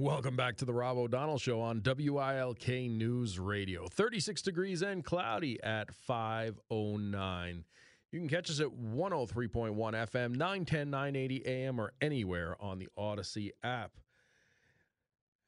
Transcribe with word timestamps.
Welcome 0.00 0.34
back 0.34 0.56
to 0.56 0.64
the 0.64 0.72
Rob 0.72 0.96
O'Donnell 0.96 1.36
Show 1.36 1.60
on 1.60 1.82
WILK 1.82 2.88
News 2.88 3.38
Radio. 3.38 3.86
36 3.86 4.40
degrees 4.40 4.80
and 4.80 5.04
cloudy 5.04 5.62
at 5.62 5.94
509. 5.94 7.64
You 8.10 8.18
can 8.18 8.26
catch 8.26 8.48
us 8.48 8.60
at 8.60 8.68
103.1 8.68 9.74
FM, 9.76 10.36
910, 10.36 10.88
980 10.88 11.46
AM, 11.46 11.78
or 11.78 11.92
anywhere 12.00 12.56
on 12.60 12.78
the 12.78 12.88
Odyssey 12.96 13.52
app. 13.62 13.90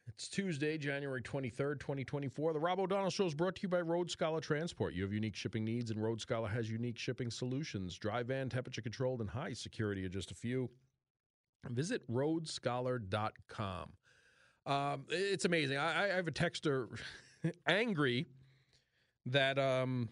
It's 0.07 0.29
Tuesday, 0.29 0.77
January 0.77 1.23
23rd, 1.23 1.81
2024. 1.81 2.53
The 2.53 2.61
Rob 2.61 2.79
O'Donnell 2.79 3.09
Show 3.09 3.25
is 3.25 3.35
brought 3.35 3.57
to 3.57 3.63
you 3.63 3.71
by 3.71 3.81
Road 3.81 4.11
Scholar 4.11 4.43
Transport. 4.43 4.93
You 4.93 5.03
have 5.05 5.15
unique 5.15 5.35
shipping 5.35 5.65
needs, 5.65 5.91
and 5.91 6.03
Road 6.03 6.21
Scholar 6.21 6.49
has 6.49 6.71
unique 6.71 6.99
shipping 6.99 7.31
solutions. 7.31 7.97
Dry 7.97 8.23
van, 8.23 8.51
temperature 8.51 8.83
controlled, 8.83 9.23
and 9.23 9.31
high 9.31 9.55
security 9.55 10.05
are 10.05 10.11
just 10.11 10.31
a 10.31 10.35
few. 10.35 10.69
Visit 11.71 12.07
roadscholar.com. 12.13 13.93
Um, 14.67 15.05
it's 15.09 15.45
amazing. 15.45 15.79
I, 15.79 16.05
I 16.05 16.17
have 16.17 16.29
a 16.29 16.33
texter 16.33 16.89
angry 17.67 18.27
that 19.27 19.59
um, 19.59 20.09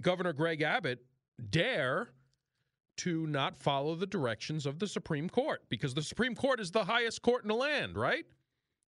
Governor 0.00 0.32
Greg 0.32 0.62
Abbott 0.62 1.04
dare 1.50 2.10
to 2.98 3.26
not 3.26 3.56
follow 3.56 3.94
the 3.94 4.06
directions 4.06 4.66
of 4.66 4.78
the 4.78 4.86
Supreme 4.86 5.28
Court 5.28 5.62
because 5.68 5.94
the 5.94 6.02
Supreme 6.02 6.34
Court 6.34 6.60
is 6.60 6.70
the 6.70 6.84
highest 6.84 7.22
court 7.22 7.42
in 7.42 7.48
the 7.48 7.54
land, 7.54 7.96
right? 7.96 8.26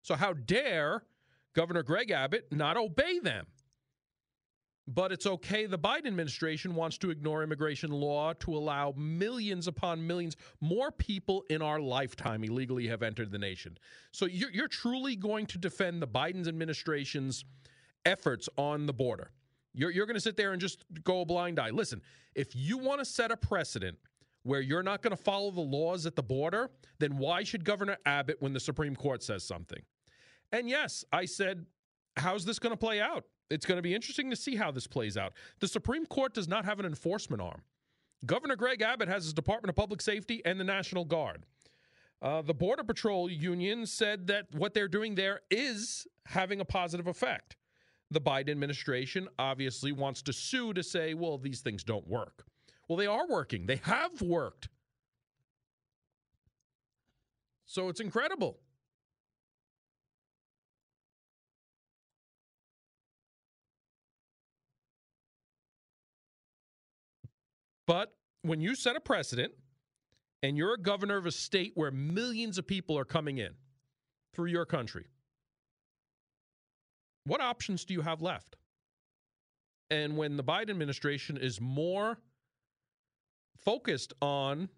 So, 0.01 0.15
how 0.15 0.33
dare 0.33 1.03
Governor 1.53 1.83
Greg 1.83 2.11
Abbott 2.11 2.47
not 2.51 2.77
obey 2.77 3.19
them? 3.19 3.45
But 4.87 5.11
it's 5.11 5.27
okay. 5.27 5.67
The 5.67 5.77
Biden 5.77 6.07
administration 6.07 6.73
wants 6.73 6.97
to 6.99 7.11
ignore 7.11 7.43
immigration 7.43 7.91
law 7.91 8.33
to 8.33 8.55
allow 8.55 8.93
millions 8.97 9.67
upon 9.67 10.05
millions 10.05 10.35
more 10.59 10.91
people 10.91 11.43
in 11.49 11.61
our 11.61 11.79
lifetime 11.79 12.43
illegally 12.43 12.87
have 12.87 13.03
entered 13.03 13.31
the 13.31 13.37
nation. 13.37 13.77
So 14.11 14.25
you're, 14.25 14.49
you're 14.49 14.67
truly 14.67 15.15
going 15.15 15.45
to 15.47 15.57
defend 15.57 16.01
the 16.01 16.07
Biden 16.07 16.47
administration's 16.47 17.45
efforts 18.05 18.49
on 18.57 18.87
the 18.87 18.93
border. 18.93 19.31
You're, 19.73 19.91
you're 19.91 20.07
going 20.07 20.15
to 20.15 20.21
sit 20.21 20.35
there 20.35 20.51
and 20.51 20.59
just 20.59 20.83
go 21.03 21.21
a 21.21 21.25
blind 21.25 21.59
eye. 21.59 21.69
Listen, 21.69 22.01
if 22.35 22.55
you 22.55 22.77
want 22.77 22.99
to 22.99 23.05
set 23.05 23.31
a 23.31 23.37
precedent 23.37 23.97
where 24.43 24.61
you're 24.61 24.83
not 24.83 25.03
going 25.03 25.15
to 25.15 25.23
follow 25.23 25.51
the 25.51 25.61
laws 25.61 26.05
at 26.05 26.15
the 26.15 26.23
border, 26.23 26.71
then 26.99 27.17
why 27.17 27.43
should 27.43 27.63
Governor 27.63 27.97
Abbott 28.05 28.37
when 28.39 28.53
the 28.53 28.59
Supreme 28.59 28.95
Court 28.95 29.21
says 29.21 29.43
something? 29.43 29.81
And 30.51 30.67
yes, 30.67 31.05
I 31.13 31.25
said, 31.25 31.65
how's 32.17 32.43
this 32.43 32.59
going 32.59 32.73
to 32.73 32.77
play 32.77 32.99
out? 32.99 33.25
It's 33.51 33.65
going 33.65 33.77
to 33.77 33.81
be 33.81 33.93
interesting 33.93 34.29
to 34.29 34.35
see 34.35 34.55
how 34.55 34.71
this 34.71 34.87
plays 34.87 35.17
out. 35.17 35.33
The 35.59 35.67
Supreme 35.67 36.05
Court 36.05 36.33
does 36.33 36.47
not 36.47 36.65
have 36.65 36.79
an 36.79 36.85
enforcement 36.85 37.41
arm. 37.41 37.61
Governor 38.25 38.55
Greg 38.55 38.81
Abbott 38.81 39.09
has 39.09 39.23
his 39.23 39.33
Department 39.33 39.69
of 39.69 39.75
Public 39.75 40.01
Safety 40.01 40.41
and 40.45 40.59
the 40.59 40.63
National 40.63 41.05
Guard. 41.05 41.43
Uh, 42.21 42.41
the 42.41 42.53
Border 42.53 42.83
Patrol 42.83 43.29
Union 43.29 43.85
said 43.85 44.27
that 44.27 44.45
what 44.53 44.73
they're 44.73 44.87
doing 44.87 45.15
there 45.15 45.41
is 45.49 46.07
having 46.27 46.61
a 46.61 46.65
positive 46.65 47.07
effect. 47.07 47.55
The 48.11 48.21
Biden 48.21 48.49
administration 48.49 49.27
obviously 49.39 49.91
wants 49.91 50.21
to 50.23 50.33
sue 50.33 50.73
to 50.73 50.83
say, 50.83 51.13
well, 51.13 51.37
these 51.37 51.61
things 51.61 51.83
don't 51.83 52.07
work. 52.07 52.45
Well, 52.87 52.97
they 52.97 53.07
are 53.07 53.27
working, 53.27 53.65
they 53.65 53.79
have 53.83 54.21
worked. 54.21 54.69
So 57.65 57.89
it's 57.89 58.01
incredible. 58.01 58.59
But 67.87 68.13
when 68.41 68.61
you 68.61 68.75
set 68.75 68.95
a 68.95 68.99
precedent 68.99 69.53
and 70.43 70.57
you're 70.57 70.73
a 70.73 70.81
governor 70.81 71.17
of 71.17 71.25
a 71.25 71.31
state 71.31 71.73
where 71.75 71.91
millions 71.91 72.57
of 72.57 72.67
people 72.67 72.97
are 72.97 73.05
coming 73.05 73.37
in 73.37 73.51
through 74.33 74.47
your 74.47 74.65
country, 74.65 75.05
what 77.25 77.41
options 77.41 77.85
do 77.85 77.93
you 77.93 78.01
have 78.01 78.21
left? 78.21 78.55
And 79.89 80.17
when 80.17 80.37
the 80.37 80.43
Biden 80.43 80.69
administration 80.69 81.37
is 81.37 81.59
more 81.59 82.17
focused 83.63 84.13
on 84.21 84.69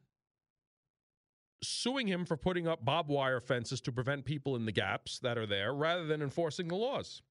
suing 1.64 2.08
him 2.08 2.26
for 2.26 2.36
putting 2.36 2.68
up 2.68 2.84
barbed 2.84 3.10
wire 3.10 3.40
fences 3.40 3.80
to 3.82 3.92
prevent 3.92 4.26
people 4.26 4.56
in 4.56 4.66
the 4.66 4.72
gaps 4.72 5.20
that 5.20 5.38
are 5.38 5.46
there 5.46 5.74
rather 5.74 6.06
than 6.06 6.22
enforcing 6.22 6.68
the 6.68 6.76
laws. 6.76 7.22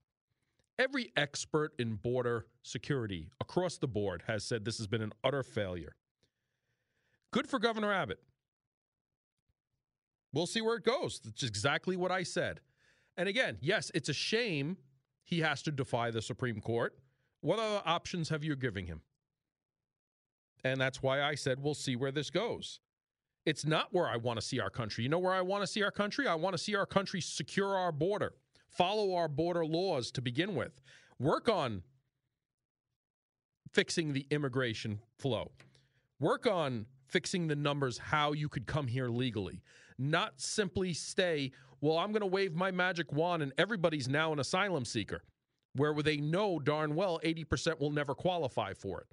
Every 0.78 1.12
expert 1.16 1.72
in 1.78 1.96
border 1.96 2.46
security 2.62 3.28
across 3.40 3.78
the 3.78 3.88
board 3.88 4.22
has 4.26 4.44
said 4.44 4.64
this 4.64 4.78
has 4.78 4.86
been 4.86 5.02
an 5.02 5.12
utter 5.22 5.42
failure. 5.42 5.94
Good 7.30 7.46
for 7.46 7.58
Governor 7.58 7.92
Abbott. 7.92 8.20
We'll 10.32 10.46
see 10.46 10.62
where 10.62 10.76
it 10.76 10.84
goes. 10.84 11.20
That's 11.22 11.42
exactly 11.42 11.96
what 11.96 12.10
I 12.10 12.22
said. 12.22 12.60
And 13.16 13.28
again, 13.28 13.58
yes, 13.60 13.90
it's 13.94 14.08
a 14.08 14.14
shame 14.14 14.78
he 15.24 15.40
has 15.40 15.62
to 15.62 15.70
defy 15.70 16.10
the 16.10 16.22
Supreme 16.22 16.60
Court. 16.60 16.94
What 17.42 17.58
other 17.58 17.82
options 17.84 18.30
have 18.30 18.42
you 18.42 18.56
giving 18.56 18.86
him? 18.86 19.02
And 20.64 20.80
that's 20.80 21.02
why 21.02 21.22
I 21.22 21.34
said 21.34 21.62
we'll 21.62 21.74
see 21.74 21.96
where 21.96 22.12
this 22.12 22.30
goes. 22.30 22.80
It's 23.44 23.66
not 23.66 23.88
where 23.92 24.08
I 24.08 24.16
want 24.16 24.40
to 24.40 24.46
see 24.46 24.60
our 24.60 24.70
country. 24.70 25.04
You 25.04 25.10
know 25.10 25.18
where 25.18 25.32
I 25.32 25.42
want 25.42 25.62
to 25.62 25.66
see 25.66 25.82
our 25.82 25.90
country? 25.90 26.26
I 26.26 26.36
want 26.36 26.54
to 26.54 26.62
see 26.62 26.76
our 26.76 26.86
country 26.86 27.20
secure 27.20 27.76
our 27.76 27.92
border 27.92 28.34
follow 28.76 29.14
our 29.14 29.28
border 29.28 29.64
laws 29.64 30.10
to 30.12 30.22
begin 30.22 30.54
with, 30.54 30.80
work 31.18 31.48
on 31.48 31.82
fixing 33.72 34.12
the 34.12 34.26
immigration 34.30 35.00
flow, 35.18 35.50
work 36.20 36.46
on 36.46 36.86
fixing 37.06 37.48
the 37.48 37.56
numbers, 37.56 37.98
how 37.98 38.32
you 38.32 38.48
could 38.48 38.66
come 38.66 38.86
here 38.86 39.08
legally, 39.08 39.62
not 39.98 40.40
simply 40.40 40.92
stay, 40.92 41.52
well, 41.80 41.98
I'm 41.98 42.12
going 42.12 42.20
to 42.20 42.26
wave 42.26 42.54
my 42.54 42.70
magic 42.70 43.12
wand 43.12 43.42
and 43.42 43.52
everybody's 43.58 44.08
now 44.08 44.32
an 44.32 44.38
asylum 44.38 44.84
seeker, 44.84 45.22
where 45.74 45.94
they 46.02 46.16
know 46.16 46.58
darn 46.58 46.94
well 46.94 47.20
80% 47.24 47.80
will 47.80 47.90
never 47.90 48.14
qualify 48.14 48.72
for 48.74 49.00
it. 49.00 49.06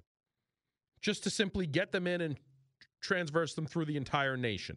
Just 1.00 1.24
to 1.24 1.30
simply 1.30 1.66
get 1.66 1.92
them 1.92 2.06
in 2.06 2.20
and 2.20 2.38
transverse 3.00 3.54
them 3.54 3.66
through 3.66 3.86
the 3.86 3.96
entire 3.96 4.36
nation. 4.36 4.76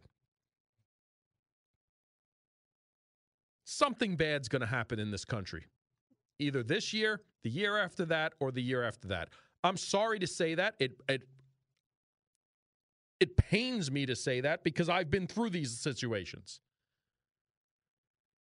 Something 3.64 4.16
bad's 4.16 4.48
going 4.48 4.62
to 4.62 4.68
happen 4.68 5.00
in 5.00 5.12
this 5.12 5.26
country. 5.26 5.66
Either 6.40 6.64
this 6.64 6.94
year, 6.94 7.22
the 7.44 7.50
year 7.50 7.78
after 7.78 8.06
that, 8.06 8.34
or 8.40 8.52
the 8.52 8.62
year 8.62 8.84
after 8.84 9.08
that. 9.10 9.30
I'm 9.64 9.78
sorry 9.78 10.20
to 10.20 10.28
say 10.28 10.56
that. 10.56 10.76
It 10.80 11.02
it 11.08 11.24
it 13.20 13.38
pains 13.38 13.90
me 13.90 14.06
to 14.06 14.16
say 14.16 14.42
that 14.42 14.64
because 14.64 14.90
I've 14.90 15.10
been 15.10 15.28
through 15.28 15.52
these 15.52 15.80
situations. 15.80 16.60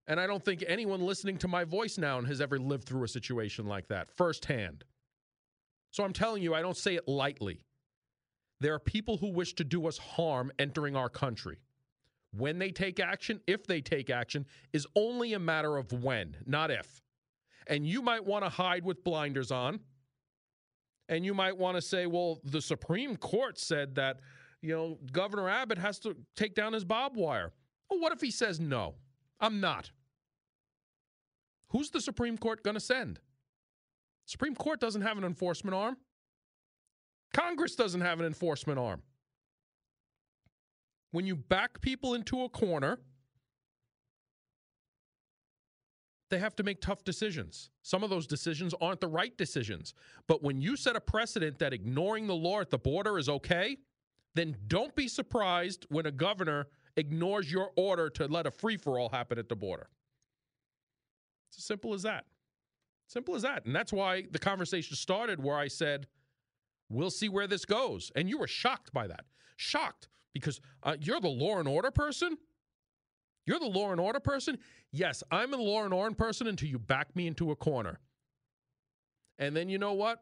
And 0.07 0.19
I 0.19 0.25
don't 0.25 0.43
think 0.43 0.63
anyone 0.67 1.01
listening 1.01 1.37
to 1.39 1.47
my 1.47 1.65
voice 1.65 1.97
now 1.97 2.21
has 2.21 2.41
ever 2.41 2.57
lived 2.57 2.85
through 2.85 3.03
a 3.03 3.07
situation 3.07 3.67
like 3.67 3.89
that 3.89 4.09
firsthand. 4.15 4.83
So 5.91 6.03
I'm 6.03 6.13
telling 6.13 6.41
you, 6.41 6.55
I 6.55 6.61
don't 6.61 6.77
say 6.77 6.95
it 6.95 7.07
lightly. 7.07 7.61
There 8.59 8.73
are 8.73 8.79
people 8.79 9.17
who 9.17 9.31
wish 9.31 9.53
to 9.55 9.63
do 9.63 9.87
us 9.87 9.97
harm 9.97 10.51
entering 10.57 10.95
our 10.95 11.09
country 11.09 11.59
when 12.31 12.59
they 12.59 12.71
take 12.71 12.99
action, 12.99 13.41
if 13.47 13.65
they 13.65 13.81
take 13.81 14.09
action, 14.09 14.45
is 14.73 14.85
only 14.95 15.33
a 15.33 15.39
matter 15.39 15.77
of 15.77 15.91
when, 15.91 16.37
not 16.45 16.71
if. 16.71 17.01
And 17.67 17.87
you 17.87 18.01
might 18.01 18.25
want 18.25 18.43
to 18.43 18.49
hide 18.49 18.85
with 18.85 19.03
blinders 19.03 19.51
on. 19.51 19.79
And 21.07 21.25
you 21.25 21.33
might 21.33 21.57
want 21.57 21.75
to 21.75 21.81
say, 21.81 22.05
well, 22.05 22.39
the 22.43 22.61
Supreme 22.61 23.15
Court 23.15 23.57
said 23.57 23.95
that, 23.95 24.19
you 24.61 24.75
know, 24.75 24.99
Governor 25.11 25.49
Abbott 25.49 25.79
has 25.79 25.97
to 25.99 26.15
take 26.35 26.53
down 26.53 26.73
his 26.73 26.85
barbed 26.85 27.15
wire. 27.15 27.51
Well, 27.89 27.99
what 27.99 28.13
if 28.13 28.21
he 28.21 28.29
says 28.29 28.59
no? 28.59 28.95
I'm 29.39 29.59
not. 29.59 29.89
Who's 31.69 31.89
the 31.89 32.01
Supreme 32.01 32.37
Court 32.37 32.63
going 32.63 32.75
to 32.75 32.79
send? 32.79 33.19
Supreme 34.25 34.55
Court 34.55 34.79
doesn't 34.79 35.01
have 35.01 35.17
an 35.17 35.23
enforcement 35.23 35.75
arm. 35.75 35.97
Congress 37.33 37.75
doesn't 37.75 38.01
have 38.01 38.19
an 38.19 38.25
enforcement 38.25 38.77
arm 38.77 39.01
when 41.11 41.25
you 41.25 41.35
back 41.35 41.81
people 41.81 42.13
into 42.13 42.43
a 42.43 42.49
corner, 42.49 42.99
they 46.29 46.37
have 46.37 46.55
to 46.57 46.63
make 46.63 46.79
tough 46.81 47.03
decisions. 47.03 47.71
Some 47.81 48.03
of 48.03 48.09
those 48.09 48.27
decisions 48.27 48.75
aren't 48.79 49.01
the 49.01 49.07
right 49.07 49.35
decisions. 49.35 49.93
But 50.27 50.43
when 50.43 50.61
you 50.61 50.75
set 50.75 50.95
a 50.95 51.01
precedent 51.01 51.57
that 51.59 51.73
ignoring 51.73 52.27
the 52.27 52.35
law 52.35 52.61
at 52.61 52.69
the 52.69 52.77
border 52.77 53.17
is 53.17 53.27
okay, 53.29 53.77
then 54.35 54.55
don't 54.67 54.95
be 54.95 55.07
surprised 55.07 55.87
when 55.89 56.05
a 56.05 56.11
governor 56.11 56.67
ignores 56.95 57.51
your 57.51 57.71
order 57.75 58.09
to 58.11 58.27
let 58.27 58.45
a 58.45 58.51
free 58.51 58.77
for 58.77 58.99
all 58.99 59.09
happen 59.09 59.39
at 59.39 59.49
the 59.49 59.55
border. 59.55 59.89
It's 61.49 61.57
as 61.57 61.65
simple 61.65 61.95
as 61.95 62.03
that. 62.03 62.25
Simple 63.07 63.35
as 63.35 63.41
that. 63.41 63.65
And 63.65 63.75
that's 63.75 63.91
why 63.91 64.25
the 64.29 64.37
conversation 64.37 64.95
started 64.95 65.43
where 65.43 65.57
I 65.57 65.67
said, 65.67 66.05
we'll 66.89 67.09
see 67.09 67.27
where 67.27 67.47
this 67.47 67.65
goes. 67.65 68.11
And 68.15 68.29
you 68.29 68.37
were 68.37 68.47
shocked 68.47 68.93
by 68.93 69.07
that. 69.07 69.25
Shocked 69.57 70.09
because 70.33 70.59
uh, 70.83 70.95
you're 70.99 71.19
the 71.19 71.27
law 71.27 71.59
and 71.59 71.67
order 71.67 71.91
person. 71.91 72.37
You're 73.45 73.59
the 73.59 73.65
law 73.65 73.91
and 73.91 73.99
order 73.99 74.19
person. 74.19 74.57
Yes, 74.91 75.23
I'm 75.31 75.53
a 75.53 75.57
law 75.57 75.83
and 75.83 75.93
order 75.93 76.15
person 76.15 76.47
until 76.47 76.69
you 76.69 76.79
back 76.79 77.15
me 77.15 77.27
into 77.27 77.51
a 77.51 77.55
corner. 77.55 77.99
And 79.39 79.55
then 79.55 79.69
you 79.69 79.77
know 79.77 79.93
what? 79.93 80.21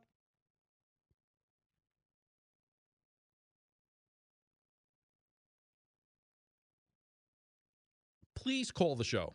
Please 8.36 8.72
call 8.72 8.96
the 8.96 9.04
show. 9.04 9.34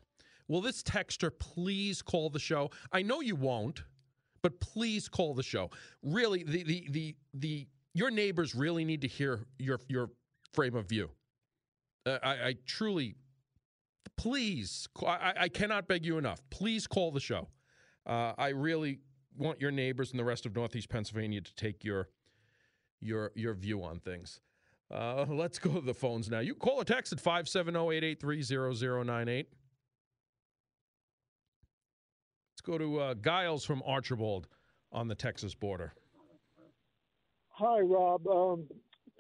Will 0.48 0.62
this 0.62 0.82
texter 0.82 1.30
please 1.38 2.00
call 2.00 2.30
the 2.30 2.38
show? 2.38 2.70
I 2.92 3.02
know 3.02 3.20
you 3.20 3.36
won't, 3.36 3.82
but 4.42 4.58
please 4.60 5.08
call 5.08 5.34
the 5.34 5.42
show. 5.42 5.70
Really, 6.02 6.44
the 6.44 6.62
the 6.62 6.88
the 6.90 7.16
the 7.34 7.68
your 7.94 8.10
neighbors 8.10 8.54
really 8.54 8.84
need 8.84 9.02
to 9.02 9.08
hear 9.08 9.46
your 9.58 9.80
your 9.88 10.10
frame 10.52 10.74
of 10.74 10.88
view. 10.88 11.10
Uh, 12.04 12.18
I, 12.22 12.30
I, 12.30 12.56
truly, 12.66 13.14
please, 14.16 14.88
I, 15.06 15.32
I, 15.40 15.48
cannot 15.48 15.86
beg 15.88 16.04
you 16.04 16.18
enough. 16.18 16.42
Please 16.50 16.86
call 16.86 17.10
the 17.12 17.20
show. 17.20 17.48
Uh, 18.06 18.34
I 18.36 18.48
really 18.48 18.98
want 19.36 19.58
your 19.60 19.70
neighbors 19.70 20.10
and 20.10 20.18
the 20.18 20.24
rest 20.24 20.46
of 20.46 20.54
Northeast 20.54 20.88
Pennsylvania 20.88 21.40
to 21.40 21.54
take 21.54 21.84
your 21.84 22.08
your 23.00 23.32
your 23.34 23.54
view 23.54 23.82
on 23.82 23.98
things. 24.00 24.40
Uh, 24.90 25.24
let's 25.28 25.58
go 25.58 25.72
to 25.72 25.80
the 25.80 25.94
phones 25.94 26.28
now. 26.28 26.40
You 26.40 26.54
call 26.54 26.80
or 26.80 26.84
text 26.84 27.14
at 27.14 27.22
570-883-0098. 27.22 29.46
Let's 32.52 32.60
go 32.62 32.76
to 32.76 33.00
uh, 33.00 33.14
Giles 33.14 33.64
from 33.64 33.82
Archbald 33.86 34.48
on 34.92 35.08
the 35.08 35.14
Texas 35.14 35.54
border. 35.54 35.94
Hi, 37.48 37.80
Rob. 37.80 38.26
Um, 38.26 38.66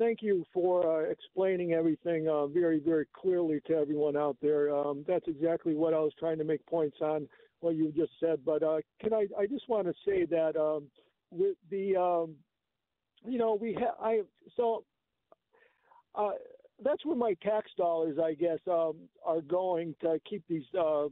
thank 0.02 0.20
you 0.20 0.44
for 0.52 0.84
uh, 0.84 1.10
explaining 1.10 1.72
everything 1.72 2.28
uh, 2.28 2.46
very, 2.46 2.80
very 2.80 3.06
clearly 3.12 3.60
to 3.66 3.74
everyone 3.74 4.16
out 4.16 4.36
there. 4.42 4.74
Um, 4.74 5.04
that's 5.06 5.28
exactly 5.28 5.74
what 5.74 5.94
I 5.94 6.00
was 6.00 6.12
trying 6.18 6.38
to 6.38 6.44
make 6.44 6.64
points 6.66 6.96
on 7.00 7.28
what 7.60 7.76
you 7.76 7.92
just 7.92 8.10
said. 8.18 8.40
But 8.44 8.62
uh, 8.62 8.78
can 9.00 9.12
I? 9.14 9.26
I 9.38 9.46
just 9.46 9.68
want 9.68 9.86
to 9.86 9.94
say 10.04 10.26
that 10.26 10.56
um, 10.56 10.84
with 11.30 11.56
the, 11.70 11.96
um, 11.96 12.34
you 13.24 13.38
know, 13.38 13.54
we 13.54 13.74
have. 13.74 13.94
I 14.00 14.22
so 14.56 14.84
uh, 16.16 16.32
that's 16.84 17.06
where 17.06 17.16
my 17.16 17.34
tax 17.42 17.70
dollars, 17.76 18.18
I 18.22 18.34
guess, 18.34 18.58
um, 18.68 18.96
are 19.24 19.40
going 19.40 19.94
to 20.02 20.18
keep 20.28 20.42
these. 20.48 20.64
Uh, 20.78 21.06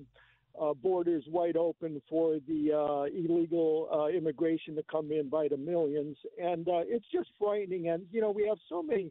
uh, 0.60 0.74
borders 0.74 1.24
wide 1.28 1.56
open 1.56 2.00
for 2.08 2.38
the 2.46 2.72
uh, 2.72 3.04
illegal 3.04 3.88
uh, 3.92 4.06
immigration 4.06 4.74
to 4.76 4.82
come 4.90 5.10
in 5.10 5.28
by 5.28 5.48
the 5.48 5.56
millions, 5.56 6.16
and 6.40 6.68
uh, 6.68 6.82
it's 6.86 7.06
just 7.12 7.30
frightening. 7.38 7.88
And 7.88 8.04
you 8.12 8.20
know, 8.20 8.30
we 8.30 8.46
have 8.46 8.58
so 8.68 8.82
many 8.82 9.10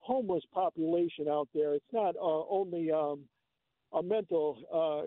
homeless 0.00 0.44
population 0.52 1.28
out 1.28 1.48
there. 1.54 1.74
It's 1.74 1.92
not 1.92 2.16
uh, 2.16 2.42
only 2.48 2.90
um, 2.90 3.20
a 3.92 4.02
mental 4.02 4.58
uh, 4.72 5.06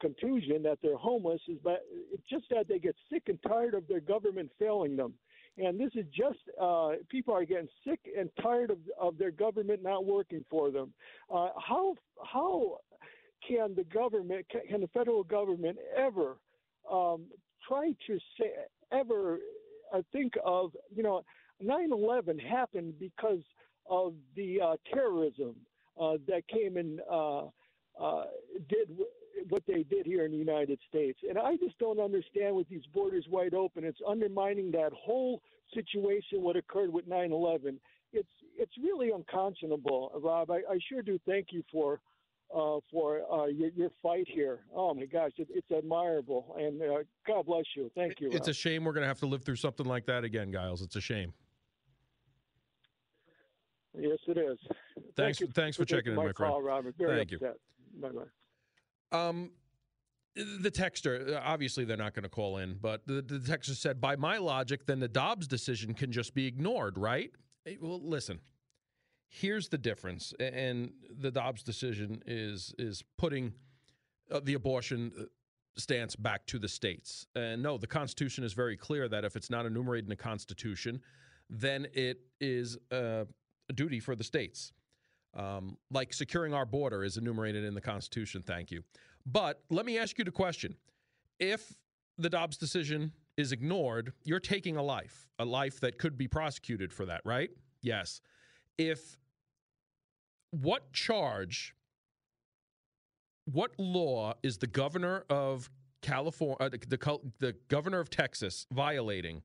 contusion 0.00 0.62
that 0.62 0.78
they're 0.82 0.96
homeless, 0.96 1.40
is 1.48 1.58
but 1.62 1.84
it's 2.12 2.28
just 2.30 2.44
that 2.50 2.68
they 2.68 2.78
get 2.78 2.96
sick 3.12 3.24
and 3.26 3.38
tired 3.46 3.74
of 3.74 3.86
their 3.88 4.00
government 4.00 4.50
failing 4.58 4.96
them. 4.96 5.14
And 5.58 5.80
this 5.80 5.90
is 5.94 6.04
just 6.14 6.38
uh, 6.60 6.92
people 7.08 7.34
are 7.34 7.44
getting 7.44 7.68
sick 7.86 8.00
and 8.16 8.28
tired 8.42 8.70
of, 8.70 8.78
of 9.00 9.16
their 9.16 9.30
government 9.30 9.82
not 9.82 10.04
working 10.04 10.44
for 10.50 10.70
them. 10.70 10.92
Uh, 11.34 11.48
how 11.58 11.94
how 12.22 12.78
can 13.46 13.74
the 13.74 13.84
government, 13.84 14.46
can 14.68 14.80
the 14.80 14.88
federal 14.88 15.24
government 15.24 15.78
ever 15.96 16.36
um, 16.90 17.26
try 17.66 17.92
to 18.06 18.18
say, 18.38 18.50
ever 18.92 19.38
uh, 19.94 20.02
think 20.12 20.34
of, 20.44 20.70
you 20.94 21.02
know, 21.02 21.22
9 21.60 21.92
11 21.92 22.38
happened 22.38 22.94
because 22.98 23.42
of 23.88 24.14
the 24.34 24.60
uh, 24.60 24.76
terrorism 24.92 25.54
uh, 26.00 26.14
that 26.26 26.46
came 26.48 26.76
and 26.76 27.00
uh, 27.10 27.46
uh, 28.00 28.24
did 28.68 28.90
what 29.48 29.62
they 29.66 29.82
did 29.84 30.06
here 30.06 30.24
in 30.24 30.32
the 30.32 30.36
United 30.36 30.78
States. 30.88 31.18
And 31.28 31.38
I 31.38 31.56
just 31.56 31.78
don't 31.78 32.00
understand 32.00 32.56
with 32.56 32.68
these 32.68 32.84
borders 32.92 33.26
wide 33.30 33.54
open, 33.54 33.84
it's 33.84 34.00
undermining 34.06 34.70
that 34.72 34.92
whole 34.92 35.40
situation 35.74 36.42
what 36.42 36.56
occurred 36.56 36.92
with 36.92 37.06
9 37.06 37.32
11. 37.32 37.80
It's, 38.12 38.28
it's 38.58 38.72
really 38.82 39.10
unconscionable, 39.10 40.10
Rob. 40.22 40.50
I, 40.50 40.56
I 40.70 40.78
sure 40.88 41.02
do 41.02 41.18
thank 41.26 41.48
you 41.50 41.62
for 41.70 42.00
uh, 42.54 42.78
for 42.90 43.20
uh, 43.32 43.46
your, 43.46 43.70
your, 43.70 43.90
fight 44.02 44.26
here. 44.28 44.60
Oh 44.74 44.94
my 44.94 45.06
gosh, 45.06 45.32
it, 45.36 45.48
it's 45.50 45.66
admirable, 45.76 46.54
and 46.58 46.80
uh, 46.80 47.02
God 47.26 47.46
bless 47.46 47.64
you. 47.76 47.90
Thank 47.94 48.20
you. 48.20 48.28
It's 48.28 48.40
Rob. 48.40 48.48
a 48.48 48.54
shame 48.54 48.84
we're 48.84 48.92
going 48.92 49.02
to 49.02 49.08
have 49.08 49.18
to 49.20 49.26
live 49.26 49.44
through 49.44 49.56
something 49.56 49.86
like 49.86 50.06
that 50.06 50.24
again, 50.24 50.52
Giles. 50.52 50.82
It's 50.82 50.96
a 50.96 51.00
shame. 51.00 51.32
Yes, 53.98 54.18
it 54.28 54.36
is. 54.36 54.58
Thanks. 55.16 55.38
Thank 55.38 55.54
thanks 55.54 55.76
for, 55.76 55.82
for 55.82 55.86
checking 55.86 56.12
in, 56.12 56.16
my 56.16 56.32
call, 56.32 56.52
friend. 56.52 56.66
Robert. 56.66 56.94
Very 56.98 57.16
Thank 57.16 57.32
upset. 57.32 57.56
you. 57.94 58.02
Bye 58.02 58.10
bye. 58.10 59.18
Um, 59.18 59.50
the 60.34 60.70
texter, 60.70 61.34
uh, 61.34 61.40
obviously, 61.42 61.84
they're 61.84 61.96
not 61.96 62.14
going 62.14 62.24
to 62.24 62.28
call 62.28 62.58
in, 62.58 62.76
but 62.80 63.06
the, 63.06 63.22
the 63.22 63.38
texter 63.38 63.74
said, 63.74 64.00
by 64.00 64.16
my 64.16 64.36
logic, 64.36 64.84
then 64.86 65.00
the 65.00 65.08
Dobbs 65.08 65.46
decision 65.48 65.94
can 65.94 66.12
just 66.12 66.34
be 66.34 66.46
ignored, 66.46 66.98
right? 66.98 67.30
Well, 67.80 68.00
listen 68.02 68.40
Here's 69.38 69.68
the 69.68 69.76
difference, 69.76 70.32
and 70.40 70.92
the 71.20 71.30
Dobbs 71.30 71.62
decision 71.62 72.22
is 72.26 72.74
is 72.78 73.04
putting 73.18 73.52
uh, 74.30 74.40
the 74.42 74.54
abortion 74.54 75.12
uh, 75.18 75.24
stance 75.76 76.16
back 76.16 76.46
to 76.46 76.58
the 76.58 76.68
states. 76.68 77.26
And 77.34 77.62
no, 77.62 77.76
the 77.76 77.86
Constitution 77.86 78.44
is 78.44 78.54
very 78.54 78.78
clear 78.78 79.08
that 79.08 79.26
if 79.26 79.36
it's 79.36 79.50
not 79.50 79.66
enumerated 79.66 80.06
in 80.06 80.08
the 80.08 80.16
Constitution, 80.16 81.02
then 81.50 81.86
it 81.92 82.20
is 82.40 82.78
uh, 82.90 83.24
a 83.68 83.72
duty 83.74 84.00
for 84.00 84.16
the 84.16 84.24
states. 84.24 84.72
Um, 85.34 85.76
like 85.90 86.14
securing 86.14 86.54
our 86.54 86.64
border 86.64 87.04
is 87.04 87.18
enumerated 87.18 87.62
in 87.62 87.74
the 87.74 87.82
Constitution. 87.82 88.42
Thank 88.42 88.70
you. 88.70 88.84
But 89.26 89.60
let 89.68 89.84
me 89.84 89.98
ask 89.98 90.16
you 90.16 90.24
the 90.24 90.30
question: 90.30 90.76
If 91.38 91.74
the 92.16 92.30
Dobbs 92.30 92.56
decision 92.56 93.12
is 93.36 93.52
ignored, 93.52 94.14
you're 94.24 94.40
taking 94.40 94.78
a 94.78 94.82
life, 94.82 95.28
a 95.38 95.44
life 95.44 95.78
that 95.80 95.98
could 95.98 96.16
be 96.16 96.26
prosecuted 96.26 96.90
for 96.90 97.04
that, 97.04 97.20
right? 97.26 97.50
Yes 97.82 98.22
if 98.78 99.16
what 100.62 100.92
charge, 100.92 101.74
what 103.44 103.72
law 103.78 104.34
is 104.42 104.58
the 104.58 104.66
governor 104.66 105.24
of 105.28 105.70
California, 106.02 106.56
uh, 106.60 106.68
the, 106.68 106.78
the, 106.78 107.20
the 107.38 107.54
governor 107.68 108.00
of 108.00 108.10
Texas 108.10 108.66
violating 108.72 109.42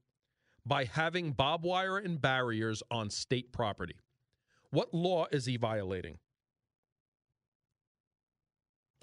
by 0.65 0.85
having 0.85 1.31
barbed 1.31 1.65
wire 1.65 1.97
and 1.97 2.21
barriers 2.21 2.81
on 2.89 3.09
state 3.09 3.51
property? 3.51 3.95
What 4.69 4.93
law 4.93 5.27
is 5.31 5.45
he 5.45 5.57
violating? 5.57 6.17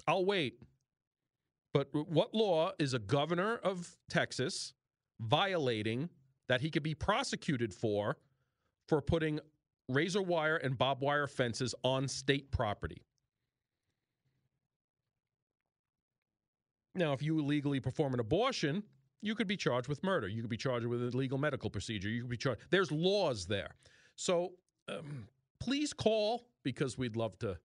I'll 0.07 0.25
wait. 0.25 0.59
But 1.73 1.89
what 1.93 2.33
law 2.33 2.71
is 2.79 2.95
a 2.95 2.99
governor 2.99 3.57
of 3.57 3.95
Texas 4.09 4.73
violating 5.19 6.09
that 6.47 6.61
he 6.61 6.71
could 6.71 6.81
be 6.81 6.95
prosecuted 6.95 7.73
for 7.73 8.17
for 8.87 9.01
putting 9.01 9.39
razor 9.89 10.21
wire 10.21 10.55
and 10.57 10.77
barbed 10.77 11.01
wire 11.01 11.27
fences 11.27 11.75
on 11.83 12.07
state 12.07 12.51
property. 12.51 13.01
Now, 16.95 17.13
if 17.13 17.21
you 17.21 17.37
illegally 17.39 17.79
perform 17.79 18.13
an 18.13 18.19
abortion, 18.19 18.83
you 19.21 19.35
could 19.35 19.47
be 19.47 19.57
charged 19.57 19.87
with 19.87 20.03
murder. 20.03 20.27
You 20.27 20.41
could 20.41 20.49
be 20.49 20.57
charged 20.57 20.85
with 20.85 21.01
an 21.01 21.09
illegal 21.09 21.37
medical 21.37 21.69
procedure. 21.69 22.09
You 22.09 22.21
could 22.21 22.29
be 22.29 22.37
charged. 22.37 22.61
There's 22.69 22.91
laws 22.91 23.45
there. 23.45 23.75
So 24.15 24.53
um, 24.87 25.27
please 25.59 25.93
call 25.93 26.45
because 26.63 26.97
we'd 26.97 27.15
love 27.15 27.37
to 27.39 27.57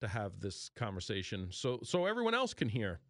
to 0.00 0.08
have 0.08 0.40
this 0.40 0.70
conversation 0.76 1.48
so 1.50 1.78
so 1.84 2.06
everyone 2.06 2.32
else 2.32 2.54
can 2.54 2.70
hear 2.70 3.00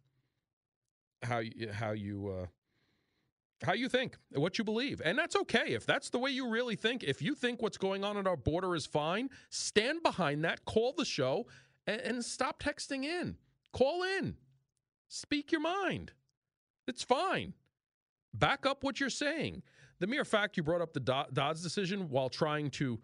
how 1.23 1.39
you, 1.39 1.69
how 1.71 1.91
you 1.91 2.27
uh, 2.27 2.45
how 3.63 3.73
you 3.73 3.87
think, 3.87 4.17
what 4.33 4.57
you 4.57 4.63
believe. 4.63 5.01
And 5.03 5.17
that's 5.17 5.35
okay. 5.35 5.73
If 5.73 5.85
that's 5.85 6.09
the 6.09 6.19
way 6.19 6.31
you 6.31 6.49
really 6.49 6.75
think, 6.75 7.03
if 7.03 7.21
you 7.21 7.35
think 7.35 7.61
what's 7.61 7.77
going 7.77 8.03
on 8.03 8.17
at 8.17 8.27
our 8.27 8.37
border 8.37 8.75
is 8.75 8.85
fine, 8.85 9.29
stand 9.49 10.01
behind 10.03 10.43
that, 10.45 10.65
call 10.65 10.93
the 10.93 11.05
show, 11.05 11.45
and, 11.85 12.01
and 12.01 12.25
stop 12.25 12.61
texting 12.61 13.03
in. 13.03 13.37
Call 13.71 14.03
in. 14.03 14.35
Speak 15.07 15.51
your 15.51 15.61
mind. 15.61 16.11
It's 16.87 17.03
fine. 17.03 17.53
Back 18.33 18.65
up 18.65 18.83
what 18.83 18.99
you're 18.99 19.09
saying. 19.09 19.61
The 19.99 20.07
mere 20.07 20.25
fact 20.25 20.57
you 20.57 20.63
brought 20.63 20.81
up 20.81 20.93
the 20.93 20.99
Dobbs 20.99 21.61
decision 21.61 22.09
while 22.09 22.29
trying 22.29 22.71
to 22.71 22.99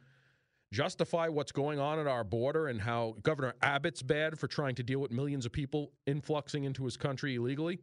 justify 0.74 1.28
what's 1.28 1.52
going 1.52 1.80
on 1.80 2.00
at 2.00 2.08
our 2.08 2.24
border 2.24 2.68
and 2.68 2.82
how 2.82 3.16
Governor 3.22 3.54
Abbott's 3.62 4.02
bad 4.02 4.40
for 4.40 4.48
trying 4.48 4.76
to 4.76 4.84
deal 4.84 5.00
with 5.00 5.12
millions 5.12 5.46
of 5.46 5.52
people 5.52 5.92
influxing 6.08 6.64
into 6.64 6.84
his 6.84 6.98
country 6.98 7.36
illegally, 7.36 7.80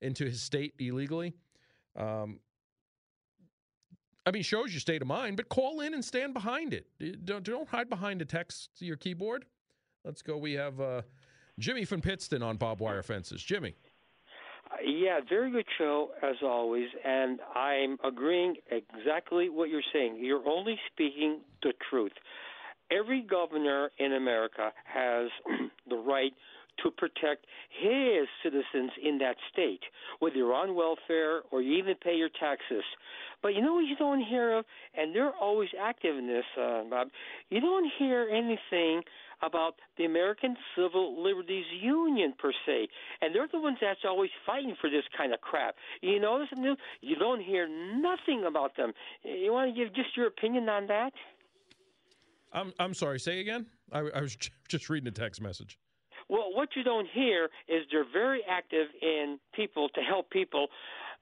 into 0.00 0.24
his 0.24 0.40
state 0.40 0.72
illegally 0.78 1.34
um, 1.96 2.40
I 4.26 4.30
mean, 4.30 4.42
shows 4.42 4.72
your 4.72 4.80
state 4.80 5.02
of 5.02 5.08
mind, 5.08 5.36
but 5.36 5.48
call 5.48 5.80
in 5.80 5.92
and 5.92 6.04
stand 6.04 6.32
behind 6.32 6.72
it. 6.72 6.86
Don't, 7.24 7.44
don't 7.44 7.68
hide 7.68 7.90
behind 7.90 8.22
a 8.22 8.24
text 8.24 8.70
to 8.78 8.86
your 8.86 8.96
keyboard. 8.96 9.44
Let's 10.04 10.22
go. 10.22 10.36
We 10.36 10.54
have 10.54 10.80
uh, 10.80 11.02
Jimmy 11.58 11.84
from 11.84 12.00
Pittston 12.00 12.42
on 12.42 12.56
barbed 12.56 12.80
wire 12.80 13.02
fences. 13.02 13.42
Jimmy. 13.42 13.74
Uh, 14.70 14.76
yeah, 14.82 15.20
very 15.28 15.50
good 15.50 15.66
show 15.76 16.10
as 16.22 16.36
always, 16.42 16.88
and 17.04 17.38
I'm 17.54 17.98
agreeing 18.02 18.56
exactly 18.70 19.50
what 19.50 19.68
you're 19.68 19.82
saying. 19.92 20.18
You're 20.20 20.46
only 20.48 20.78
speaking 20.90 21.40
the 21.62 21.72
truth. 21.90 22.12
Every 22.90 23.22
governor 23.22 23.90
in 23.98 24.14
America 24.14 24.72
has 24.84 25.28
the 25.88 25.96
right 25.96 26.32
to 26.84 26.90
protect 26.90 27.46
his 27.70 28.28
citizens 28.42 28.92
in 29.02 29.18
that 29.18 29.36
state, 29.52 29.80
whether 30.20 30.36
you're 30.36 30.54
on 30.54 30.74
welfare 30.74 31.42
or 31.50 31.60
you 31.60 31.76
even 31.78 31.94
pay 31.96 32.14
your 32.14 32.28
taxes. 32.28 32.84
But 33.42 33.54
you 33.54 33.62
know 33.62 33.74
what 33.74 33.86
you 33.86 33.96
don't 33.96 34.22
hear 34.22 34.58
of, 34.58 34.64
and 34.96 35.14
they're 35.14 35.32
always 35.32 35.70
active 35.80 36.16
in 36.16 36.26
this, 36.26 36.44
uh, 36.58 36.82
Bob. 36.88 37.08
You 37.50 37.60
don't 37.60 37.90
hear 37.98 38.28
anything 38.30 39.02
about 39.42 39.74
the 39.98 40.04
American 40.04 40.56
Civil 40.76 41.22
Liberties 41.22 41.66
Union 41.80 42.34
per 42.38 42.52
se, 42.64 42.88
and 43.20 43.34
they're 43.34 43.48
the 43.50 43.60
ones 43.60 43.78
that's 43.80 44.00
always 44.06 44.30
fighting 44.46 44.76
for 44.80 44.88
this 44.88 45.04
kind 45.16 45.34
of 45.34 45.40
crap. 45.40 45.74
You 46.00 46.20
them? 46.20 46.76
You 47.00 47.16
don't 47.16 47.42
hear 47.42 47.68
nothing 47.68 48.44
about 48.46 48.76
them. 48.76 48.92
You 49.22 49.52
want 49.52 49.74
to 49.74 49.78
give 49.78 49.94
just 49.94 50.16
your 50.16 50.26
opinion 50.26 50.68
on 50.68 50.86
that? 50.86 51.12
I'm 52.52 52.72
I'm 52.78 52.94
sorry. 52.94 53.18
Say 53.18 53.40
again. 53.40 53.66
I, 53.92 53.98
I 53.98 54.20
was 54.20 54.36
just 54.68 54.88
reading 54.88 55.08
a 55.08 55.10
text 55.10 55.42
message. 55.42 55.78
Well, 56.28 56.50
what 56.52 56.70
you 56.76 56.82
don't 56.82 57.08
hear 57.12 57.48
is 57.68 57.82
they're 57.90 58.10
very 58.10 58.42
active 58.48 58.88
in 59.02 59.38
people 59.54 59.88
to 59.90 60.00
help 60.00 60.30
people 60.30 60.68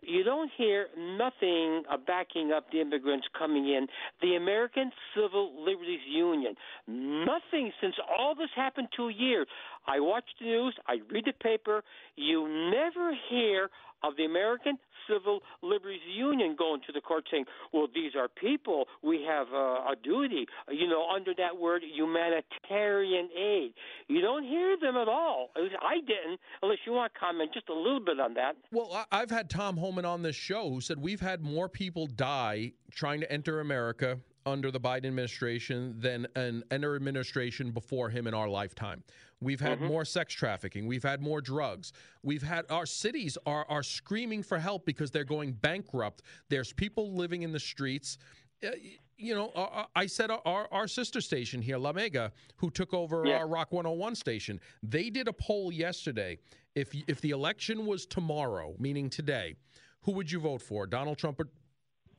you 0.02 0.24
don't 0.24 0.50
hear 0.56 0.88
nothing 0.98 1.84
backing 2.06 2.50
up 2.52 2.70
the 2.72 2.80
immigrants 2.80 3.26
coming 3.38 3.68
in. 3.68 3.86
The 4.20 4.34
American 4.34 4.90
Civil 5.14 5.64
Liberties 5.64 6.00
Union, 6.08 6.54
nothing 6.88 7.72
since 7.80 7.94
all 8.18 8.34
this 8.34 8.50
happened 8.54 8.88
two 8.96 9.10
years. 9.10 9.46
I 9.86 10.00
watch 10.00 10.24
the 10.40 10.46
news, 10.46 10.76
I 10.88 10.98
read 11.10 11.24
the 11.26 11.32
paper. 11.32 11.82
You 12.16 12.48
never 12.70 13.12
hear 13.30 13.70
of 14.02 14.16
the 14.16 14.24
American 14.24 14.78
Civil 15.08 15.40
Liberties 15.62 16.00
Union 16.14 16.54
going 16.58 16.80
to 16.86 16.92
the 16.92 17.00
court 17.00 17.24
saying, 17.30 17.44
well, 17.72 17.88
these 17.92 18.12
are 18.16 18.28
people. 18.28 18.86
We 19.02 19.24
have 19.28 19.48
uh, 19.52 19.90
a 19.90 19.94
duty, 20.02 20.46
you 20.70 20.88
know, 20.88 21.06
under 21.14 21.32
that 21.38 21.58
word 21.58 21.82
humanitarian 21.82 23.28
aid. 23.36 23.74
You 24.08 24.20
don't 24.20 24.44
hear 24.44 24.76
them 24.80 24.96
at 24.96 25.08
all. 25.08 25.50
I 25.56 25.96
didn't, 26.00 26.40
unless 26.62 26.78
you 26.86 26.92
want 26.92 27.12
to 27.12 27.18
comment 27.18 27.50
just 27.52 27.68
a 27.68 27.74
little 27.74 28.00
bit 28.00 28.20
on 28.20 28.34
that. 28.34 28.56
Well, 28.70 29.06
I've 29.10 29.30
had 29.30 29.50
Tom 29.50 29.76
Homan 29.76 30.04
on 30.04 30.22
this 30.22 30.36
show 30.36 30.70
who 30.70 30.80
said 30.80 30.98
we've 30.98 31.20
had 31.20 31.42
more 31.42 31.68
people 31.68 32.06
die 32.06 32.72
trying 32.90 33.20
to 33.20 33.32
enter 33.32 33.60
America 33.60 34.18
under 34.46 34.70
the 34.70 34.80
Biden 34.80 35.06
administration 35.06 35.94
than 35.98 36.26
an 36.36 36.64
enter 36.70 36.96
administration 36.96 37.70
before 37.70 38.10
him 38.10 38.26
in 38.26 38.34
our 38.34 38.48
lifetime. 38.48 39.02
We've 39.40 39.60
had 39.60 39.78
mm-hmm. 39.78 39.88
more 39.88 40.04
sex 40.04 40.32
trafficking. 40.34 40.86
We've 40.86 41.02
had 41.02 41.20
more 41.20 41.40
drugs. 41.40 41.92
We've 42.22 42.42
had 42.42 42.64
our 42.70 42.86
cities 42.86 43.36
are 43.44 43.66
are 43.68 43.82
screaming 43.82 44.42
for 44.42 44.58
help 44.58 44.86
because 44.86 45.10
they're 45.10 45.24
going 45.24 45.52
bankrupt. 45.52 46.22
There's 46.48 46.72
people 46.72 47.12
living 47.14 47.42
in 47.42 47.52
the 47.52 47.60
streets. 47.60 48.18
Uh, 48.64 48.70
you 49.16 49.34
know, 49.34 49.52
uh, 49.54 49.62
uh 49.62 49.84
I 49.94 50.06
said 50.06 50.30
our, 50.30 50.68
our 50.72 50.86
sister 50.86 51.20
station 51.20 51.60
here, 51.60 51.78
La 51.78 51.92
Mega, 51.92 52.32
who 52.56 52.70
took 52.70 52.94
over 52.94 53.24
yeah. 53.26 53.38
our 53.38 53.48
Rock 53.48 53.72
101 53.72 54.14
station, 54.14 54.60
they 54.82 55.10
did 55.10 55.28
a 55.28 55.32
poll 55.32 55.72
yesterday. 55.72 56.38
If 56.74 56.94
if 57.08 57.20
the 57.20 57.30
election 57.30 57.84
was 57.84 58.06
tomorrow, 58.06 58.74
meaning 58.78 59.10
today, 59.10 59.56
who 60.02 60.12
would 60.12 60.30
you 60.30 60.40
vote 60.40 60.62
for, 60.62 60.86
Donald 60.86 61.18
Trump 61.18 61.40
or 61.40 61.48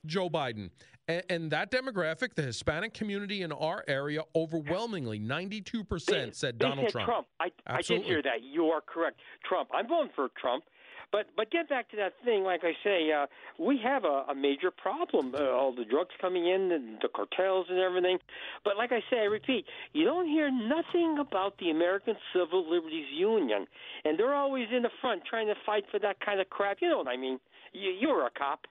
Joe 0.06 0.30
Biden? 0.30 0.70
And, 1.08 1.24
and, 1.30 1.52
that 1.52 1.70
demographic, 1.70 2.36
the 2.36 2.44
Hispanic 2.44 2.94
community 2.94 3.42
in 3.42 3.52
our 3.52 3.84
area, 3.88 4.22
overwhelmingly, 4.36 5.20
92% 5.20 6.06
they, 6.06 6.30
said 6.32 6.58
they 6.58 6.66
Donald 6.66 6.90
Trump. 6.90 7.08
Trump. 7.08 7.28
I, 7.42 7.52
I 7.68 7.82
did 7.82 8.04
hear 8.04 8.22
that. 8.22 8.42
You 8.42 8.68
are 8.68 8.80
correct. 8.82 9.20
Trump. 9.44 9.70
I'm 9.74 9.88
voting 9.88 10.12
for 10.16 10.30
Trump. 10.40 10.64
But 11.14 11.28
but 11.38 11.52
get 11.52 11.70
back 11.70 11.92
to 11.92 11.98
that 11.98 12.14
thing. 12.26 12.44
Like 12.44 12.62
I 12.64 12.74
say, 12.84 13.12
uh, 13.12 13.28
we 13.60 13.80
have 13.84 14.04
a, 14.04 14.26
a 14.30 14.36
major 14.36 14.72
problem. 14.72 15.36
Uh, 15.36 15.44
all 15.52 15.72
the 15.72 15.86
drugs 15.86 16.10
coming 16.20 16.48
in, 16.48 16.72
and 16.72 16.98
the 17.04 17.08
cartels, 17.08 17.68
and 17.70 17.78
everything. 17.78 18.18
But 18.66 18.78
like 18.78 18.92
I 18.92 19.00
say, 19.12 19.20
I 19.20 19.26
repeat, 19.26 19.66
you 19.94 20.06
don't 20.06 20.26
hear 20.28 20.50
nothing 20.50 21.20
about 21.20 21.60
the 21.60 21.70
American 21.70 22.16
Civil 22.34 22.68
Liberties 22.68 23.06
Union, 23.16 23.68
and 24.06 24.18
they're 24.18 24.34
always 24.34 24.68
in 24.76 24.82
the 24.82 24.90
front 25.02 25.22
trying 25.30 25.46
to 25.48 25.56
fight 25.68 25.84
for 25.92 26.00
that 26.00 26.20
kind 26.20 26.42
of 26.42 26.50
crap. 26.50 26.78
You 26.82 26.90
know 26.90 26.98
what 26.98 27.08
I 27.08 27.18
mean? 27.18 27.40
You, 27.74 27.92
you're 27.92 28.26
a 28.26 28.32
cop. 28.32 28.66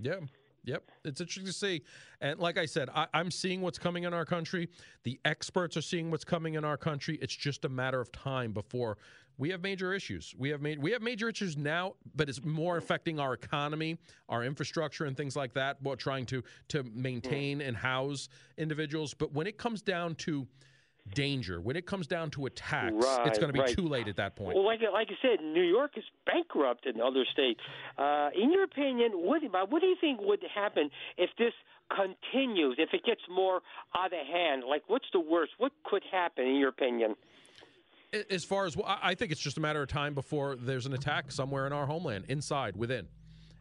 Yeah. 0.00 0.16
Yep, 0.64 0.90
it's 1.04 1.20
interesting 1.20 1.44
to 1.44 1.52
see. 1.52 1.82
And 2.20 2.40
like 2.40 2.56
I 2.56 2.64
said, 2.64 2.88
I, 2.94 3.06
am 3.12 3.30
seeing 3.30 3.60
what's 3.60 3.78
coming 3.78 4.04
in 4.04 4.14
our 4.14 4.24
country. 4.24 4.68
The 5.02 5.20
experts 5.24 5.76
are 5.76 5.82
seeing 5.82 6.10
what's 6.10 6.24
coming 6.24 6.54
in 6.54 6.64
our 6.64 6.78
country. 6.78 7.18
It's 7.20 7.34
just 7.34 7.66
a 7.66 7.68
matter 7.68 8.00
of 8.00 8.10
time 8.12 8.52
before 8.52 8.96
we 9.36 9.50
have 9.50 9.62
major 9.62 9.92
issues. 9.92 10.34
We 10.38 10.48
have 10.50 10.62
made 10.62 10.78
we 10.80 10.92
have 10.92 11.02
major 11.02 11.28
issues 11.28 11.56
now, 11.56 11.94
but 12.14 12.28
it's 12.28 12.44
more 12.44 12.76
affecting 12.76 13.18
our 13.18 13.34
economy, 13.34 13.98
our 14.28 14.44
infrastructure, 14.44 15.04
and 15.04 15.16
things 15.16 15.36
like 15.36 15.54
that. 15.54 15.82
While 15.82 15.96
trying 15.96 16.26
to 16.26 16.42
to 16.68 16.82
maintain 16.94 17.60
and 17.60 17.76
house 17.76 18.28
individuals, 18.56 19.12
but 19.12 19.32
when 19.32 19.46
it 19.46 19.58
comes 19.58 19.82
down 19.82 20.14
to 20.16 20.46
danger. 21.12 21.60
When 21.60 21.76
it 21.76 21.86
comes 21.86 22.06
down 22.06 22.30
to 22.30 22.46
attacks, 22.46 22.94
right, 22.94 23.26
it's 23.26 23.38
going 23.38 23.50
to 23.50 23.52
be 23.52 23.60
right. 23.60 23.76
too 23.76 23.88
late 23.88 24.08
at 24.08 24.16
that 24.16 24.36
point. 24.36 24.54
Well, 24.54 24.64
like 24.64 24.80
like 24.92 25.08
I 25.10 25.14
said, 25.20 25.44
New 25.44 25.62
York 25.62 25.92
is 25.96 26.04
bankrupt 26.26 26.86
in 26.86 27.00
other 27.00 27.24
states. 27.32 27.60
Uh, 27.98 28.30
in 28.34 28.52
your 28.52 28.64
opinion, 28.64 29.12
what 29.12 29.42
what 29.68 29.80
do 29.80 29.86
you 29.86 29.96
think 30.00 30.20
would 30.22 30.40
happen 30.54 30.90
if 31.16 31.30
this 31.38 31.52
continues? 31.94 32.76
If 32.78 32.90
it 32.92 33.04
gets 33.04 33.20
more 33.30 33.60
out 33.96 34.12
of 34.12 34.26
hand, 34.26 34.64
like 34.68 34.82
what's 34.86 35.06
the 35.12 35.20
worst? 35.20 35.52
What 35.58 35.72
could 35.84 36.02
happen 36.10 36.46
in 36.46 36.56
your 36.56 36.70
opinion? 36.70 37.14
As 38.30 38.44
far 38.44 38.64
as 38.64 38.76
I 38.86 39.14
think, 39.16 39.32
it's 39.32 39.40
just 39.40 39.58
a 39.58 39.60
matter 39.60 39.82
of 39.82 39.88
time 39.88 40.14
before 40.14 40.54
there's 40.54 40.86
an 40.86 40.92
attack 40.92 41.32
somewhere 41.32 41.66
in 41.66 41.72
our 41.72 41.86
homeland, 41.86 42.26
inside, 42.28 42.76
within 42.76 43.08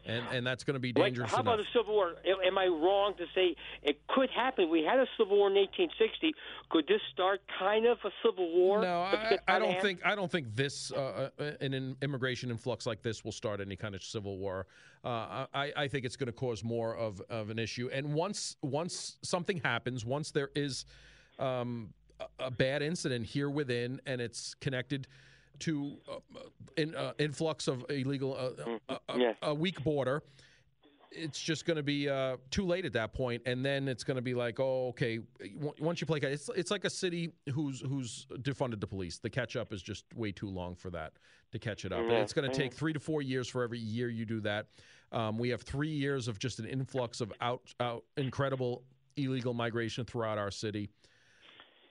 and 0.06 0.26
and 0.32 0.46
that's 0.46 0.64
going 0.64 0.76
to 0.76 0.80
be 0.80 0.92
dangerous. 0.92 1.32
Like, 1.32 1.36
how 1.36 1.42
enough. 1.42 1.56
about 1.56 1.66
a 1.66 1.78
civil 1.78 1.94
war? 1.94 2.14
Am 2.46 2.58
I 2.58 2.68
wrong 2.68 3.14
to 3.18 3.26
say 3.34 3.56
it 3.82 4.00
could 4.08 4.30
happen? 4.30 4.70
We 4.70 4.84
had 4.84 5.00
a 5.00 5.08
civil 5.18 5.38
war 5.38 5.48
in 5.48 5.56
1860. 5.56 6.34
Could 6.70 6.88
this 6.88 7.02
start 7.12 7.42
kind 7.60 7.86
of 7.86 7.98
a 8.04 8.12
civil 8.24 8.52
war? 8.54 8.82
No, 8.82 9.02
I, 9.02 9.38
I 9.48 9.60
don't 9.60 9.80
think 9.82 10.06
I 10.06 10.16
don't 10.16 10.32
think 10.32 10.54
this 10.56 10.92
uh, 10.92 11.30
uh, 11.40 11.52
an 11.62 11.96
immigration 12.02 12.50
influx 12.50 12.86
like 12.86 13.02
this 13.02 13.24
will 13.24 13.32
start 13.32 13.62
any 13.62 13.76
kind 13.76 13.96
of 13.96 14.04
civil 14.04 14.38
war. 14.38 14.68
Uh, 15.04 15.48
I, 15.54 15.74
I 15.76 15.88
think 15.88 16.06
it's 16.06 16.16
going 16.16 16.28
to 16.28 16.34
cause 16.34 16.64
more 16.64 16.96
of, 16.96 17.22
of 17.30 17.50
an 17.50 17.60
issue. 17.60 17.90
And 17.92 18.14
once 18.14 18.56
once 18.62 19.18
something 19.22 19.60
happens, 19.64 20.06
once 20.06 20.32
there 20.32 20.50
is 20.56 20.86
um, 21.40 21.94
a, 22.20 22.46
a 22.46 22.52
bad 22.52 22.82
incident 22.82 23.26
here 23.26 23.50
within, 23.50 24.02
and 24.06 24.22
it's 24.22 24.54
connected 24.56 25.08
to 25.60 25.98
uh, 26.10 26.40
in, 26.78 26.96
uh, 26.96 27.14
influx 27.20 27.68
of 27.68 27.86
illegal 27.90 28.36
uh, 28.36 28.98
mm-hmm. 28.98 29.20
yeah. 29.20 29.34
a, 29.42 29.54
weak 29.54 29.84
border 29.84 30.24
it's 31.16 31.40
just 31.40 31.66
going 31.66 31.78
to 31.78 31.84
be 31.84 32.10
uh, 32.10 32.38
too 32.50 32.66
late 32.66 32.86
at 32.86 32.94
that 32.94 33.14
point, 33.14 33.42
and 33.46 33.64
then 33.64 33.88
it's 33.88 34.04
going 34.04 34.16
to 34.16 34.22
be 34.22 34.34
like, 34.34 34.60
oh, 34.60 34.88
okay. 34.90 35.20
Once 35.80 36.02
you 36.02 36.08
play, 36.08 36.20
it's 36.20 36.50
it's 36.56 36.72
like 36.72 36.86
a 36.86 36.90
city 36.90 37.32
who's 37.54 37.82
who's 37.82 38.26
defunded 38.40 38.80
the 38.80 38.88
police. 38.88 39.20
The 39.20 39.30
catch 39.30 39.56
up 39.56 39.74
is 39.74 39.82
just 39.82 40.06
way 40.16 40.32
too 40.32 40.50
long 40.50 40.76
for 40.76 40.90
that 40.92 41.14
to 41.52 41.60
catch 41.60 41.86
it 41.86 41.92
up, 41.92 42.00
and 42.00 42.14
it's 42.14 42.34
going 42.34 42.50
to 42.50 42.56
take 42.56 42.74
three 42.74 42.94
to 42.94 43.00
four 43.00 43.22
years 43.22 43.48
for 43.48 43.64
every 43.64 43.80
year 43.80 44.10
you 44.10 44.26
do 44.26 44.42
that. 44.42 44.68
Um, 45.12 45.38
we 45.38 45.50
have 45.50 45.62
three 45.62 45.92
years 45.92 46.28
of 46.28 46.40
just 46.40 46.60
an 46.60 46.66
influx 46.66 47.22
of 47.22 47.32
out, 47.40 47.62
out 47.80 48.04
incredible 48.18 48.84
illegal 49.16 49.54
migration 49.54 50.06
throughout 50.06 50.40
our 50.40 50.50
city 50.50 50.90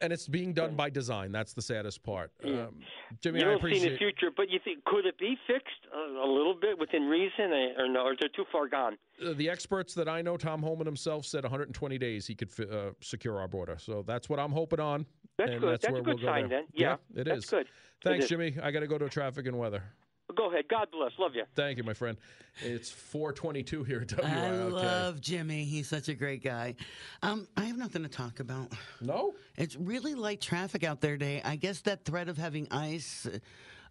and 0.03 0.13
it's 0.13 0.27
being 0.27 0.53
done 0.53 0.75
by 0.75 0.91
design. 0.91 1.33
That's 1.33 1.55
the 1.55 1.63
saddest 1.63 2.03
part. 2.03 2.33
Um, 2.45 2.81
Jimmy, 3.23 3.39
you 3.39 3.45
don't 3.45 3.55
I 3.55 3.57
appreciate 3.57 3.83
see 3.83 3.89
the 3.91 3.97
future, 3.97 4.31
but 4.37 4.51
you 4.51 4.59
think 4.63 4.85
could 4.85 5.07
it 5.07 5.17
be 5.19 5.37
fixed 5.47 5.87
a, 5.95 6.27
a 6.27 6.29
little 6.29 6.57
bit 6.61 6.79
within 6.79 7.05
reason, 7.05 7.53
or 7.79 7.89
no? 7.89 8.01
Or 8.03 8.13
is 8.13 8.19
it 8.21 8.33
too 8.35 8.45
far 8.51 8.69
gone? 8.69 8.99
Uh, 9.25 9.33
the 9.35 9.49
experts 9.49 9.95
that 9.95 10.09
I 10.09 10.21
know, 10.21 10.37
Tom 10.37 10.63
Homan 10.63 10.87
himself 10.87 11.25
said 11.25 11.45
120 11.45 11.99
days 11.99 12.27
he 12.27 12.35
could 12.35 12.51
uh, 12.61 12.91
secure 13.01 13.41
our 13.41 13.49
border. 13.49 13.77
So 13.79 14.03
that's 14.07 14.29
what 14.29 14.39
I'm 14.39 14.53
hoping 14.53 14.81
on. 14.81 15.07
That's 15.39 15.51
good. 15.53 15.63
That's, 15.63 15.87
that's 15.87 15.99
a 15.99 16.03
good 16.03 16.21
we'll 16.21 16.33
sign 16.33 16.49
then. 16.49 16.65
Yeah, 16.75 16.97
yeah 17.15 17.21
it 17.21 17.25
that's 17.25 17.45
is. 17.45 17.51
good. 17.51 17.67
Thanks, 18.05 18.29
Jimmy. 18.29 18.57
I 18.61 18.73
got 18.73 18.81
to 18.81 18.89
go 18.89 18.99
to 18.99 19.09
traffic 19.09 19.47
and 19.47 19.57
weather. 19.57 19.85
Go 20.37 20.51
ahead. 20.51 20.65
God 20.69 20.89
bless. 20.91 21.13
Love 21.19 21.35
you. 21.35 21.45
Thank 21.55 21.79
you, 21.79 21.85
my 21.85 21.95
friend. 21.95 22.17
It's 22.61 22.91
422 22.91 23.85
here 23.85 24.01
at 24.03 24.13
WILK. 24.13 24.27
I 24.27 24.51
love 24.65 25.21
Jimmy. 25.21 25.65
He's 25.65 25.89
such 25.89 26.09
a 26.09 26.15
great 26.15 26.43
guy. 26.45 26.75
Um, 27.23 27.49
I 27.57 27.65
have 27.65 27.79
nothing 27.79 28.03
to 28.03 28.09
talk 28.09 28.41
about. 28.41 28.73
No? 29.01 29.35
It's 29.57 29.75
really 29.77 30.15
light 30.15 30.41
traffic 30.41 30.85
out 30.85 31.01
there 31.01 31.13
today. 31.13 31.41
I 31.45 31.57
guess 31.57 31.81
that 31.83 32.05
threat 32.05 32.29
of 32.29 32.37
having 32.37 32.69
ice 32.71 33.27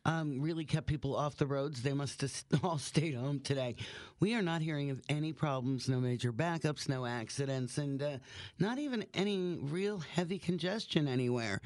um, 0.06 0.42
really 0.42 0.66
kept 0.66 0.88
people 0.88 1.16
off 1.16 1.38
the 1.38 1.46
roads. 1.46 1.82
They 1.82 1.94
must 1.94 2.20
have 2.22 2.44
all 2.64 2.78
stayed 2.78 3.16
home 3.16 3.40
today. 3.40 3.76
We 4.20 4.36
are 4.36 4.42
not 4.42 4.62
hearing 4.62 4.90
of 4.90 5.02
any 5.10 5.32
problems, 5.34 5.90
no 5.90 6.00
major 6.00 6.34
backups, 6.34 6.90
no 6.90 7.06
accidents, 7.06 7.78
and 7.78 8.02
uh, 8.02 8.18
not 8.60 8.80
even 8.80 9.06
any 9.14 9.60
real 9.62 10.00
heavy 10.00 10.40
congestion 10.40 11.08
anywhere. 11.08 11.62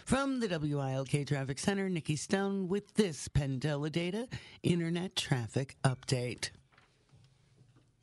From 0.06 0.40
the 0.40 0.48
WILK 0.48 1.26
Traffic 1.26 1.58
Center, 1.58 1.90
Nikki 1.90 2.16
Stone 2.16 2.68
with 2.68 2.94
this 2.94 3.28
Penn 3.28 3.58
Data 3.60 4.28
Internet 4.62 5.16
Traffic 5.16 5.78
Update. 5.84 6.52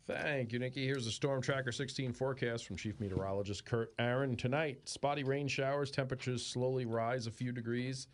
Thank 0.07 0.53
you, 0.53 0.59
Nikki. 0.59 0.87
Here's 0.87 1.07
the 1.07 1.11
Storm 1.11 1.41
Tracker 1.41 1.73
16 1.73 2.13
forecast 2.13 2.67
from 2.67 2.77
Chief 2.77 3.01
Meteorologist 3.01 3.65
Kurt 3.65 3.95
Aaron. 3.99 4.37
Tonight, 4.37 4.81
spotty 4.85 5.25
rain 5.25 5.49
showers. 5.49 5.91
Temperatures 5.91 6.45
slowly 6.45 6.85
rise 6.85 7.27
a 7.27 7.31
few 7.31 7.53
degrees. 7.53 8.09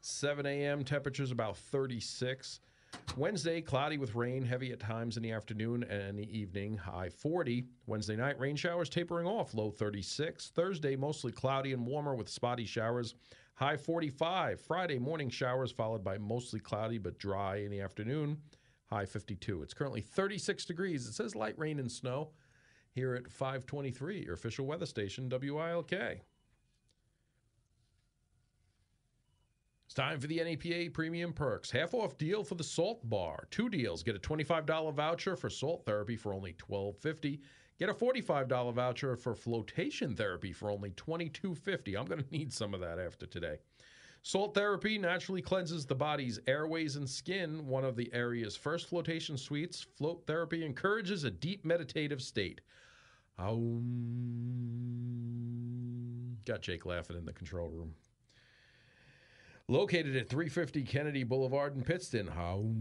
7 0.00 0.44
a.m. 0.44 0.82
temperatures 0.82 1.30
about 1.30 1.56
36. 1.56 2.58
Wednesday, 3.16 3.60
cloudy 3.60 3.96
with 3.96 4.16
rain, 4.16 4.44
heavy 4.44 4.72
at 4.72 4.80
times 4.80 5.16
in 5.16 5.22
the 5.22 5.30
afternoon 5.30 5.84
and 5.84 6.18
the 6.18 6.36
evening, 6.36 6.76
high 6.76 7.10
40. 7.10 7.64
Wednesday 7.86 8.16
night, 8.16 8.40
rain 8.40 8.56
showers 8.56 8.88
tapering 8.88 9.28
off, 9.28 9.54
low 9.54 9.70
36. 9.70 10.48
Thursday, 10.48 10.96
mostly 10.96 11.30
cloudy 11.30 11.72
and 11.72 11.86
warmer 11.86 12.16
with 12.16 12.28
spotty 12.28 12.66
showers, 12.66 13.14
high 13.54 13.76
45. 13.76 14.60
Friday, 14.60 14.98
morning 14.98 15.30
showers 15.30 15.70
followed 15.70 16.02
by 16.02 16.18
mostly 16.18 16.58
cloudy 16.58 16.98
but 16.98 17.18
dry 17.18 17.58
in 17.58 17.70
the 17.70 17.80
afternoon, 17.80 18.36
high 18.86 19.04
52. 19.04 19.62
It's 19.62 19.74
currently 19.74 20.00
36 20.00 20.64
degrees. 20.64 21.06
It 21.06 21.12
says 21.14 21.34
light 21.34 21.58
rain 21.58 21.78
and 21.78 21.90
snow 21.90 22.30
here 22.92 23.14
at 23.14 23.30
523, 23.30 24.24
your 24.24 24.34
official 24.34 24.66
weather 24.66 24.86
station, 24.86 25.28
WILK. 25.28 25.92
It's 29.86 29.94
time 29.94 30.18
for 30.18 30.26
the 30.26 30.42
NAPA 30.42 30.90
Premium 30.92 31.32
Perks. 31.32 31.70
Half 31.70 31.94
off 31.94 32.18
deal 32.18 32.42
for 32.42 32.56
the 32.56 32.64
Salt 32.64 33.08
Bar. 33.08 33.46
Two 33.50 33.68
deals. 33.68 34.02
Get 34.02 34.16
a 34.16 34.18
$25 34.18 34.92
voucher 34.94 35.36
for 35.36 35.48
salt 35.48 35.84
therapy 35.86 36.16
for 36.16 36.34
only 36.34 36.54
$12.50. 36.54 37.38
Get 37.78 37.90
a 37.90 37.94
$45 37.94 38.72
voucher 38.72 39.16
for 39.16 39.34
flotation 39.34 40.16
therapy 40.16 40.52
for 40.52 40.70
only 40.70 40.90
$22.50. 40.90 41.98
I'm 41.98 42.06
going 42.06 42.22
to 42.22 42.30
need 42.32 42.52
some 42.52 42.72
of 42.74 42.80
that 42.80 42.98
after 42.98 43.26
today. 43.26 43.58
Salt 44.22 44.54
therapy 44.54 44.98
naturally 44.98 45.40
cleanses 45.40 45.86
the 45.86 45.94
body's 45.94 46.40
airways 46.46 46.96
and 46.96 47.08
skin. 47.08 47.66
One 47.66 47.84
of 47.84 47.94
the 47.96 48.12
area's 48.12 48.56
first 48.56 48.88
flotation 48.88 49.36
suites, 49.36 49.86
float 49.96 50.26
therapy 50.26 50.64
encourages 50.64 51.22
a 51.24 51.30
deep 51.30 51.64
meditative 51.64 52.20
state. 52.20 52.60
Um, 53.38 53.86
got 56.44 56.62
Jake 56.62 56.86
laughing 56.86 57.16
in 57.16 57.24
the 57.24 57.32
control 57.32 57.68
room. 57.68 57.94
Located 59.68 60.16
at 60.16 60.28
350 60.28 60.82
Kennedy 60.84 61.24
Boulevard 61.24 61.76
in 61.76 61.82
Pittston. 61.82 62.28
Um, 62.28 62.76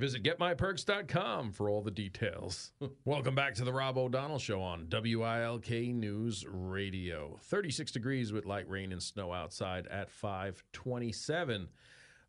visit 0.00 0.22
getmyperks.com 0.22 1.52
for 1.52 1.68
all 1.68 1.82
the 1.82 1.90
details. 1.90 2.72
Welcome 3.04 3.34
back 3.34 3.54
to 3.56 3.64
the 3.64 3.72
Rob 3.72 3.98
O'Donnell 3.98 4.38
Show 4.38 4.62
on 4.62 4.88
WILK 4.90 5.70
News 5.94 6.46
Radio. 6.48 7.38
36 7.42 7.92
degrees 7.92 8.32
with 8.32 8.46
light 8.46 8.68
rain 8.68 8.92
and 8.92 9.02
snow 9.02 9.32
outside 9.32 9.86
at 9.88 10.10
527. 10.10 11.68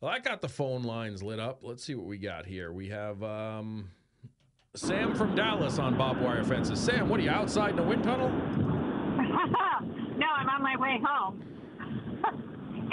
Well, 0.01 0.11
I 0.11 0.19
got 0.19 0.41
the 0.41 0.49
phone 0.49 0.83
lines 0.83 1.23
lit 1.23 1.39
up. 1.39 1.61
Let's 1.63 1.83
see 1.83 1.95
what 1.95 2.07
we 2.07 2.17
got 2.17 2.45
here. 2.45 2.73
We 2.73 2.89
have 2.89 3.23
um, 3.23 3.89
Sam 4.75 5.15
from 5.15 5.33
Dallas 5.33 5.79
on 5.79 5.97
Bob 5.97 6.19
Wire 6.19 6.43
Fences. 6.43 6.79
Sam, 6.79 7.07
what 7.07 7.21
are 7.21 7.23
you 7.23 7.29
outside 7.29 7.69
in 7.69 7.77
the 7.77 7.83
wind 7.83 8.03
tunnel? 8.03 8.29
no, 9.17 10.27
I'm 10.27 10.49
on 10.49 10.61
my 10.61 10.75
way 10.77 10.99
home. 11.05 11.50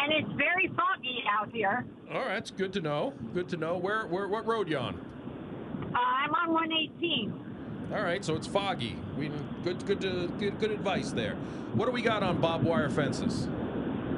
And 0.09 0.25
it's 0.25 0.37
very 0.37 0.69
foggy 0.69 1.23
out 1.29 1.51
here. 1.53 1.85
All 2.13 2.21
right, 2.21 2.39
it's 2.39 2.51
good 2.51 2.73
to 2.75 2.81
know. 2.81 3.13
Good 3.35 3.49
to 3.51 3.57
know. 3.57 3.77
Where, 3.77 4.07
where, 4.07 4.29
what 4.29 4.47
road 4.47 4.69
you 4.69 4.79
on? 4.79 4.95
Uh, 5.95 5.99
I'm 5.99 6.35
on 6.35 6.53
118. 6.53 7.45
All 7.93 8.03
right, 8.03 8.25
so 8.25 8.35
it's 8.35 8.47
foggy. 8.47 8.97
We 9.17 9.31
good, 9.65 9.85
good, 9.87 10.01
to, 10.03 10.29
good, 10.39 10.59
good 10.59 10.71
advice 10.71 11.13
there. 11.13 11.35
What 11.75 11.87
do 11.87 11.93
we 11.93 12.03
got 12.03 12.23
on 12.23 12.41
Bob 12.41 12.63
Wire 12.63 12.91
Fences? 12.91 13.49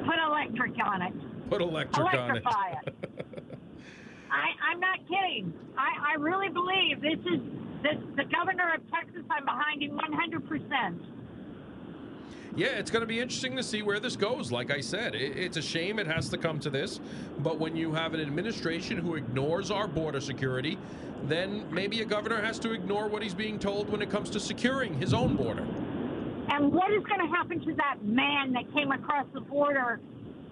Put 0.04 0.16
electric 0.24 0.74
on 0.84 1.02
it. 1.02 1.50
Put 1.50 1.60
electric 1.60 2.00
Electrify 2.00 2.50
on 2.50 2.76
it. 2.86 2.94
it. 3.02 3.58
I, 4.30 4.70
I'm 4.70 4.80
not 4.80 4.98
kidding. 5.08 5.52
I, 5.76 6.12
I 6.12 6.14
really 6.14 6.48
believe 6.48 7.00
this 7.00 7.18
is 7.26 7.40
this, 7.82 7.96
the 8.16 8.24
governor 8.24 8.74
of 8.74 8.80
Texas. 8.90 9.22
I'm 9.30 9.44
behind 9.44 9.82
him 9.82 9.98
100%. 9.98 11.19
Yeah, 12.56 12.68
it's 12.68 12.90
going 12.90 13.02
to 13.02 13.06
be 13.06 13.20
interesting 13.20 13.56
to 13.56 13.62
see 13.62 13.82
where 13.82 14.00
this 14.00 14.16
goes. 14.16 14.50
Like 14.50 14.72
I 14.72 14.80
said, 14.80 15.14
it, 15.14 15.36
it's 15.36 15.56
a 15.56 15.62
shame 15.62 15.98
it 15.98 16.06
has 16.06 16.28
to 16.30 16.38
come 16.38 16.58
to 16.60 16.70
this. 16.70 17.00
But 17.38 17.58
when 17.58 17.76
you 17.76 17.92
have 17.92 18.12
an 18.12 18.20
administration 18.20 18.98
who 18.98 19.14
ignores 19.14 19.70
our 19.70 19.86
border 19.86 20.20
security, 20.20 20.76
then 21.24 21.64
maybe 21.70 22.02
a 22.02 22.04
governor 22.04 22.40
has 22.40 22.58
to 22.60 22.72
ignore 22.72 23.08
what 23.08 23.22
he's 23.22 23.34
being 23.34 23.58
told 23.58 23.88
when 23.88 24.02
it 24.02 24.10
comes 24.10 24.30
to 24.30 24.40
securing 24.40 24.94
his 24.98 25.14
own 25.14 25.36
border. 25.36 25.66
And 26.48 26.72
what 26.72 26.92
is 26.92 27.04
going 27.04 27.20
to 27.20 27.28
happen 27.28 27.60
to 27.60 27.74
that 27.74 28.02
man 28.02 28.52
that 28.54 28.72
came 28.74 28.90
across 28.90 29.26
the 29.32 29.40
border 29.40 30.00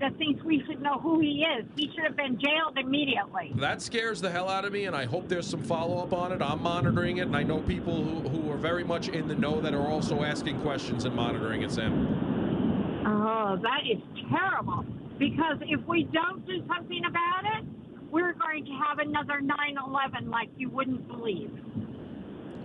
that 0.00 0.16
thinks 0.16 0.42
we 0.44 0.62
should 0.66 0.80
know 0.80 0.98
who 0.98 1.20
he 1.20 1.44
is? 1.44 1.66
He 1.76 1.90
should 1.94 2.04
have 2.04 2.16
been 2.16 2.38
jailed 2.38 2.78
immediately. 2.78 3.52
That 3.56 3.82
scares 3.82 4.20
the 4.20 4.30
hell 4.30 4.48
out 4.48 4.64
of 4.64 4.72
me, 4.72 4.84
and 4.84 4.94
I 4.94 5.04
hope 5.04 5.28
there's 5.28 5.46
some 5.46 5.62
follow 5.62 6.02
up 6.02 6.12
on 6.12 6.32
it. 6.32 6.40
I'm 6.40 6.62
monitoring 6.62 7.18
it, 7.18 7.22
and 7.22 7.36
I 7.36 7.42
know 7.42 7.58
people 7.60 8.04
who, 8.04 8.28
who 8.28 8.52
are 8.52 8.56
very 8.56 8.84
much 8.84 9.08
in 9.08 9.26
the 9.26 9.34
know 9.34 9.60
that 9.60 9.74
are 9.74 9.86
also 9.86 10.22
asking 10.22 10.60
questions 10.60 11.04
and 11.04 11.14
monitoring 11.14 11.62
it, 11.62 11.72
Sam. 11.72 13.04
Oh, 13.06 13.58
that 13.62 13.80
is 13.90 14.02
terrible. 14.30 14.84
Because 15.18 15.58
if 15.62 15.84
we 15.86 16.04
don't 16.04 16.46
do 16.46 16.64
something 16.68 17.04
about 17.04 17.44
it, 17.44 17.64
we're 18.10 18.34
going 18.34 18.64
to 18.64 18.72
have 18.72 18.98
another 19.00 19.40
9 19.40 19.56
11 19.84 20.30
like 20.30 20.48
you 20.56 20.70
wouldn't 20.70 21.08
believe. 21.08 21.50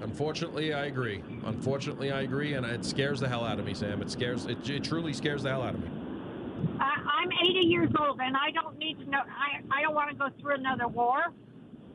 Unfortunately, 0.01 0.73
I 0.73 0.85
agree. 0.85 1.23
Unfortunately, 1.45 2.11
I 2.11 2.21
agree, 2.21 2.53
and 2.53 2.65
it 2.65 2.85
scares 2.85 3.21
the 3.21 3.27
hell 3.27 3.43
out 3.43 3.57
of 3.57 3.65
me, 3.65 3.73
Sam. 3.73 4.01
It 4.01 4.11
scares. 4.11 4.45
It, 4.45 4.69
it 4.69 4.83
truly 4.83 5.13
scares 5.13 5.43
the 5.43 5.49
hell 5.49 5.63
out 5.63 5.73
of 5.73 5.81
me. 5.81 6.02
I, 6.79 7.21
I'm 7.21 7.31
80 7.31 7.67
years 7.67 7.89
old, 7.99 8.19
and 8.21 8.35
I 8.35 8.51
don't 8.51 8.77
need 8.77 8.99
to 8.99 9.09
know. 9.09 9.19
I, 9.19 9.61
I 9.77 9.81
don't 9.81 9.95
want 9.95 10.09
to 10.11 10.15
go 10.15 10.29
through 10.39 10.55
another 10.55 10.87
war. 10.87 11.33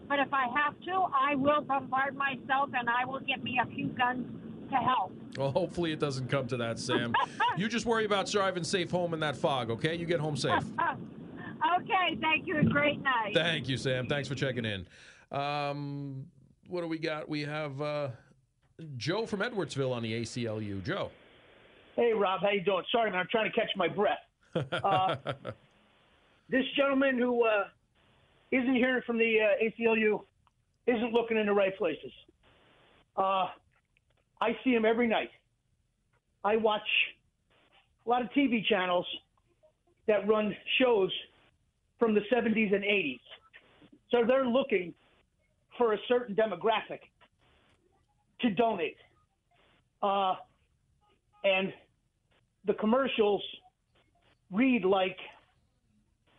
But 0.08 0.20
if 0.20 0.32
I 0.32 0.46
have 0.56 0.78
to, 0.80 1.04
I 1.14 1.34
will 1.34 1.60
bombard 1.60 2.16
myself, 2.16 2.70
and 2.74 2.88
I 2.88 3.04
will 3.04 3.20
get 3.20 3.42
me 3.42 3.60
a 3.62 3.66
few 3.66 3.88
guns 3.88 4.26
to 4.70 4.76
help. 4.76 5.12
Well, 5.36 5.50
hopefully 5.50 5.92
it 5.92 6.00
doesn't 6.00 6.28
come 6.28 6.46
to 6.48 6.56
that, 6.58 6.78
Sam. 6.78 7.14
you 7.56 7.68
just 7.68 7.84
worry 7.84 8.04
about 8.04 8.30
driving 8.30 8.64
safe 8.64 8.90
home 8.90 9.12
in 9.12 9.20
that 9.20 9.36
fog, 9.36 9.70
okay? 9.70 9.94
You 9.94 10.06
get 10.06 10.20
home 10.20 10.36
safe. 10.36 10.62
okay, 10.80 12.18
thank 12.20 12.46
you. 12.46 12.58
A 12.58 12.64
great 12.64 13.02
night. 13.02 13.34
Thank 13.34 13.68
you, 13.68 13.76
Sam. 13.76 14.06
Thanks 14.06 14.28
for 14.28 14.34
checking 14.34 14.64
in. 14.64 14.86
Um, 15.30 16.26
what 16.68 16.80
do 16.80 16.88
we 16.88 16.98
got? 16.98 17.28
We 17.28 17.42
have 17.42 17.80
uh, 17.82 18.08
Joe 18.96 19.26
from 19.26 19.40
Edwardsville 19.40 19.92
on 19.92 20.02
the 20.02 20.22
ACLU. 20.22 20.82
Joe. 20.84 21.10
Hey, 21.96 22.12
Rob, 22.12 22.40
how 22.42 22.50
you 22.50 22.60
doing? 22.62 22.84
Sorry, 22.92 23.10
man, 23.10 23.20
I'm 23.20 23.28
trying 23.30 23.50
to 23.50 23.54
catch 23.58 23.70
my 23.76 23.88
breath. 23.88 24.18
Uh, 24.54 25.16
this 26.48 26.64
gentleman 26.76 27.18
who 27.18 27.44
uh, 27.44 27.64
isn't 28.50 28.74
hearing 28.74 29.02
from 29.06 29.18
the 29.18 29.38
uh, 29.40 29.64
ACLU 29.64 30.20
isn't 30.86 31.12
looking 31.12 31.36
in 31.36 31.46
the 31.46 31.52
right 31.52 31.76
places. 31.76 32.12
Uh, 33.16 33.48
I 34.40 34.56
see 34.64 34.70
him 34.70 34.84
every 34.84 35.06
night. 35.06 35.30
I 36.44 36.56
watch 36.56 36.80
a 38.06 38.08
lot 38.08 38.22
of 38.22 38.28
TV 38.30 38.64
channels 38.64 39.06
that 40.06 40.26
run 40.26 40.56
shows 40.80 41.10
from 41.98 42.14
the 42.14 42.22
70s 42.32 42.74
and 42.74 42.84
80s. 42.84 43.20
So 44.10 44.24
they're 44.26 44.46
looking 44.46 44.94
for 45.76 45.92
a 45.92 45.98
certain 46.08 46.34
demographic 46.34 47.00
to 48.40 48.50
donate. 48.50 48.96
Uh, 50.02 50.36
and 51.44 51.72
the 52.66 52.74
commercials 52.74 53.42
read 54.50 54.84
like 54.84 55.18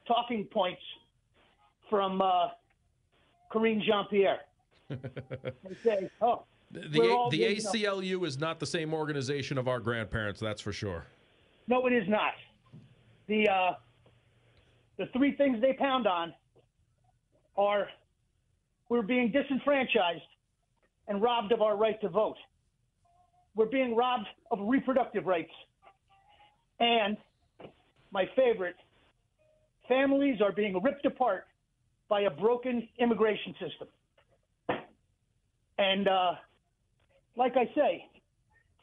talking 0.08 0.46
points 0.46 0.82
from 1.90 2.22
uh, 2.22 2.48
Karine 3.52 3.82
Jean 3.86 4.06
Pierre. 4.10 4.40
they 4.90 4.98
say, 5.84 6.10
oh, 6.22 6.44
The, 6.72 6.82
the 6.82 7.30
big 7.30 7.52
enough." 7.60 7.74
ACLU 7.74 8.26
is 8.26 8.40
not 8.40 8.60
the 8.60 8.66
same 8.66 8.94
organization 8.94 9.58
of 9.58 9.68
our 9.68 9.80
grandparents, 9.80 10.40
that's 10.40 10.62
for 10.62 10.74
sure. 10.74 11.06
No, 11.68 11.86
it 11.86 11.94
is 11.94 12.08
not. 12.10 12.34
The 13.28 13.48
uh, 13.48 13.72
the 14.98 15.06
three 15.14 15.36
things 15.36 15.62
they 15.62 15.74
pound 15.74 16.08
on 16.08 16.34
are 17.58 17.88
we're 18.90 19.04
being 19.04 19.32
disenfranchised 19.32 20.22
and 21.08 21.22
robbed 21.22 21.52
of 21.52 21.62
our 21.62 21.78
right 21.78 22.00
to 22.02 22.10
vote. 22.10 22.38
We're 23.56 23.68
being 23.68 23.96
robbed 23.96 24.28
of 24.52 24.60
reproductive 24.62 25.26
rights. 25.26 25.52
And 26.80 27.18
my 28.12 28.26
favorite, 28.36 28.76
families 29.88 30.42
are 30.42 30.52
being 30.52 30.82
ripped 30.82 31.06
apart 31.06 31.46
by 32.10 32.22
a 32.22 32.30
broken 32.30 32.88
immigration 33.00 33.54
system. 33.54 33.88
And 35.78 36.08
uh, 36.08 36.32
like 37.38 37.54
I 37.56 37.66
say, 37.76 38.06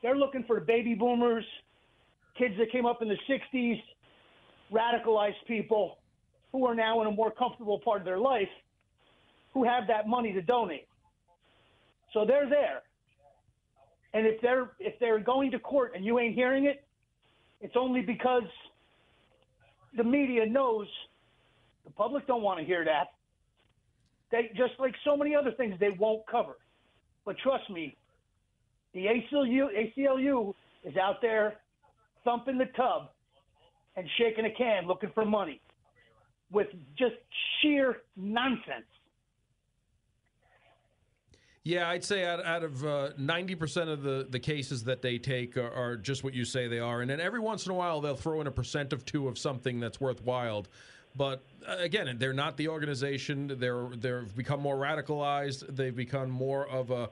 they're 0.02 0.16
looking 0.16 0.44
for 0.46 0.60
baby 0.60 0.94
boomers, 0.94 1.44
kids 2.38 2.54
that 2.58 2.70
came 2.70 2.86
up 2.86 3.02
in 3.02 3.08
the 3.08 3.18
60s, 3.28 3.80
radicalized 4.72 5.44
people 5.46 5.98
who 6.52 6.66
are 6.66 6.74
now 6.74 7.00
in 7.02 7.06
a 7.06 7.10
more 7.10 7.30
comfortable 7.30 7.80
part 7.80 8.00
of 8.00 8.04
their 8.04 8.18
life 8.18 8.48
who 9.52 9.64
have 9.64 9.86
that 9.88 10.06
money 10.08 10.32
to 10.32 10.42
donate. 10.42 10.86
So 12.12 12.24
they're 12.24 12.48
there. 12.48 12.82
And 14.14 14.26
if 14.26 14.40
they're 14.40 14.70
if 14.78 14.98
they're 14.98 15.18
going 15.18 15.50
to 15.50 15.58
court 15.58 15.92
and 15.94 16.04
you 16.04 16.18
ain't 16.18 16.34
hearing 16.34 16.64
it, 16.64 16.84
it's 17.60 17.74
only 17.76 18.00
because 18.00 18.44
the 19.96 20.04
media 20.04 20.46
knows 20.46 20.86
the 21.84 21.90
public 21.90 22.26
don't 22.26 22.42
want 22.42 22.58
to 22.58 22.64
hear 22.64 22.84
that. 22.84 23.08
They 24.30 24.50
just 24.56 24.72
like 24.78 24.94
so 25.04 25.16
many 25.16 25.34
other 25.34 25.52
things 25.52 25.74
they 25.78 25.90
won't 25.90 26.26
cover. 26.26 26.56
But 27.24 27.36
trust 27.38 27.68
me, 27.70 27.96
the 28.92 29.06
ACLU 29.06 29.68
ACLU 29.98 30.54
is 30.84 30.96
out 30.96 31.16
there 31.22 31.58
thumping 32.24 32.58
the 32.58 32.66
tub 32.76 33.10
and 33.96 34.06
shaking 34.18 34.44
a 34.44 34.50
can 34.50 34.86
looking 34.86 35.10
for 35.14 35.24
money 35.24 35.60
with 36.50 36.68
just 36.98 37.14
sheer 37.60 37.98
nonsense. 38.16 38.86
Yeah, 41.66 41.88
I'd 41.88 42.04
say 42.04 42.24
out, 42.24 42.46
out 42.46 42.62
of 42.62 42.84
uh, 42.84 43.10
90% 43.18 43.88
of 43.88 44.04
the, 44.04 44.24
the 44.30 44.38
cases 44.38 44.84
that 44.84 45.02
they 45.02 45.18
take 45.18 45.56
are, 45.56 45.68
are 45.72 45.96
just 45.96 46.22
what 46.22 46.32
you 46.32 46.44
say 46.44 46.68
they 46.68 46.78
are. 46.78 47.00
And 47.00 47.10
then 47.10 47.18
every 47.18 47.40
once 47.40 47.66
in 47.66 47.72
a 47.72 47.74
while, 47.74 48.00
they'll 48.00 48.14
throw 48.14 48.40
in 48.40 48.46
a 48.46 48.52
percent 48.52 48.92
of 48.92 49.04
two 49.04 49.26
of 49.26 49.36
something 49.36 49.80
that's 49.80 50.00
worthwhile. 50.00 50.64
But 51.16 51.42
uh, 51.66 51.78
again, 51.80 52.18
they're 52.20 52.32
not 52.32 52.56
the 52.56 52.68
organization. 52.68 53.56
They're 53.58 53.88
they've 53.96 54.36
become 54.36 54.60
more 54.60 54.76
radicalized. 54.76 55.74
They've 55.74 55.94
become 55.94 56.30
more 56.30 56.68
of 56.68 56.92
a, 56.92 57.10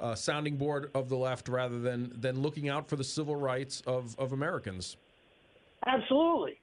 a 0.00 0.16
sounding 0.16 0.56
board 0.56 0.90
of 0.92 1.08
the 1.08 1.16
left 1.16 1.48
rather 1.48 1.78
than 1.78 2.20
than 2.20 2.42
looking 2.42 2.68
out 2.68 2.88
for 2.88 2.96
the 2.96 3.04
civil 3.04 3.36
rights 3.36 3.80
of 3.86 4.18
of 4.18 4.32
Americans. 4.32 4.96
Absolutely. 5.86 6.58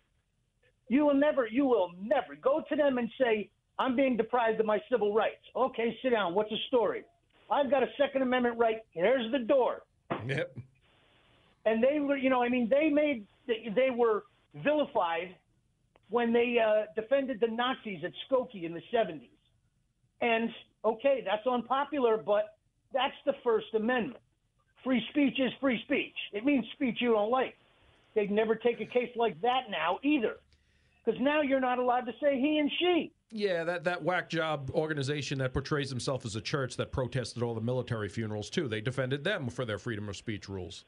You 0.89 1.05
will 1.05 1.13
never, 1.13 1.47
you 1.47 1.65
will 1.65 1.91
never 1.97 2.35
go 2.35 2.61
to 2.67 2.75
them 2.75 2.97
and 2.97 3.09
say, 3.17 3.49
I'm 3.79 3.95
being 3.95 4.17
deprived 4.17 4.59
of 4.59 4.65
my 4.65 4.81
civil 4.91 5.13
rights. 5.13 5.45
Okay, 5.55 5.97
sit 6.03 6.09
down. 6.09 6.35
What's 6.35 6.49
the 6.49 6.57
story? 6.67 7.05
I've 7.51 7.69
got 7.69 7.83
a 7.83 7.87
Second 7.97 8.21
Amendment 8.21 8.57
right. 8.57 8.77
Here's 8.91 9.31
the 9.31 9.39
door. 9.39 9.83
Yep. 10.25 10.57
And 11.65 11.83
they 11.83 11.99
were, 11.99 12.17
you 12.17 12.29
know, 12.29 12.41
I 12.41 12.49
mean, 12.49 12.69
they 12.69 12.89
made, 12.89 13.25
they 13.47 13.89
were 13.91 14.23
vilified 14.63 15.35
when 16.09 16.33
they 16.33 16.57
uh, 16.57 16.85
defended 16.99 17.39
the 17.39 17.47
Nazis 17.47 18.03
at 18.03 18.11
Skokie 18.29 18.63
in 18.63 18.73
the 18.73 18.81
70s. 18.93 19.27
And 20.21 20.49
okay, 20.85 21.23
that's 21.25 21.45
unpopular, 21.45 22.17
but 22.17 22.55
that's 22.93 23.13
the 23.25 23.33
First 23.43 23.73
Amendment. 23.73 24.17
Free 24.83 25.03
speech 25.09 25.39
is 25.39 25.51
free 25.59 25.81
speech. 25.83 26.15
It 26.33 26.43
means 26.43 26.65
speech 26.73 26.97
you 26.99 27.13
don't 27.13 27.29
like. 27.29 27.55
They'd 28.15 28.31
never 28.31 28.55
take 28.55 28.81
a 28.81 28.85
case 28.85 29.11
like 29.15 29.39
that 29.41 29.69
now 29.69 29.99
either, 30.03 30.37
because 31.03 31.19
now 31.21 31.41
you're 31.41 31.59
not 31.59 31.79
allowed 31.79 32.01
to 32.01 32.13
say 32.21 32.39
he 32.39 32.59
and 32.59 32.71
she. 32.79 33.11
Yeah, 33.31 33.63
that, 33.63 33.85
that 33.85 34.03
whack 34.03 34.29
job 34.29 34.69
organization 34.71 35.39
that 35.39 35.53
portrays 35.53 35.89
himself 35.89 36.25
as 36.25 36.35
a 36.35 36.41
church 36.41 36.75
that 36.77 36.91
protested 36.91 37.41
all 37.41 37.55
the 37.55 37.61
military 37.61 38.09
funerals 38.09 38.49
too. 38.49 38.67
They 38.67 38.81
defended 38.81 39.23
them 39.23 39.49
for 39.49 39.65
their 39.65 39.77
freedom 39.77 40.09
of 40.09 40.17
speech 40.17 40.49
rules. 40.49 40.85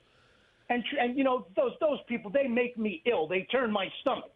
And 0.69 0.83
and 0.99 1.17
you 1.17 1.23
know 1.23 1.47
those 1.55 1.73
those 1.81 1.99
people 2.07 2.31
they 2.31 2.47
make 2.47 2.77
me 2.77 3.01
ill. 3.05 3.27
They 3.27 3.41
turn 3.51 3.71
my 3.71 3.87
stomach, 4.01 4.31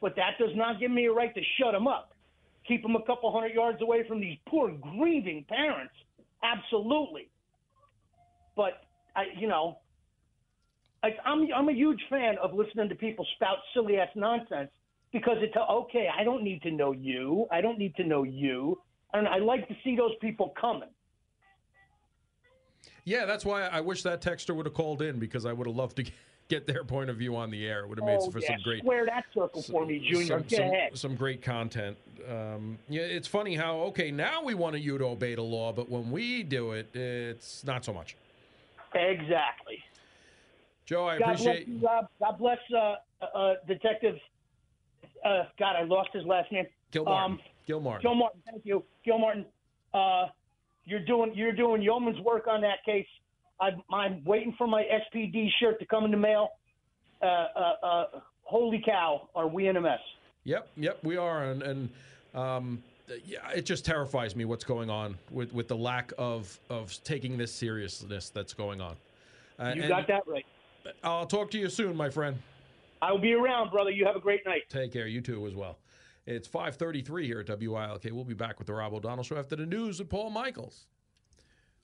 but 0.00 0.16
that 0.16 0.32
does 0.38 0.54
not 0.56 0.80
give 0.80 0.90
me 0.90 1.06
a 1.06 1.12
right 1.12 1.34
to 1.34 1.40
shut 1.60 1.72
them 1.72 1.86
up. 1.86 2.12
Keep 2.66 2.82
them 2.82 2.96
a 2.96 3.02
couple 3.02 3.30
hundred 3.32 3.54
yards 3.54 3.82
away 3.82 4.06
from 4.08 4.20
these 4.20 4.38
poor 4.48 4.70
grieving 4.70 5.44
parents. 5.48 5.92
Absolutely. 6.42 7.28
But 8.56 8.84
I, 9.14 9.24
you 9.38 9.48
know, 9.48 9.78
like 11.02 11.18
I'm 11.24 11.46
I'm 11.54 11.68
a 11.68 11.74
huge 11.74 12.00
fan 12.08 12.36
of 12.42 12.54
listening 12.54 12.88
to 12.88 12.94
people 12.94 13.26
spout 13.36 13.58
silly 13.74 13.98
ass 13.98 14.08
nonsense 14.14 14.70
because 15.16 15.38
it's 15.40 15.56
okay. 15.56 16.08
I 16.14 16.24
don't 16.24 16.42
need 16.42 16.62
to 16.62 16.70
know 16.70 16.92
you. 16.92 17.46
I 17.50 17.60
don't 17.60 17.78
need 17.78 17.94
to 17.96 18.04
know 18.04 18.22
you, 18.22 18.78
and 19.14 19.26
I 19.26 19.38
like 19.38 19.66
to 19.68 19.74
see 19.82 19.96
those 19.96 20.12
people 20.20 20.52
coming. 20.60 20.90
Yeah, 23.04 23.24
that's 23.24 23.44
why 23.44 23.62
I 23.62 23.80
wish 23.80 24.02
that 24.02 24.20
texter 24.20 24.54
would 24.54 24.66
have 24.66 24.74
called 24.74 25.00
in 25.00 25.18
because 25.18 25.46
I 25.46 25.52
would 25.52 25.66
have 25.66 25.76
loved 25.76 25.96
to 25.96 26.04
get 26.48 26.66
their 26.66 26.84
point 26.84 27.08
of 27.08 27.16
view 27.16 27.34
on 27.36 27.50
the 27.50 27.66
air. 27.66 27.80
It 27.80 27.88
would 27.88 27.98
have 27.98 28.06
made 28.06 28.18
oh, 28.20 28.30
for 28.30 28.40
yeah. 28.40 28.48
some 28.48 28.56
great 28.62 28.82
square 28.82 29.06
that 29.06 29.24
circle 29.32 29.62
for 29.62 29.86
me, 29.86 30.06
Junior. 30.06 30.26
some, 30.26 30.42
Get 30.42 30.90
some, 30.90 31.10
some 31.10 31.16
great 31.16 31.40
content. 31.40 31.96
Um, 32.28 32.78
yeah, 32.88 33.02
it's 33.02 33.28
funny 33.28 33.54
how 33.54 33.76
okay 33.82 34.10
now 34.10 34.42
we 34.42 34.54
want 34.54 34.78
you 34.78 34.98
to 34.98 35.04
obey 35.04 35.34
the 35.34 35.42
law, 35.42 35.72
but 35.72 35.88
when 35.88 36.10
we 36.10 36.42
do 36.42 36.72
it, 36.72 36.94
it's 36.94 37.64
not 37.64 37.84
so 37.84 37.92
much. 37.92 38.16
Exactly. 38.94 39.82
Joe, 40.84 41.06
I 41.06 41.18
God 41.18 41.30
appreciate. 41.30 41.66
bless 41.66 41.80
you, 41.80 41.86
Rob. 41.86 42.08
God 42.20 42.38
bless 42.38 42.58
uh, 42.76 43.26
uh, 43.34 43.54
Detective. 43.66 44.16
Uh, 45.26 45.44
God, 45.58 45.74
I 45.76 45.82
lost 45.82 46.10
his 46.12 46.24
last 46.24 46.52
name. 46.52 46.66
Gil 46.92 47.04
Martin. 47.04 47.32
Um, 47.32 47.40
Gil 47.66 47.80
Martin. 47.80 48.42
Thank 48.48 48.64
you, 48.64 48.84
Gil 49.04 49.18
Martin. 49.18 49.44
Uh, 49.92 50.26
you're 50.84 51.04
doing 51.04 51.32
you're 51.34 51.52
doing 51.52 51.82
yeoman's 51.82 52.20
work 52.20 52.46
on 52.46 52.60
that 52.60 52.84
case. 52.84 53.06
I'm, 53.60 53.82
I'm 53.90 54.22
waiting 54.24 54.54
for 54.56 54.66
my 54.66 54.82
SPD 54.82 55.48
shirt 55.58 55.80
to 55.80 55.86
come 55.86 56.04
in 56.04 56.10
the 56.10 56.16
mail. 56.16 56.50
Uh, 57.22 57.24
uh, 57.24 57.72
uh, 57.82 58.04
holy 58.42 58.82
cow, 58.84 59.28
are 59.34 59.48
we 59.48 59.66
in 59.66 59.76
a 59.76 59.80
mess? 59.80 59.98
Yep, 60.44 60.68
yep, 60.76 60.98
we 61.02 61.16
are, 61.16 61.44
and, 61.44 61.62
and 61.62 61.88
um, 62.34 62.82
yeah, 63.24 63.50
it 63.54 63.64
just 63.64 63.84
terrifies 63.84 64.36
me 64.36 64.44
what's 64.44 64.64
going 64.64 64.90
on 64.90 65.16
with, 65.30 65.52
with 65.54 65.66
the 65.66 65.76
lack 65.76 66.12
of 66.18 66.60
of 66.68 66.96
taking 67.02 67.36
this 67.36 67.52
seriousness 67.52 68.28
that's 68.28 68.52
going 68.52 68.80
on. 68.80 68.94
Uh, 69.58 69.72
You 69.74 69.88
got 69.88 70.06
that 70.06 70.22
right. 70.28 70.44
I'll 71.02 71.26
talk 71.26 71.50
to 71.52 71.58
you 71.58 71.68
soon, 71.68 71.96
my 71.96 72.10
friend. 72.10 72.36
I'll 73.02 73.18
be 73.18 73.34
around, 73.34 73.70
brother. 73.70 73.90
You 73.90 74.04
have 74.06 74.16
a 74.16 74.20
great 74.20 74.44
night. 74.46 74.62
Take 74.68 74.92
care. 74.92 75.06
You 75.06 75.20
too, 75.20 75.46
as 75.46 75.54
well. 75.54 75.78
It's 76.26 76.48
5:33 76.48 77.26
here 77.26 77.40
at 77.40 77.48
WILK. 77.48 78.04
We'll 78.10 78.24
be 78.24 78.34
back 78.34 78.58
with 78.58 78.66
the 78.66 78.74
Rob 78.74 78.92
O'Donnell 78.92 79.24
Show 79.24 79.36
after 79.36 79.54
the 79.56 79.66
news 79.66 79.98
with 80.00 80.08
Paul 80.08 80.30
Michaels. 80.30 80.86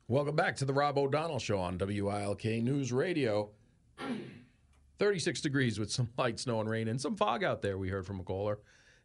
Welcome 0.09 0.35
back 0.35 0.57
to 0.57 0.65
the 0.65 0.73
Rob 0.73 0.99
O'Donnell 0.99 1.39
Show 1.39 1.59
on 1.59 1.79
WILK 1.79 2.45
News 2.45 2.93
Radio. 2.93 3.51
36 4.99 5.41
degrees 5.41 5.79
with 5.79 5.91
some 5.91 6.09
light 6.19 6.39
snow 6.39 6.61
and 6.61 6.69
rain 6.69 6.89
and 6.89 7.01
some 7.01 7.17
fog 7.17 7.45
out 7.45 7.63
there. 7.63 7.79
We 7.79 7.89
heard 7.89 8.07
from 8.07 8.21
a 8.21 8.25
caller. 8.25 8.59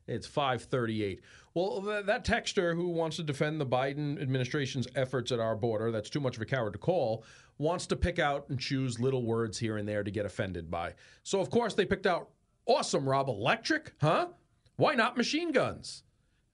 It's 0.08 0.26
538. 0.26 1.22
Well, 1.54 1.82
that 1.82 2.26
texter 2.26 2.76
who 2.76 2.90
wants 2.90 3.18
to 3.18 3.24
defend 3.24 3.60
the 3.60 3.66
Biden 3.66 4.22
administration's 4.22 4.88
efforts 4.96 5.32
at 5.32 5.40
our 5.40 5.56
border, 5.56 5.92
that's 5.92 6.10
too 6.10 6.20
much 6.20 6.36
of 6.36 6.42
a 6.42 6.46
coward 6.46 6.74
to 6.74 6.80
call, 6.80 7.24
wants 7.58 7.88
to 7.88 7.96
pick 7.96 8.20
out 8.20 8.48
and 8.50 8.60
choose 8.60 9.00
little 9.00 9.26
words 9.26 9.58
here 9.58 9.78
and 9.78 9.88
there 9.88 10.04
to 10.04 10.12
get 10.12 10.26
offended 10.26 10.70
by. 10.70 10.94
So, 11.24 11.40
of 11.40 11.50
course, 11.50 11.74
they 11.74 11.86
picked 11.86 12.06
out 12.06 12.30
awesome, 12.68 13.08
Rob, 13.08 13.28
electric, 13.28 13.94
huh? 14.00 14.28
Why 14.76 14.94
not 14.94 15.18
machine 15.18 15.52
guns? 15.52 16.04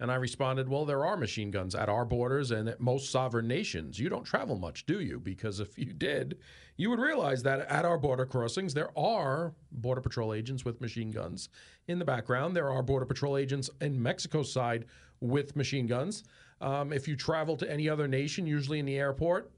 And 0.03 0.11
I 0.11 0.15
responded, 0.15 0.67
Well, 0.67 0.83
there 0.83 1.05
are 1.05 1.15
machine 1.15 1.49
guns 1.49 1.73
at 1.73 1.87
our 1.87 2.03
borders 2.03 2.51
and 2.51 2.67
at 2.67 2.81
most 2.81 3.09
sovereign 3.09 3.47
nations. 3.47 3.97
You 3.97 4.09
don't 4.09 4.25
travel 4.25 4.57
much, 4.57 4.85
do 4.85 4.99
you? 4.99 5.17
Because 5.17 5.61
if 5.61 5.79
you 5.79 5.93
did, 5.93 6.39
you 6.75 6.89
would 6.89 6.99
realize 6.99 7.41
that 7.43 7.61
at 7.61 7.85
our 7.85 7.97
border 7.97 8.25
crossings, 8.25 8.73
there 8.73 8.91
are 8.99 9.53
Border 9.71 10.01
Patrol 10.01 10.33
agents 10.33 10.65
with 10.65 10.81
machine 10.81 11.09
guns. 11.09 11.47
In 11.87 11.99
the 11.99 12.05
background, 12.05 12.53
there 12.53 12.69
are 12.69 12.83
Border 12.83 13.05
Patrol 13.05 13.37
agents 13.37 13.69
in 13.79 14.03
Mexico's 14.03 14.51
side 14.51 14.87
with 15.21 15.55
machine 15.55 15.87
guns. 15.87 16.25
Um, 16.59 16.91
if 16.91 17.07
you 17.07 17.15
travel 17.15 17.55
to 17.55 17.71
any 17.71 17.87
other 17.87 18.05
nation, 18.05 18.45
usually 18.45 18.79
in 18.79 18.85
the 18.85 18.97
airport, 18.97 19.51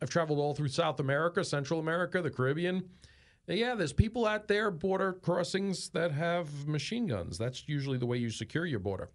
I've 0.00 0.08
traveled 0.08 0.38
all 0.38 0.54
through 0.54 0.68
South 0.68 1.00
America, 1.00 1.44
Central 1.44 1.80
America, 1.80 2.22
the 2.22 2.30
Caribbean. 2.30 2.88
Yeah, 3.46 3.74
there's 3.74 3.92
people 3.92 4.26
at 4.26 4.48
their 4.48 4.70
border 4.70 5.12
crossings 5.12 5.90
that 5.90 6.12
have 6.12 6.66
machine 6.66 7.06
guns. 7.06 7.36
That's 7.36 7.68
usually 7.68 7.98
the 7.98 8.06
way 8.06 8.16
you 8.16 8.30
secure 8.30 8.64
your 8.64 8.78
border. 8.78 9.10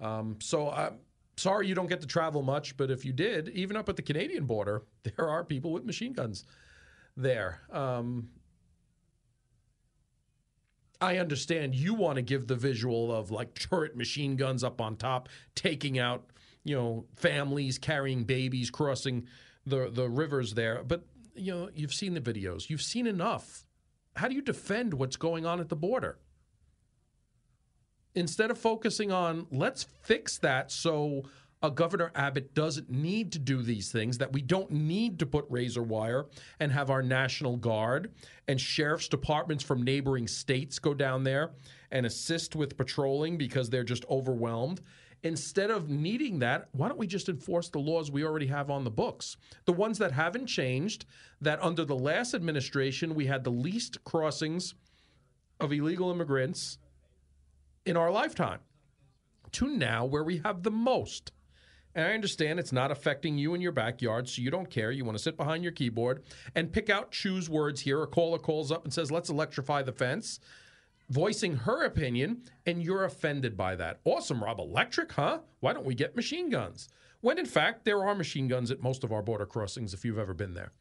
Um, 0.00 0.36
so 0.40 0.70
I'm 0.70 0.98
sorry 1.36 1.66
you 1.66 1.74
don't 1.74 1.88
get 1.88 2.00
to 2.00 2.06
travel 2.06 2.42
much, 2.42 2.76
but 2.76 2.90
if 2.90 3.04
you 3.04 3.12
did, 3.12 3.48
even 3.50 3.76
up 3.76 3.88
at 3.88 3.96
the 3.96 4.02
Canadian 4.02 4.44
border, 4.44 4.82
there 5.02 5.28
are 5.28 5.44
people 5.44 5.72
with 5.72 5.84
machine 5.84 6.12
guns 6.12 6.44
there. 7.16 7.60
Um, 7.70 8.30
I 11.00 11.18
understand 11.18 11.74
you 11.74 11.94
want 11.94 12.16
to 12.16 12.22
give 12.22 12.46
the 12.46 12.56
visual 12.56 13.14
of 13.14 13.30
like 13.30 13.54
turret 13.54 13.96
machine 13.96 14.36
guns 14.36 14.64
up 14.64 14.80
on 14.80 14.96
top, 14.96 15.28
taking 15.54 15.98
out, 15.98 16.30
you 16.64 16.74
know, 16.74 17.06
families 17.16 17.78
carrying 17.78 18.24
babies 18.24 18.70
crossing 18.70 19.26
the 19.64 19.90
the 19.90 20.08
rivers 20.08 20.54
there. 20.54 20.82
But 20.82 21.04
you 21.36 21.52
know, 21.52 21.70
you've 21.72 21.94
seen 21.94 22.14
the 22.14 22.20
videos. 22.20 22.68
You've 22.68 22.82
seen 22.82 23.06
enough. 23.06 23.64
How 24.16 24.26
do 24.26 24.34
you 24.34 24.42
defend 24.42 24.94
what's 24.94 25.16
going 25.16 25.46
on 25.46 25.60
at 25.60 25.68
the 25.68 25.76
border? 25.76 26.18
Instead 28.18 28.50
of 28.50 28.58
focusing 28.58 29.12
on 29.12 29.46
let's 29.52 29.84
fix 30.02 30.38
that 30.38 30.72
so 30.72 31.22
a 31.62 31.70
Governor 31.70 32.10
Abbott 32.16 32.52
doesn't 32.52 32.90
need 32.90 33.30
to 33.30 33.38
do 33.38 33.62
these 33.62 33.92
things, 33.92 34.18
that 34.18 34.32
we 34.32 34.42
don't 34.42 34.72
need 34.72 35.20
to 35.20 35.26
put 35.26 35.44
razor 35.48 35.84
wire 35.84 36.26
and 36.58 36.72
have 36.72 36.90
our 36.90 37.00
National 37.00 37.56
Guard 37.56 38.10
and 38.48 38.60
sheriff's 38.60 39.06
departments 39.06 39.62
from 39.62 39.84
neighboring 39.84 40.26
states 40.26 40.80
go 40.80 40.94
down 40.94 41.22
there 41.22 41.52
and 41.92 42.04
assist 42.06 42.56
with 42.56 42.76
patrolling 42.76 43.38
because 43.38 43.70
they're 43.70 43.84
just 43.84 44.04
overwhelmed. 44.10 44.80
Instead 45.22 45.70
of 45.70 45.88
needing 45.88 46.40
that, 46.40 46.68
why 46.72 46.88
don't 46.88 46.98
we 46.98 47.06
just 47.06 47.28
enforce 47.28 47.68
the 47.68 47.78
laws 47.78 48.10
we 48.10 48.24
already 48.24 48.48
have 48.48 48.68
on 48.68 48.82
the 48.82 48.90
books? 48.90 49.36
The 49.64 49.72
ones 49.72 49.96
that 49.98 50.10
haven't 50.10 50.46
changed, 50.46 51.06
that 51.40 51.62
under 51.62 51.84
the 51.84 51.96
last 51.96 52.34
administration, 52.34 53.14
we 53.14 53.26
had 53.26 53.44
the 53.44 53.50
least 53.50 54.02
crossings 54.02 54.74
of 55.60 55.72
illegal 55.72 56.10
immigrants 56.10 56.78
in 57.88 57.96
our 57.96 58.10
lifetime, 58.10 58.60
to 59.52 59.66
now 59.68 60.04
where 60.04 60.24
we 60.24 60.38
have 60.44 60.62
the 60.62 60.70
most. 60.70 61.32
And 61.94 62.06
I 62.06 62.12
understand 62.12 62.60
it's 62.60 62.72
not 62.72 62.90
affecting 62.90 63.38
you 63.38 63.54
in 63.54 63.60
your 63.60 63.72
backyard, 63.72 64.28
so 64.28 64.42
you 64.42 64.50
don't 64.50 64.70
care. 64.70 64.92
You 64.92 65.04
want 65.04 65.16
to 65.16 65.22
sit 65.22 65.36
behind 65.36 65.62
your 65.64 65.72
keyboard 65.72 66.22
and 66.54 66.72
pick 66.72 66.90
out, 66.90 67.10
choose 67.10 67.48
words 67.48 67.80
here. 67.80 68.02
A 68.02 68.06
caller 68.06 68.38
calls 68.38 68.70
up 68.70 68.84
and 68.84 68.92
says, 68.92 69.10
let's 69.10 69.30
electrify 69.30 69.82
the 69.82 69.92
fence, 69.92 70.38
voicing 71.08 71.56
her 71.56 71.84
opinion, 71.84 72.42
and 72.66 72.82
you're 72.82 73.04
offended 73.04 73.56
by 73.56 73.74
that. 73.76 74.00
Awesome, 74.04 74.44
Rob. 74.44 74.60
Electric, 74.60 75.10
huh? 75.12 75.40
Why 75.60 75.72
don't 75.72 75.86
we 75.86 75.94
get 75.94 76.14
machine 76.14 76.50
guns? 76.50 76.88
When 77.20 77.38
in 77.38 77.46
fact, 77.46 77.84
there 77.84 78.04
are 78.04 78.14
machine 78.14 78.46
guns 78.46 78.70
at 78.70 78.82
most 78.82 79.02
of 79.02 79.10
our 79.10 79.22
border 79.22 79.46
crossings 79.46 79.92
if 79.92 80.04
you've 80.04 80.18
ever 80.18 80.34
been 80.34 80.54
there. 80.54 80.72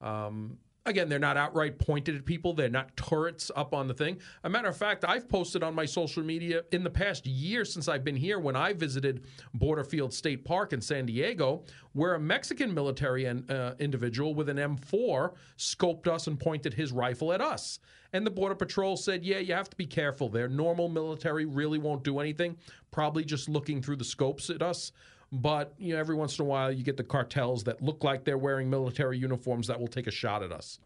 Um, 0.00 0.58
Again, 0.86 1.08
they're 1.08 1.18
not 1.18 1.38
outright 1.38 1.78
pointed 1.78 2.14
at 2.14 2.26
people. 2.26 2.52
They're 2.52 2.68
not 2.68 2.94
turrets 2.94 3.50
up 3.56 3.72
on 3.72 3.88
the 3.88 3.94
thing. 3.94 4.18
A 4.42 4.50
matter 4.50 4.68
of 4.68 4.76
fact, 4.76 5.02
I've 5.08 5.30
posted 5.30 5.62
on 5.62 5.74
my 5.74 5.86
social 5.86 6.22
media 6.22 6.62
in 6.72 6.84
the 6.84 6.90
past 6.90 7.26
year 7.26 7.64
since 7.64 7.88
I've 7.88 8.04
been 8.04 8.16
here 8.16 8.38
when 8.38 8.54
I 8.54 8.74
visited 8.74 9.24
Border 9.54 9.82
Field 9.82 10.12
State 10.12 10.44
Park 10.44 10.74
in 10.74 10.82
San 10.82 11.06
Diego, 11.06 11.64
where 11.94 12.16
a 12.16 12.20
Mexican 12.20 12.74
military 12.74 13.26
uh, 13.26 13.72
individual 13.78 14.34
with 14.34 14.50
an 14.50 14.58
M4 14.58 15.32
scoped 15.56 16.06
us 16.06 16.26
and 16.26 16.38
pointed 16.38 16.74
his 16.74 16.92
rifle 16.92 17.32
at 17.32 17.40
us. 17.40 17.78
And 18.12 18.26
the 18.26 18.30
Border 18.30 18.54
Patrol 18.54 18.98
said, 18.98 19.24
yeah, 19.24 19.38
you 19.38 19.54
have 19.54 19.70
to 19.70 19.76
be 19.76 19.86
careful 19.86 20.28
there. 20.28 20.48
Normal 20.48 20.90
military 20.90 21.46
really 21.46 21.78
won't 21.78 22.04
do 22.04 22.20
anything, 22.20 22.58
probably 22.90 23.24
just 23.24 23.48
looking 23.48 23.80
through 23.80 23.96
the 23.96 24.04
scopes 24.04 24.50
at 24.50 24.60
us. 24.60 24.92
But 25.34 25.74
you 25.78 25.94
know, 25.94 25.98
every 25.98 26.14
once 26.14 26.38
in 26.38 26.44
a 26.44 26.48
while, 26.48 26.70
you 26.70 26.84
get 26.84 26.96
the 26.96 27.04
cartels 27.04 27.64
that 27.64 27.82
look 27.82 28.04
like 28.04 28.24
they're 28.24 28.38
wearing 28.38 28.70
military 28.70 29.18
uniforms 29.18 29.66
that 29.66 29.80
will 29.80 29.88
take 29.88 30.06
a 30.06 30.12
shot 30.12 30.44
at 30.44 30.52
us. 30.52 30.78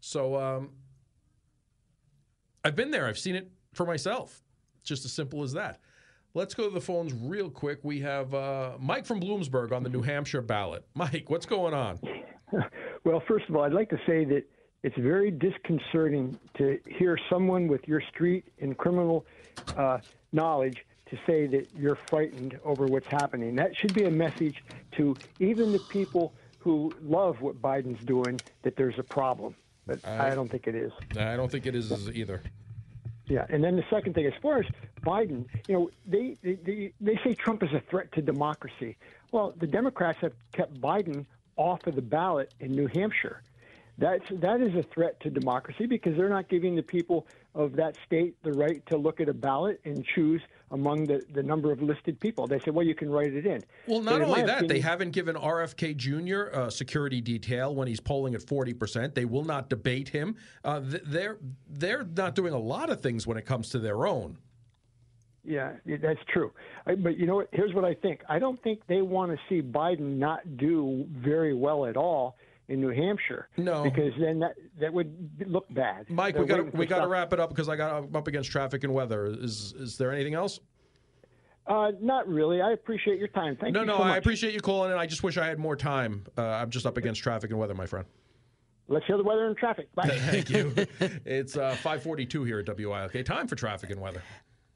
So 0.00 0.36
um, 0.36 0.70
I've 2.64 2.74
been 2.74 2.90
there. 2.90 3.06
I've 3.06 3.18
seen 3.18 3.34
it 3.34 3.50
for 3.74 3.84
myself. 3.84 4.42
Just 4.82 5.04
as 5.04 5.12
simple 5.12 5.42
as 5.42 5.52
that. 5.52 5.80
Let's 6.34 6.54
go 6.54 6.68
to 6.68 6.74
the 6.74 6.80
phones 6.80 7.12
real 7.12 7.50
quick. 7.50 7.80
We 7.82 8.00
have 8.00 8.32
uh, 8.32 8.72
Mike 8.80 9.04
from 9.04 9.20
Bloomsburg 9.20 9.72
on 9.72 9.82
the 9.82 9.90
New 9.90 10.00
Hampshire 10.00 10.40
ballot. 10.40 10.84
Mike, 10.94 11.28
what's 11.28 11.46
going 11.46 11.74
on? 11.74 12.00
Well, 13.04 13.20
first 13.26 13.48
of 13.48 13.56
all, 13.56 13.64
I'd 13.64 13.72
like 13.72 13.90
to 13.90 13.98
say 14.06 14.24
that 14.26 14.44
it's 14.84 14.96
very 14.96 15.32
disconcerting 15.32 16.38
to 16.56 16.78
hear 16.86 17.18
someone 17.28 17.66
with 17.66 17.80
your 17.88 18.00
street 18.14 18.44
and 18.60 18.78
criminal 18.78 19.26
uh, 19.76 19.98
knowledge 20.32 20.76
to 21.12 21.18
say 21.26 21.46
that 21.46 21.68
you're 21.78 21.98
frightened 22.08 22.58
over 22.64 22.86
what's 22.86 23.06
happening. 23.06 23.54
That 23.56 23.76
should 23.76 23.92
be 23.92 24.04
a 24.04 24.10
message 24.10 24.64
to 24.92 25.14
even 25.40 25.70
the 25.70 25.78
people 25.78 26.32
who 26.58 26.90
love 27.02 27.42
what 27.42 27.60
Biden's 27.60 28.02
doing 28.06 28.40
that 28.62 28.76
there's 28.76 28.98
a 28.98 29.02
problem. 29.02 29.54
But 29.86 30.00
I, 30.06 30.30
I 30.30 30.34
don't 30.34 30.50
think 30.50 30.66
it 30.66 30.74
is. 30.74 30.90
I 31.18 31.36
don't 31.36 31.52
think 31.52 31.66
it 31.66 31.74
is 31.74 32.08
either. 32.14 32.42
Yeah, 33.26 33.44
and 33.50 33.62
then 33.62 33.76
the 33.76 33.84
second 33.90 34.14
thing, 34.14 34.26
as 34.26 34.32
far 34.40 34.60
as 34.60 34.66
Biden, 35.04 35.44
you 35.68 35.74
know, 35.74 35.90
they, 36.06 36.36
they 36.42 36.92
they 37.00 37.20
say 37.22 37.34
Trump 37.34 37.62
is 37.62 37.72
a 37.72 37.82
threat 37.90 38.10
to 38.12 38.22
democracy. 38.22 38.96
Well, 39.32 39.54
the 39.58 39.66
Democrats 39.66 40.18
have 40.22 40.32
kept 40.52 40.80
Biden 40.80 41.26
off 41.56 41.86
of 41.86 41.94
the 41.94 42.02
ballot 42.02 42.54
in 42.60 42.72
New 42.72 42.86
Hampshire. 42.86 43.42
That's 43.98 44.24
that 44.30 44.60
is 44.60 44.74
a 44.74 44.82
threat 44.82 45.20
to 45.20 45.30
democracy 45.30 45.86
because 45.86 46.16
they're 46.16 46.28
not 46.28 46.48
giving 46.48 46.74
the 46.74 46.82
people 46.82 47.26
of 47.54 47.76
that 47.76 47.96
state 48.06 48.34
the 48.42 48.52
right 48.52 48.84
to 48.86 48.96
look 48.96 49.20
at 49.20 49.28
a 49.28 49.34
ballot 49.34 49.80
and 49.84 50.04
choose 50.14 50.40
among 50.72 51.06
the, 51.06 51.22
the 51.32 51.42
number 51.42 51.70
of 51.70 51.80
listed 51.82 52.18
people. 52.18 52.46
They 52.46 52.58
said, 52.60 52.74
well, 52.74 52.84
you 52.84 52.94
can 52.94 53.10
write 53.10 53.32
it 53.32 53.46
in. 53.46 53.62
Well, 53.86 54.00
not 54.00 54.22
only 54.22 54.42
that, 54.42 54.58
opinion, 54.58 54.68
they 54.68 54.80
haven't 54.80 55.10
given 55.10 55.36
RFK 55.36 55.96
Jr. 55.96 56.58
a 56.58 56.70
security 56.70 57.20
detail 57.20 57.74
when 57.74 57.86
he's 57.86 58.00
polling 58.00 58.34
at 58.34 58.40
40%. 58.40 59.14
They 59.14 59.24
will 59.24 59.44
not 59.44 59.68
debate 59.68 60.08
him. 60.08 60.36
Uh, 60.64 60.80
they're, 60.82 61.38
they're 61.68 62.04
not 62.04 62.34
doing 62.34 62.54
a 62.54 62.58
lot 62.58 62.90
of 62.90 63.00
things 63.00 63.26
when 63.26 63.36
it 63.36 63.46
comes 63.46 63.68
to 63.70 63.78
their 63.78 64.06
own. 64.06 64.38
Yeah, 65.44 65.72
that's 65.84 66.20
true. 66.32 66.52
But 66.86 67.18
you 67.18 67.26
know 67.26 67.36
what? 67.36 67.48
Here's 67.52 67.74
what 67.74 67.84
I 67.84 67.94
think. 67.94 68.20
I 68.28 68.38
don't 68.38 68.62
think 68.62 68.80
they 68.86 69.02
want 69.02 69.32
to 69.32 69.38
see 69.48 69.60
Biden 69.60 70.16
not 70.16 70.56
do 70.56 71.04
very 71.10 71.52
well 71.52 71.84
at 71.84 71.96
all 71.96 72.36
in 72.72 72.80
New 72.80 72.88
Hampshire. 72.88 73.48
No, 73.56 73.84
because 73.84 74.12
then 74.18 74.38
that 74.40 74.54
that 74.80 74.92
would 74.92 75.30
look 75.46 75.66
bad. 75.74 76.08
Mike, 76.08 76.34
They're 76.34 76.42
we 76.42 76.48
got 76.48 76.74
we 76.74 76.86
got 76.86 77.02
to 77.02 77.06
wrap 77.06 77.32
it 77.32 77.38
up 77.38 77.50
because 77.50 77.68
I 77.68 77.76
got 77.76 77.92
I'm 77.92 78.16
up 78.16 78.26
against 78.26 78.50
traffic 78.50 78.82
and 78.82 78.94
weather. 78.94 79.26
Is 79.26 79.74
is 79.78 79.98
there 79.98 80.10
anything 80.10 80.34
else? 80.34 80.58
Uh, 81.66 81.92
not 82.00 82.26
really. 82.26 82.60
I 82.60 82.72
appreciate 82.72 83.18
your 83.18 83.28
time. 83.28 83.56
Thank 83.60 83.74
no, 83.74 83.80
you. 83.80 83.86
No, 83.86 83.98
no, 83.98 84.04
I 84.04 84.16
appreciate 84.16 84.52
you 84.52 84.60
calling 84.60 84.90
and 84.90 84.98
I 84.98 85.06
just 85.06 85.22
wish 85.22 85.36
I 85.36 85.46
had 85.46 85.60
more 85.60 85.76
time. 85.76 86.24
Uh, 86.36 86.42
I'm 86.42 86.70
just 86.70 86.86
up 86.86 86.96
against 86.96 87.22
traffic 87.22 87.50
and 87.50 87.58
weather, 87.58 87.74
my 87.74 87.86
friend. 87.86 88.04
Let's 88.88 89.06
hear 89.06 89.16
the 89.16 89.22
weather 89.22 89.46
and 89.46 89.56
traffic. 89.56 89.94
Bye. 89.94 90.08
Thank 90.08 90.50
you. 90.50 90.74
it's 91.24 91.56
uh, 91.56 91.76
5:42 91.82 92.46
here 92.46 92.58
at 92.58 92.76
WILK. 92.76 93.24
Time 93.24 93.46
for 93.46 93.54
traffic 93.54 93.90
and 93.90 94.00
weather. 94.00 94.22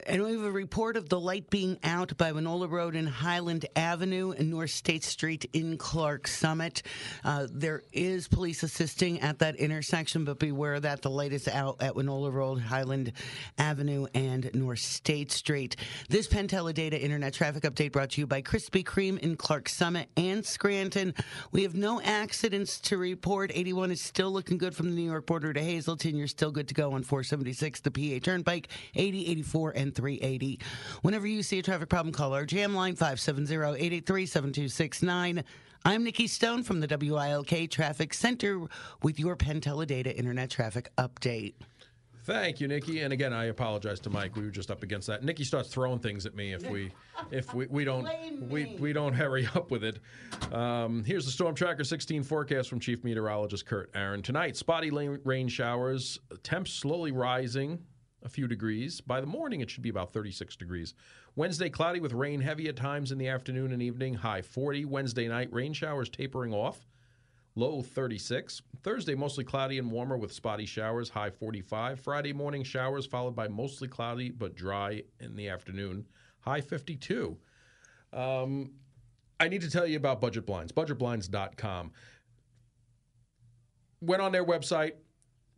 And 0.09 0.23
we 0.23 0.33
have 0.35 0.45
a 0.45 0.53
report 0.53 0.97
of 0.97 1.09
the 1.09 1.19
light 1.19 1.51
being 1.51 1.81
out 1.83 2.17
by 2.17 2.31
Winola 2.31 2.71
Road 2.71 2.95
and 2.95 3.09
Highland 3.09 3.67
Avenue 3.75 4.31
and 4.31 4.53
North 4.53 4.71
State 4.71 5.03
Street 5.03 5.51
in 5.53 5.77
Clarks 5.79 6.39
Summit. 6.39 6.85
Uh, 7.25 7.49
there 7.51 7.83
is 7.93 8.29
police 8.29 8.63
assisting 8.63 9.21
at 9.21 9.41
that 9.41 9.57
intersection, 9.57 10.25
but 10.25 10.39
beware 10.39 10.79
that 10.79 11.03
the 11.03 11.11
light 11.11 11.33
is 11.33 11.49
out 11.49 11.83
at 11.83 11.95
Winola 11.95 12.33
Road, 12.33 12.61
Highland 12.61 13.15
Avenue, 13.59 14.07
and 14.15 14.49
North 14.55 14.79
State 14.79 15.33
Street. 15.33 15.75
This 16.09 16.29
PenTeleData 16.29 17.01
Internet 17.01 17.35
Traffic 17.35 17.65
Update 17.65 17.91
brought 17.91 18.11
to 18.11 18.21
you 18.21 18.29
by 18.29 18.43
Krispy 18.43 18.85
Kreme 18.85 19.19
in 19.19 19.35
Clarks 19.35 19.75
Summit 19.75 20.09
and 20.17 20.47
Scranton. 20.47 21.15
We 21.51 21.65
have 21.65 21.75
no 21.75 22.01
accidents 22.01 22.79
to 22.83 22.97
report. 22.97 23.51
81 23.53 23.91
is 23.91 24.03
still 24.03 24.31
looking 24.31 24.57
good 24.57 24.77
from 24.77 24.87
the 24.91 24.95
New 24.95 25.11
York 25.11 25.27
border 25.27 25.53
to 25.53 25.61
Hazleton. 25.61 26.15
You're 26.15 26.29
still 26.29 26.53
good 26.53 26.69
to 26.69 26.75
go 26.75 26.93
on 26.93 27.03
476, 27.03 27.81
the 27.81 27.91
PA 27.91 28.25
Turnpike, 28.25 28.69
80, 28.95 29.27
84, 29.27 29.71
and 29.73 29.96
380. 29.97 30.61
Whenever 31.03 31.27
you 31.27 31.43
see 31.43 31.59
a 31.59 31.63
traffic 31.63 31.89
problem, 31.89 32.13
call 32.13 32.33
our 32.35 32.45
jam 32.45 32.75
line 32.75 32.95
570-883-7269. 32.95 35.43
I'm 35.85 36.05
Nikki 36.05 36.27
Stone 36.27 36.65
from 36.65 36.81
the 36.81 36.87
WILK 36.87 37.71
Traffic 37.71 38.13
Center 38.13 38.67
with 39.03 39.19
your 39.19 39.37
Penn 39.37 39.61
Data 39.61 40.15
Internet 40.17 40.51
Traffic 40.51 40.91
Update. 40.99 41.55
Thank 42.25 42.61
you, 42.61 42.67
Nikki. 42.67 43.03
And 43.03 43.13
again, 43.13 43.33
I 43.33 43.45
apologize 43.45 44.01
to 44.01 44.11
Mike. 44.11 44.35
We 44.35 44.43
were 44.43 44.51
just 44.51 44.73
up 44.73 44.83
against 44.83 45.07
that. 45.07 45.23
Nikki 45.23 45.45
starts 45.45 45.69
throwing 45.69 46.01
things 46.01 46.27
at 46.27 46.35
me 46.35 46.53
if 46.53 46.69
we 46.69 46.91
if 47.31 47.55
we, 47.55 47.69
we 47.69 47.85
don't 47.85 48.09
we, 48.51 48.75
we 48.81 48.93
don't 48.93 49.13
hurry 49.13 49.49
up 49.55 49.71
with 49.71 49.85
it. 49.85 50.01
Um, 50.53 51.05
here's 51.05 51.25
the 51.25 51.31
Storm 51.31 51.55
Tracker 51.55 51.85
16 51.85 52.25
forecast 52.25 52.69
from 52.69 52.81
Chief 52.81 53.05
Meteorologist 53.05 53.65
Kurt 53.65 53.93
Aaron. 53.95 54.23
Tonight, 54.23 54.57
spotty 54.57 54.91
rain 54.91 55.47
showers, 55.47 56.19
temps 56.43 56.73
slowly 56.73 57.13
rising 57.13 57.79
a 58.27 58.29
few 58.29 58.49
degrees. 58.49 59.01
By 59.01 59.21
the 59.21 59.27
morning, 59.27 59.61
it 59.61 59.71
should 59.71 59.85
be 59.85 59.89
about 59.89 60.13
36 60.13 60.57
degrees. 60.57 60.95
Wednesday, 61.37 61.71
cloudy 61.71 62.01
with 62.01 62.13
rain 62.13 62.41
heavy 62.41 62.69
at 62.69 62.77
times 62.77 63.13
in 63.13 63.19
the 63.19 63.29
afternoon 63.29 63.73
and 63.73 63.81
evening, 63.81 64.15
high 64.15 64.43
40. 64.43 64.85
Wednesday 64.85 65.29
night, 65.29 65.49
rain 65.53 65.73
showers 65.73 66.11
tapering 66.11 66.53
off, 66.53 66.87
low 67.55 67.83
36. 67.83 68.61
Thursday, 68.83 69.15
mostly 69.15 69.45
cloudy 69.45 69.79
and 69.79 69.91
warmer 69.91 70.19
with 70.19 70.33
spotty 70.33 70.67
showers, 70.67 71.09
high 71.09 71.31
45. 71.31 72.01
Friday 72.01 72.33
morning, 72.33 72.65
showers 72.65 73.07
followed 73.07 73.37
by 73.37 73.47
mostly 73.47 73.87
cloudy 73.87 74.31
but 74.31 74.57
dry 74.57 75.03
in 75.21 75.37
the 75.37 75.49
afternoon, 75.49 76.05
high 76.41 76.61
52. 76.61 77.37
Um, 78.13 78.73
I 79.39 79.49
need 79.49 79.61
to 79.61 79.71
tell 79.71 79.87
you 79.87 79.97
about 79.97 80.21
Budget 80.21 80.47
Blinds, 80.47 80.73
budgetblinds.com. 80.73 81.93
Went 84.01 84.23
on 84.23 84.33
their 84.33 84.45
website, 84.45 84.93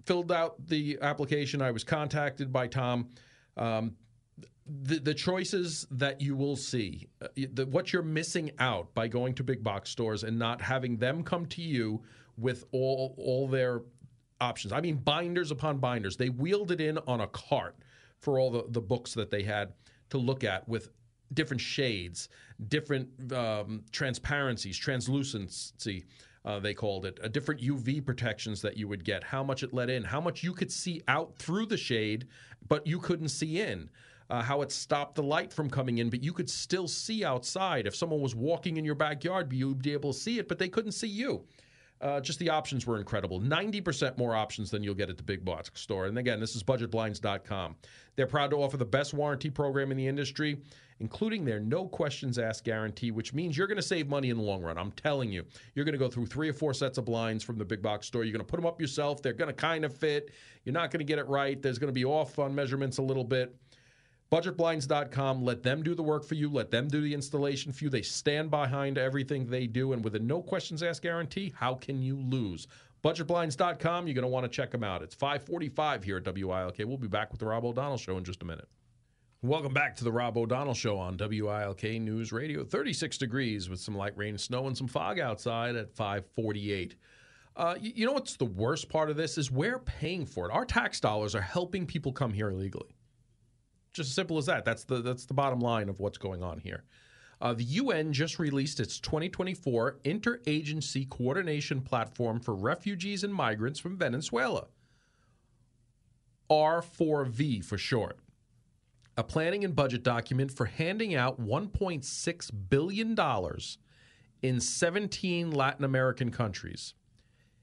filled 0.05 0.33
out 0.33 0.67
the 0.67 0.99
application. 1.03 1.63
I 1.63 1.71
was 1.71 1.85
contacted 1.85 2.53
by 2.53 2.67
Tom. 2.67 3.09
Um, 3.57 3.97
the, 4.67 4.99
the 4.99 5.15
choices 5.15 5.87
that 5.91 6.21
you 6.21 6.37
will 6.37 6.57
see, 6.57 7.09
uh, 7.23 7.29
the, 7.53 7.67
what 7.67 7.93
you're 7.93 8.03
missing 8.03 8.51
out 8.59 8.95
by 8.95 9.09
going 9.09 9.35
to 9.35 9.45
big 9.45 9.65
box 9.65 9.91
stores 9.91 10.25
and 10.25 10.39
not 10.39 10.61
having 10.61 10.99
them 10.99 11.23
come 11.23 11.47
to 11.47 11.63
you 11.63 12.03
with 12.37 12.65
all 12.73 13.15
all 13.17 13.49
their 13.49 13.83
options. 14.41 14.73
I 14.73 14.81
mean, 14.81 14.97
binders 14.97 15.51
upon 15.51 15.79
binders. 15.79 16.17
They 16.17 16.29
wheeled 16.29 16.71
it 16.71 16.81
in 16.81 16.99
on 17.07 17.21
a 17.21 17.27
cart 17.29 17.77
for 18.21 18.39
all 18.39 18.51
the, 18.51 18.65
the 18.69 18.81
books 18.81 19.15
that 19.15 19.31
they 19.31 19.43
had 19.43 19.73
to 20.11 20.19
look 20.19 20.45
at 20.45 20.69
with 20.69 20.91
different 21.33 21.61
shades, 21.61 22.29
different 22.69 23.33
um, 23.33 23.83
transparencies, 23.93 24.79
translucency, 24.79 26.05
uh, 26.45 26.59
they 26.59 26.75
called 26.75 27.05
it, 27.05 27.19
uh, 27.23 27.29
different 27.29 27.61
UV 27.61 28.05
protections 28.05 28.63
that 28.63 28.77
you 28.77 28.89
would 28.89 29.05
get, 29.05 29.25
how 29.25 29.43
much 29.43 29.63
it 29.63 29.73
let 29.73 29.91
in, 29.91 30.05
how 30.05 30.21
much 30.21 30.43
you 30.43 30.53
could 30.53 30.73
see 30.73 31.03
out 31.09 31.37
through 31.37 31.67
the 31.67 31.77
shade, 31.77 32.27
but 32.69 32.87
you 32.87 32.99
couldn't 32.99 33.29
see 33.29 33.61
in. 33.61 33.91
Uh, 34.31 34.43
how 34.43 34.61
it 34.61 34.71
stopped 34.71 35.15
the 35.15 35.23
light 35.23 35.51
from 35.51 35.71
coming 35.71 35.99
in, 35.99 36.11
but 36.11 36.23
you 36.23 36.35
could 36.35 36.51
still 36.51 36.87
see 36.87 37.25
outside. 37.25 37.87
If 37.87 37.97
someone 37.97 38.21
was 38.21 38.35
walking 38.35 38.77
in 38.77 38.85
your 38.85 38.95
backyard, 38.95 39.51
you'd 39.51 39.81
be 39.81 39.95
able 39.95 40.13
to 40.13 40.19
see 40.19 40.39
it, 40.39 40.49
but 40.49 40.59
they 40.59 40.69
couldn't 40.69 40.93
see 40.93 41.09
you. 41.09 41.45
Uh, 42.01 42.21
just 42.21 42.39
the 42.39 42.49
options 42.49 42.87
were 42.87 42.99
incredible. 42.99 43.41
90% 43.41 44.17
more 44.17 44.35
options 44.35 44.71
than 44.71 44.85
you'll 44.85 44.95
get 44.95 45.11
at 45.11 45.17
the 45.17 45.23
big 45.23 45.45
box 45.45 45.71
store. 45.75 46.07
And 46.07 46.17
again, 46.17 46.39
this 46.39 46.55
is 46.55 46.63
budgetblinds.com. 46.63 47.77
They're 48.15 48.27
proud 48.27 48.51
to 48.51 48.57
offer 48.57 48.77
the 48.77 48.85
best 48.85 49.15
warranty 49.15 49.51
program 49.51 49.91
in 49.91 49.97
the 49.97 50.07
industry 50.07 50.59
including 51.01 51.45
their 51.45 51.61
no 51.61 51.87
questions 51.87 52.39
asked 52.39 52.65
guarantee, 52.65 53.11
which 53.11 53.33
means 53.33 53.57
you're 53.57 53.67
going 53.67 53.77
to 53.77 53.83
save 53.83 54.09
money 54.09 54.31
in 54.31 54.37
the 54.37 54.43
long 54.43 54.63
run. 54.63 54.77
I'm 54.79 54.93
telling 54.93 55.31
you. 55.31 55.45
You're 55.75 55.85
going 55.85 55.93
to 55.93 55.99
go 55.99 56.09
through 56.09 56.27
three 56.27 56.49
or 56.49 56.53
four 56.53 56.75
sets 56.75 56.99
of 56.99 57.05
blinds 57.05 57.45
from 57.45 57.59
the 57.59 57.65
big 57.65 57.83
box 57.83 58.07
store. 58.07 58.25
You're 58.25 58.33
going 58.33 58.45
to 58.45 58.51
put 58.51 58.57
them 58.57 58.67
up 58.67 58.81
yourself. 58.81 59.23
They're 59.23 59.33
going 59.33 59.49
to 59.49 59.55
kind 59.55 59.85
of 59.85 59.97
fit. 59.97 60.31
You're 60.65 60.73
not 60.73 60.91
going 60.91 61.01
to 61.01 61.05
get 61.05 61.19
it 61.19 61.27
right. 61.29 61.61
There's 61.61 61.79
going 61.79 61.89
to 61.89 61.99
be 61.99 62.05
off 62.05 62.39
on 62.39 62.55
measurements 62.55 62.99
a 62.99 63.03
little 63.03 63.25
bit. 63.25 63.55
Budgetblinds.com, 64.31 65.43
let 65.43 65.63
them 65.63 65.83
do 65.83 65.95
the 65.95 66.03
work 66.03 66.23
for 66.23 66.35
you. 66.35 66.51
Let 66.51 66.71
them 66.71 66.89
do 66.89 67.01
the 67.01 67.15
installation 67.15 67.73
for 67.73 67.85
you. 67.85 67.91
They 67.91 68.03
stand 68.03 68.51
behind 68.51 68.99
everything 68.99 69.47
they 69.47 69.67
do. 69.67 69.95
And 69.95 70.05
with 70.05 70.15
a 70.17 70.19
no 70.19 70.43
questions 70.43 70.83
asked 70.83 71.03
guarantee, 71.03 71.55
how 71.57 71.75
can 71.75 72.03
you 72.03 72.17
lose? 72.17 72.67
Budgetblinds.com, 73.03 74.07
you're 74.07 74.15
going 74.15 74.23
to 74.23 74.29
want 74.29 74.45
to 74.45 74.51
check 74.51 74.71
them 74.71 74.85
out. 74.85 75.03
It's 75.03 75.15
545 75.15 76.05
here 76.05 76.19
at 76.19 76.25
WILK. 76.25 76.77
We'll 76.81 76.99
be 76.99 77.09
back 77.09 77.31
with 77.31 77.41
the 77.41 77.47
Rob 77.47 77.65
O'Donnell 77.65 77.97
Show 77.97 78.19
in 78.19 78.25
just 78.25 78.43
a 78.43 78.45
minute. 78.45 78.69
Welcome 79.41 79.73
back 79.73 79.95
to 79.97 80.05
the 80.05 80.13
Rob 80.13 80.37
O'Donnell 80.37 80.75
Show 80.75 80.99
on 80.99 81.17
WILK 81.17 82.01
News 82.01 82.33
Radio. 82.33 82.65
36 82.65 83.17
degrees 83.19 83.71
with 83.71 83.81
some 83.81 83.97
light 83.97 84.17
rain, 84.19 84.37
snow, 84.37 84.67
and 84.67 84.77
some 84.77 84.89
fog 84.89 85.21
outside 85.21 85.77
at 85.77 85.95
548. 85.95 86.97
Uh, 87.57 87.77
you, 87.81 88.05
know 88.05 88.13
what's 88.13 88.37
the 88.37 88.45
worst 88.45 88.89
part 88.89 89.11
of 89.11 89.17
this 89.17 89.39
is 89.39 89.51
we're 89.51 89.79
paying 89.79 90.27
for 90.27 90.49
it. 90.49 90.53
Our 90.53 90.65
tax 90.65 91.01
dollars 91.01 91.35
are 91.35 91.41
helping 91.41 91.87
people 91.87 92.13
come 92.13 92.33
here 92.33 92.51
illegally. 92.51 92.98
Just 93.99 94.11
as 94.11 94.15
simple 94.15 94.39
as 94.39 94.47
that. 94.47 94.65
That's 94.65 94.85
the 94.85 95.03
that's 95.03 95.27
the 95.27 95.35
bottom 95.35 95.59
line 95.59 95.89
of 95.89 95.99
what's 95.99 96.19
going 96.19 96.41
on 96.41 96.61
here. 96.61 96.85
Uh, 97.41 97.53
the 97.53 97.65
UN 97.65 98.13
just 98.13 98.39
released 98.39 98.79
its 98.79 99.01
2024 99.01 99.99
Interagency 100.05 101.09
Coordination 101.09 101.81
Platform 101.81 102.39
for 102.39 102.55
Refugees 102.55 103.25
and 103.25 103.35
Migrants 103.35 103.81
from 103.81 103.97
Venezuela. 103.97 104.69
R4V 106.49 107.65
for 107.65 107.77
short. 107.77 108.21
A 109.17 109.25
planning 109.25 109.65
and 109.65 109.75
budget 109.75 110.05
document 110.05 110.53
for 110.53 110.67
handing 110.67 111.17
out 111.17 111.41
$1.6 111.41 112.51
billion 112.71 113.17
in 114.43 114.61
17 114.61 115.51
Latin 115.51 115.85
American 115.85 116.31
countries. 116.31 116.95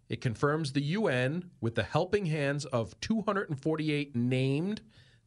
It 0.10 0.20
confirms 0.20 0.74
the 0.74 0.84
UN, 0.84 1.50
with 1.62 1.76
the 1.76 1.84
helping 1.84 2.26
hands 2.26 2.66
of 2.66 3.00
248 3.00 4.16
named 4.16 4.82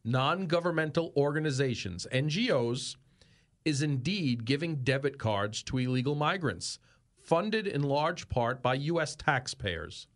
non 0.09 0.47
governmental 0.47 1.13
organizations, 1.15 2.07
NGOs, 2.11 2.95
is 3.65 3.81
indeed 3.81 4.45
giving 4.45 4.77
debit 4.77 5.19
cards 5.19 5.61
to 5.63 5.77
illegal 5.77 6.15
migrants, 6.15 6.79
funded 7.21 7.67
in 7.67 7.83
large 7.83 8.27
part 8.29 8.61
by 8.61 8.73
U.S. 8.73 9.15
taxpayers. 9.15 10.07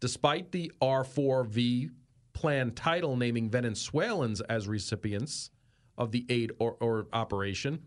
Despite 0.00 0.50
the 0.50 0.72
R4V 0.80 1.90
plan 2.32 2.72
title 2.72 3.16
naming 3.16 3.50
Venezuelans 3.50 4.40
as 4.42 4.66
recipients 4.66 5.50
of 5.98 6.10
the 6.10 6.24
aid 6.28 6.52
or, 6.58 6.76
or 6.80 7.06
operation, 7.12 7.80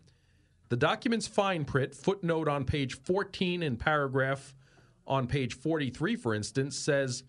the 0.68 0.76
document's 0.76 1.26
fine 1.26 1.64
print 1.64 1.94
footnote 1.94 2.48
on 2.48 2.64
page 2.64 2.94
14 2.94 3.62
in 3.62 3.76
paragraph 3.76 4.54
on 5.06 5.26
page 5.26 5.54
43, 5.54 6.16
for 6.16 6.34
instance, 6.34 6.76
says 6.76 7.22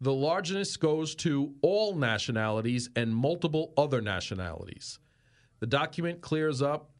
the 0.00 0.12
largeness 0.12 0.76
goes 0.76 1.14
to 1.16 1.54
all 1.60 1.94
nationalities 1.94 2.88
and 2.94 3.14
multiple 3.14 3.72
other 3.76 4.00
nationalities. 4.00 4.98
The 5.60 5.66
document 5.66 6.20
clears 6.20 6.62
up 6.62 6.90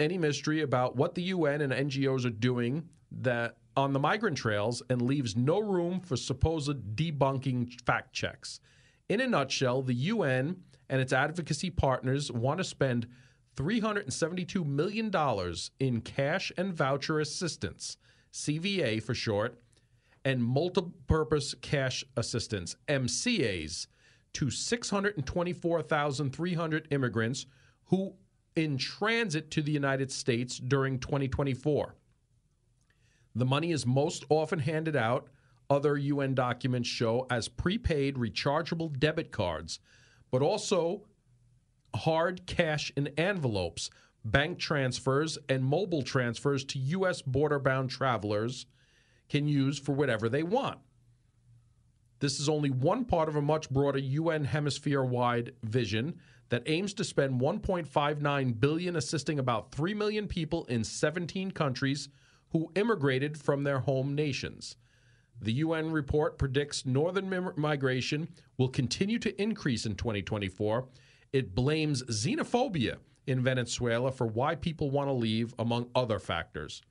any 0.00 0.18
mystery 0.18 0.62
about 0.62 0.96
what 0.96 1.14
the 1.14 1.22
UN 1.22 1.60
and 1.60 1.72
NGOs 1.72 2.24
are 2.24 2.30
doing 2.30 2.88
that 3.10 3.56
on 3.76 3.92
the 3.92 4.00
migrant 4.00 4.36
trails 4.36 4.82
and 4.90 5.00
leaves 5.00 5.36
no 5.36 5.60
room 5.60 6.00
for 6.00 6.16
supposed 6.16 6.96
debunking 6.96 7.80
fact 7.82 8.12
checks. 8.12 8.60
In 9.08 9.20
a 9.20 9.26
nutshell, 9.26 9.82
the 9.82 9.94
UN 9.94 10.56
and 10.88 11.00
its 11.00 11.12
advocacy 11.12 11.70
partners 11.70 12.30
want 12.32 12.58
to 12.58 12.64
spend 12.64 13.06
$372 13.56 14.64
million 14.66 15.12
in 15.80 16.00
cash 16.00 16.52
and 16.56 16.72
voucher 16.72 17.20
assistance, 17.20 17.96
CVA 18.32 19.02
for 19.02 19.14
short, 19.14 19.60
and 20.28 20.44
multi-purpose 20.44 21.54
cash 21.62 22.04
assistance, 22.18 22.76
MCAs, 22.86 23.86
to 24.34 24.50
624,300 24.50 26.88
immigrants 26.90 27.46
who 27.86 28.12
in 28.54 28.76
transit 28.76 29.50
to 29.50 29.62
the 29.62 29.72
United 29.72 30.12
States 30.12 30.58
during 30.58 30.98
2024. 30.98 31.94
The 33.34 33.46
money 33.46 33.72
is 33.72 33.86
most 33.86 34.26
often 34.28 34.58
handed 34.58 34.96
out, 34.96 35.28
other 35.70 35.96
UN 35.96 36.34
documents 36.34 36.90
show, 36.90 37.26
as 37.30 37.48
prepaid 37.48 38.16
rechargeable 38.16 38.98
debit 38.98 39.32
cards, 39.32 39.80
but 40.30 40.42
also 40.42 41.06
hard 41.96 42.44
cash 42.44 42.92
in 42.96 43.06
envelopes, 43.16 43.88
bank 44.26 44.58
transfers, 44.58 45.38
and 45.48 45.64
mobile 45.64 46.02
transfers 46.02 46.66
to 46.66 46.78
U.S. 46.78 47.22
border 47.22 47.58
bound 47.58 47.88
travelers 47.88 48.66
can 49.28 49.46
use 49.46 49.78
for 49.78 49.92
whatever 49.92 50.28
they 50.28 50.42
want. 50.42 50.78
This 52.20 52.40
is 52.40 52.48
only 52.48 52.70
one 52.70 53.04
part 53.04 53.28
of 53.28 53.36
a 53.36 53.42
much 53.42 53.70
broader 53.70 53.98
UN 53.98 54.44
hemisphere 54.44 55.04
wide 55.04 55.54
vision 55.62 56.18
that 56.48 56.62
aims 56.66 56.94
to 56.94 57.04
spend 57.04 57.40
1.59 57.40 58.60
billion 58.60 58.96
assisting 58.96 59.38
about 59.38 59.70
3 59.72 59.94
million 59.94 60.26
people 60.26 60.64
in 60.64 60.82
17 60.82 61.50
countries 61.52 62.08
who 62.50 62.72
immigrated 62.74 63.38
from 63.38 63.62
their 63.62 63.80
home 63.80 64.14
nations. 64.14 64.76
The 65.40 65.52
UN 65.52 65.92
report 65.92 66.38
predicts 66.38 66.84
northern 66.84 67.52
migration 67.56 68.28
will 68.56 68.68
continue 68.68 69.18
to 69.20 69.40
increase 69.40 69.86
in 69.86 69.94
2024. 69.94 70.88
It 71.32 71.54
blames 71.54 72.02
xenophobia 72.04 72.96
in 73.26 73.42
Venezuela 73.42 74.10
for 74.10 74.26
why 74.26 74.54
people 74.56 74.90
want 74.90 75.08
to 75.08 75.12
leave, 75.12 75.54
among 75.58 75.90
other 75.94 76.18
factors. 76.18 76.82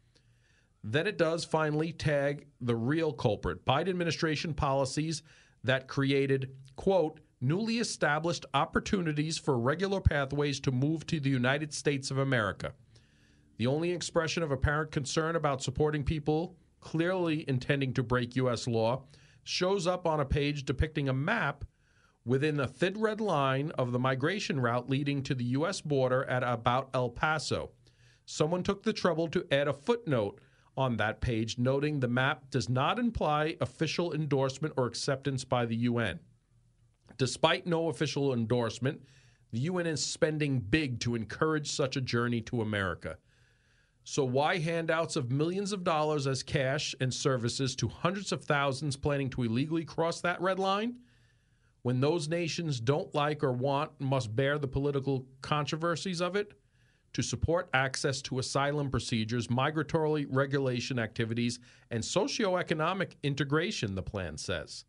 Then 0.90 1.06
it 1.06 1.18
does 1.18 1.44
finally 1.44 1.92
tag 1.92 2.48
the 2.62 2.78
real 2.78 3.12
culprit 3.12 3.66
Biden 3.66 3.90
administration 3.90 4.54
policies 4.54 5.22
that 5.66 5.90
created, 5.90 6.56
quote, 6.78 7.20
newly 7.42 7.80
established 7.80 8.46
opportunities 8.54 9.38
for 9.38 9.60
regular 9.60 10.00
pathways 10.00 10.62
to 10.62 10.72
move 10.72 11.06
to 11.08 11.20
the 11.20 11.30
United 11.30 11.74
States 11.74 12.10
of 12.10 12.18
America. 12.18 12.72
The 13.58 13.68
only 13.68 13.92
expression 13.92 14.44
of 14.44 14.52
apparent 14.52 14.92
concern 14.92 15.36
about 15.36 15.62
supporting 15.62 16.06
people 16.06 16.56
clearly 16.80 17.44
intending 17.50 17.94
to 17.96 18.02
break 18.02 18.38
U.S. 18.38 18.66
law 18.66 19.04
shows 19.44 19.88
up 19.88 20.08
on 20.08 20.22
a 20.22 20.26
page 20.26 20.64
depicting 20.64 21.10
a 21.10 21.14
map 21.14 21.66
within 22.24 22.56
the 22.56 22.68
thin 22.68 22.98
red 22.98 23.20
line 23.20 23.72
of 23.72 23.92
the 23.92 24.00
migration 24.00 24.58
route 24.62 24.90
leading 24.90 25.22
to 25.24 25.36
the 25.36 25.44
U.S. 25.44 25.82
border 25.82 26.24
at 26.24 26.44
about 26.44 26.90
El 26.94 27.10
Paso. 27.10 27.72
Someone 28.26 28.64
took 28.64 28.84
the 28.84 28.94
trouble 28.94 29.28
to 29.28 29.46
add 29.52 29.68
a 29.68 29.74
footnote 29.74 30.40
on 30.78 30.98
that 30.98 31.22
page, 31.22 31.58
noting 31.58 32.00
the 32.00 32.08
map 32.08 32.50
does 32.52 32.70
not 32.70 33.00
imply 33.00 33.58
official 33.60 34.14
endorsement 34.14 34.74
or 34.78 34.86
acceptance 34.86 35.44
by 35.44 35.66
the 35.66 35.76
UN. 35.76 36.20
Despite 37.18 37.66
no 37.66 37.90
official 37.90 38.34
endorsement, 38.34 39.02
the 39.52 39.60
UN 39.60 39.88
is 39.88 40.06
spending 40.06 40.60
big 40.60 41.00
to 41.00 41.16
encourage 41.16 41.72
such 41.72 41.96
a 41.96 42.02
journey 42.02 42.42
to 42.42 42.62
America. 42.62 43.18
So, 44.04 44.24
why 44.24 44.60
handouts 44.60 45.16
of 45.16 45.32
millions 45.32 45.74
of 45.74 45.84
dollars 45.84 46.28
as 46.28 46.44
cash 46.44 46.96
and 47.02 47.14
services 47.14 47.76
to 47.78 47.90
hundreds 47.90 48.32
of 48.32 48.46
thousands 48.46 48.96
planning 48.96 49.30
to 49.32 49.44
illegally 49.44 49.84
cross 49.84 50.22
that 50.22 50.42
red 50.42 50.60
line? 50.60 51.00
When 51.82 52.00
those 52.00 52.30
nations 52.30 52.80
don't 52.80 53.14
like 53.16 53.44
or 53.44 53.52
want 53.52 53.92
must 54.00 54.36
bear 54.36 54.58
the 54.60 54.68
political 54.68 55.26
controversies 55.42 56.22
of 56.22 56.36
it? 56.36 56.54
To 57.14 57.22
support 57.24 57.70
access 57.74 58.22
to 58.24 58.40
asylum 58.40 58.92
procedures, 58.92 59.50
migratory 59.50 60.26
regulation 60.26 61.00
activities, 61.00 61.60
and 61.90 62.04
socioeconomic 62.04 63.14
integration, 63.24 63.96
the 63.96 64.04
plan 64.04 64.38
says. 64.38 64.86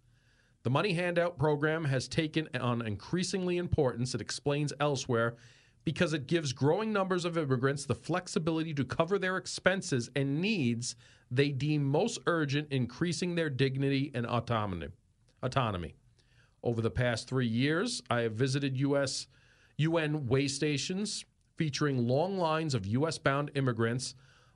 The 0.62 0.70
money 0.70 0.92
handout 0.92 1.38
program 1.38 1.85
has 1.87 2.09
taken 2.09 2.48
on 2.61 2.87
increasingly 2.87 3.57
importance, 3.57 4.14
it 4.14 4.20
explains 4.20 4.72
elsewhere, 4.81 5.37
because 5.85 6.12
it 6.12 6.26
gives 6.26 6.52
growing 6.52 6.92
numbers 6.92 7.24
of 7.24 7.38
immigrants 7.38 7.87
the 7.87 7.94
flexibility 7.94 8.74
to 8.74 8.85
cover 8.85 9.18
their 9.18 9.38
expenses 9.38 10.11
and 10.14 10.40
needs 10.40 10.96
they 11.31 11.50
deem 11.50 11.85
most 11.85 12.18
urgent, 12.26 12.68
increasing 12.70 13.35
their 13.35 13.50
dignity 13.50 14.11
and 14.14 14.26
autonomy. 14.26 14.88
autonomy. 15.42 15.94
Over 16.62 16.83
the 16.83 16.90
past 16.90 17.28
three 17.28 17.46
years, 17.46 18.02
I 18.11 18.20
have 18.20 18.33
visited 18.33 18.76
U.S. 18.78 19.28
UN 19.76 20.26
way 20.26 20.48
stations 20.48 21.24
featuring 21.59 22.07
long 22.07 22.38
lines 22.38 22.75
of 22.75 22.87
U.S. 22.87 23.18
bound 23.18 23.51
immigrants 23.55 24.14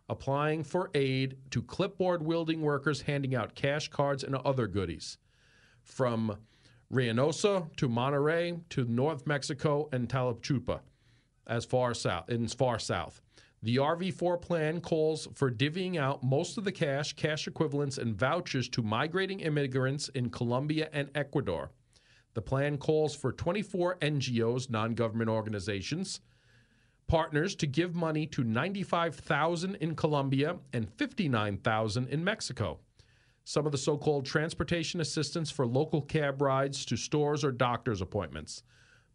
applying 0.08 0.62
for 0.62 0.90
aid 0.94 1.36
to 1.50 1.62
clipboard 1.62 2.22
wielding 2.22 2.62
workers 2.62 3.02
handing 3.02 3.34
out 3.34 3.54
cash 3.54 3.88
cards 3.88 4.24
and 4.24 4.36
other 4.36 4.66
goodies 4.66 5.18
from 5.82 6.36
Reynosa 6.92 7.74
to 7.76 7.88
Monterrey 7.88 8.60
to 8.70 8.84
North 8.84 9.26
Mexico 9.26 9.88
and 9.92 10.08
Talachupa, 10.08 10.80
as 11.46 11.64
far 11.64 11.92
south 11.92 12.28
in 12.30 12.46
far 12.48 12.78
south. 12.78 13.20
The 13.62 13.76
RV4 13.76 14.40
plan 14.40 14.80
calls 14.80 15.28
for 15.34 15.50
divvying 15.50 15.96
out 15.96 16.22
most 16.22 16.58
of 16.58 16.64
the 16.64 16.72
cash, 16.72 17.14
cash 17.14 17.46
equivalents, 17.46 17.96
and 17.96 18.14
vouchers 18.14 18.68
to 18.70 18.82
migrating 18.82 19.40
immigrants 19.40 20.08
in 20.10 20.30
Colombia 20.30 20.88
and 20.92 21.10
Ecuador. 21.14 21.70
The 22.34 22.42
plan 22.42 22.76
calls 22.76 23.14
for 23.14 23.32
24 23.32 23.98
NGOs, 23.98 24.68
non 24.68 24.94
government 24.94 25.30
organizations, 25.30 26.20
partners 27.12 27.54
to 27.54 27.66
give 27.66 27.94
money 27.94 28.26
to 28.26 28.42
95,000 28.42 29.74
in 29.76 29.94
Colombia 29.94 30.56
and 30.72 30.88
59,000 30.94 32.08
in 32.08 32.24
Mexico 32.24 32.78
some 33.44 33.66
of 33.66 33.72
the 33.72 33.78
so 33.78 33.96
called 33.96 34.24
transportation 34.24 35.00
assistance 35.00 35.50
for 35.50 35.66
local 35.66 36.00
cab 36.00 36.40
rides 36.40 36.84
to 36.86 36.96
stores 36.96 37.44
or 37.44 37.52
doctor's 37.52 38.00
appointments. 38.00 38.62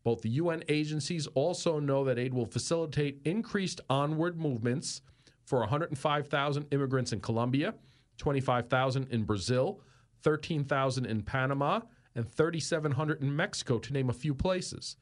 Both 0.03 0.21
the 0.21 0.29
UN 0.29 0.63
agencies 0.67 1.27
also 1.33 1.79
know 1.79 2.03
that 2.05 2.19
aid 2.19 2.33
will 2.33 2.45
facilitate 2.45 3.21
increased 3.25 3.81
onward 3.89 4.39
movements 4.39 5.01
for 5.45 5.59
105,000 5.59 6.67
immigrants 6.71 7.13
in 7.13 7.19
Colombia, 7.19 7.73
25,000 8.17 9.07
in 9.11 9.23
Brazil, 9.23 9.81
13,000 10.21 11.05
in 11.05 11.23
Panama, 11.23 11.81
and 12.15 12.29
3,700 12.29 13.21
in 13.21 13.35
Mexico, 13.35 13.79
to 13.79 13.93
name 13.93 14.09
a 14.09 14.13
few 14.13 14.33
places. 14.33 14.97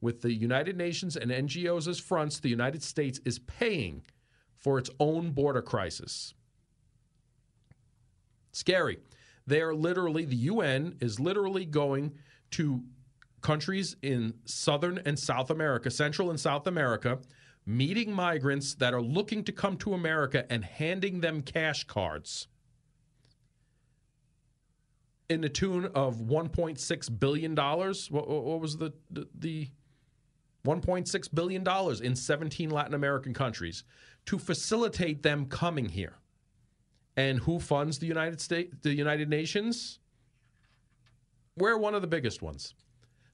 With 0.00 0.20
the 0.20 0.32
United 0.32 0.76
Nations 0.76 1.16
and 1.16 1.30
NGOs 1.30 1.88
as 1.88 1.98
fronts, 1.98 2.40
the 2.40 2.50
United 2.50 2.82
States 2.82 3.20
is 3.24 3.38
paying 3.38 4.02
for 4.56 4.78
its 4.78 4.90
own 5.00 5.30
border 5.30 5.62
crisis. 5.62 6.34
Scary. 8.52 8.98
They 9.46 9.60
are 9.60 9.74
literally, 9.74 10.24
the 10.24 10.36
UN 10.36 10.96
is 11.00 11.20
literally 11.20 11.64
going 11.64 12.12
to 12.52 12.82
countries 13.40 13.96
in 14.02 14.34
Southern 14.46 14.98
and 15.04 15.18
South 15.18 15.50
America, 15.50 15.90
Central 15.90 16.30
and 16.30 16.40
South 16.40 16.66
America, 16.66 17.18
meeting 17.66 18.12
migrants 18.12 18.74
that 18.74 18.94
are 18.94 19.02
looking 19.02 19.44
to 19.44 19.52
come 19.52 19.76
to 19.78 19.94
America 19.94 20.50
and 20.50 20.64
handing 20.64 21.20
them 21.20 21.42
cash 21.42 21.84
cards 21.84 22.48
in 25.28 25.40
the 25.40 25.48
tune 25.48 25.86
of 25.94 26.16
1.6 26.16 27.18
billion 27.20 27.54
dollars. 27.54 28.10
What, 28.10 28.28
what, 28.28 28.60
was 28.60 28.76
the 28.76 28.92
the, 29.10 29.26
the 29.38 29.68
1.6 30.64 31.34
billion 31.34 31.62
dollars 31.62 32.00
in 32.00 32.16
17 32.16 32.70
Latin 32.70 32.94
American 32.94 33.34
countries 33.34 33.84
to 34.26 34.38
facilitate 34.38 35.22
them 35.22 35.46
coming 35.46 35.88
here? 35.88 36.14
And 37.16 37.38
who 37.38 37.60
funds 37.60 37.98
the 37.98 38.06
United 38.06 38.40
States, 38.40 38.74
the 38.82 38.94
United 38.94 39.28
Nations? 39.28 40.00
We're 41.56 41.78
one 41.78 41.94
of 41.94 42.02
the 42.02 42.08
biggest 42.08 42.42
ones. 42.42 42.74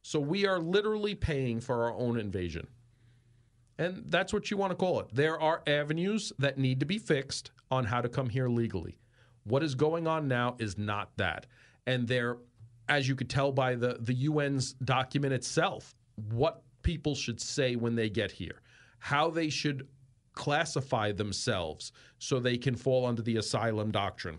So 0.03 0.20
we 0.20 0.47
are 0.47 0.59
literally 0.59 1.14
paying 1.14 1.61
for 1.61 1.85
our 1.85 1.95
own 1.95 2.18
invasion. 2.18 2.66
And 3.78 4.05
that's 4.07 4.33
what 4.33 4.51
you 4.51 4.59
want 4.59 4.72
to 4.72 4.76
call 4.76 5.01
it. 5.01 5.07
There 5.12 5.41
are 5.41 5.62
avenues 5.66 6.33
that 6.39 6.59
need 6.59 6.81
to 6.81 6.87
be 6.87 6.99
fixed 6.99 7.51
on 7.70 7.85
how 7.85 8.03
to 8.03 8.09
come 8.09 8.28
here 8.28 8.49
legally. 8.49 8.99
What 9.45 9.62
is 9.62 9.74
going 9.74 10.07
on 10.07 10.28
now 10.28 10.57
is 10.59 10.76
not 10.76 11.16
that. 11.16 11.47
And 11.87 12.07
there, 12.07 12.37
as 12.89 13.09
you 13.09 13.14
could 13.14 13.31
tell 13.31 13.53
by 13.53 13.76
the, 13.76 13.97
the 14.01 14.26
UN's 14.26 14.74
document 14.74 15.33
itself, 15.33 15.95
what 16.31 16.62
people 16.83 17.14
should 17.14 17.41
say 17.41 17.76
when 17.76 17.95
they 17.95 18.09
get 18.09 18.31
here, 18.31 18.61
how 18.99 19.31
they 19.31 19.49
should 19.49 19.87
classify 20.35 21.12
themselves 21.12 21.93
so 22.18 22.39
they 22.39 22.57
can 22.57 22.74
fall 22.74 23.07
under 23.07 23.22
the 23.22 23.37
asylum 23.37 23.91
doctrine. 23.91 24.39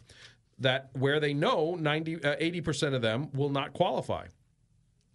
That 0.60 0.90
where 0.94 1.20
they 1.20 1.34
know 1.34 1.76
90, 1.76 2.24
uh, 2.24 2.36
80% 2.36 2.94
of 2.94 3.02
them 3.02 3.30
will 3.34 3.50
not 3.50 3.74
qualify, 3.74 4.28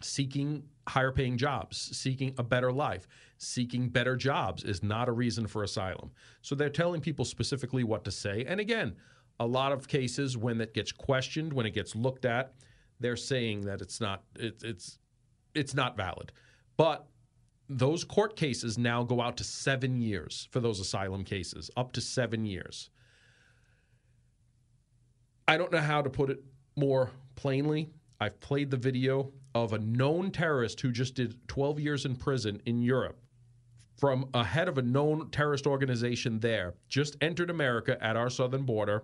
seeking 0.01 0.63
higher 0.87 1.11
paying 1.11 1.37
jobs, 1.37 1.97
seeking 1.97 2.33
a 2.37 2.43
better 2.43 2.71
life, 2.71 3.07
seeking 3.37 3.89
better 3.89 4.15
jobs 4.15 4.63
is 4.63 4.83
not 4.83 5.09
a 5.09 5.11
reason 5.11 5.47
for 5.47 5.63
asylum. 5.63 6.11
So 6.41 6.55
they're 6.55 6.69
telling 6.69 7.01
people 7.01 7.25
specifically 7.25 7.83
what 7.83 8.03
to 8.05 8.11
say. 8.11 8.45
And 8.47 8.59
again, 8.59 8.95
a 9.39 9.45
lot 9.45 9.71
of 9.71 9.87
cases 9.87 10.37
when 10.37 10.59
it 10.61 10.73
gets 10.73 10.91
questioned, 10.91 11.53
when 11.53 11.65
it 11.65 11.73
gets 11.73 11.95
looked 11.95 12.25
at, 12.25 12.53
they're 12.99 13.15
saying 13.15 13.61
that 13.61 13.81
it's 13.81 14.01
not 14.01 14.23
it, 14.35 14.63
it's 14.63 14.97
it's 15.53 15.75
not 15.75 15.95
valid. 15.95 16.31
But 16.77 17.07
those 17.69 18.03
court 18.03 18.35
cases 18.35 18.77
now 18.77 19.03
go 19.03 19.21
out 19.21 19.37
to 19.37 19.43
seven 19.43 20.01
years 20.01 20.47
for 20.51 20.59
those 20.59 20.79
asylum 20.79 21.23
cases, 21.23 21.69
up 21.75 21.91
to 21.93 22.01
seven 22.01 22.45
years. 22.45 22.89
I 25.47 25.57
don't 25.57 25.71
know 25.71 25.79
how 25.79 26.01
to 26.01 26.09
put 26.09 26.29
it 26.29 26.43
more 26.75 27.11
plainly. 27.35 27.89
I've 28.19 28.39
played 28.39 28.71
the 28.71 28.77
video 28.77 29.31
of 29.53 29.73
a 29.73 29.79
known 29.79 30.31
terrorist 30.31 30.81
who 30.81 30.91
just 30.91 31.15
did 31.15 31.47
12 31.47 31.79
years 31.79 32.05
in 32.05 32.15
prison 32.15 32.61
in 32.65 32.81
Europe 32.81 33.19
from 33.97 34.29
a 34.33 34.43
head 34.43 34.67
of 34.67 34.77
a 34.77 34.81
known 34.81 35.29
terrorist 35.31 35.65
organization 35.65 36.39
there, 36.39 36.75
just 36.87 37.17
entered 37.21 37.49
America 37.49 37.97
at 38.03 38.15
our 38.15 38.29
southern 38.29 38.63
border, 38.63 39.03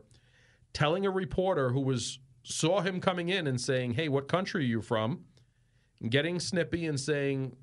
telling 0.72 1.05
a 1.05 1.09
reporter 1.09 1.72
who 1.72 1.82
was 1.82 2.20
saw 2.43 2.82
him 2.82 2.99
coming 2.99 3.30
in 3.30 3.47
and 3.47 3.59
saying, 3.59 3.93
"Hey, 3.93 4.09
what 4.09 4.28
country 4.28 4.64
are 4.64 4.68
you 4.68 4.82
from?" 4.82 5.26
getting 6.09 6.39
snippy 6.39 6.86
and 6.86 6.99
saying, 6.99 7.55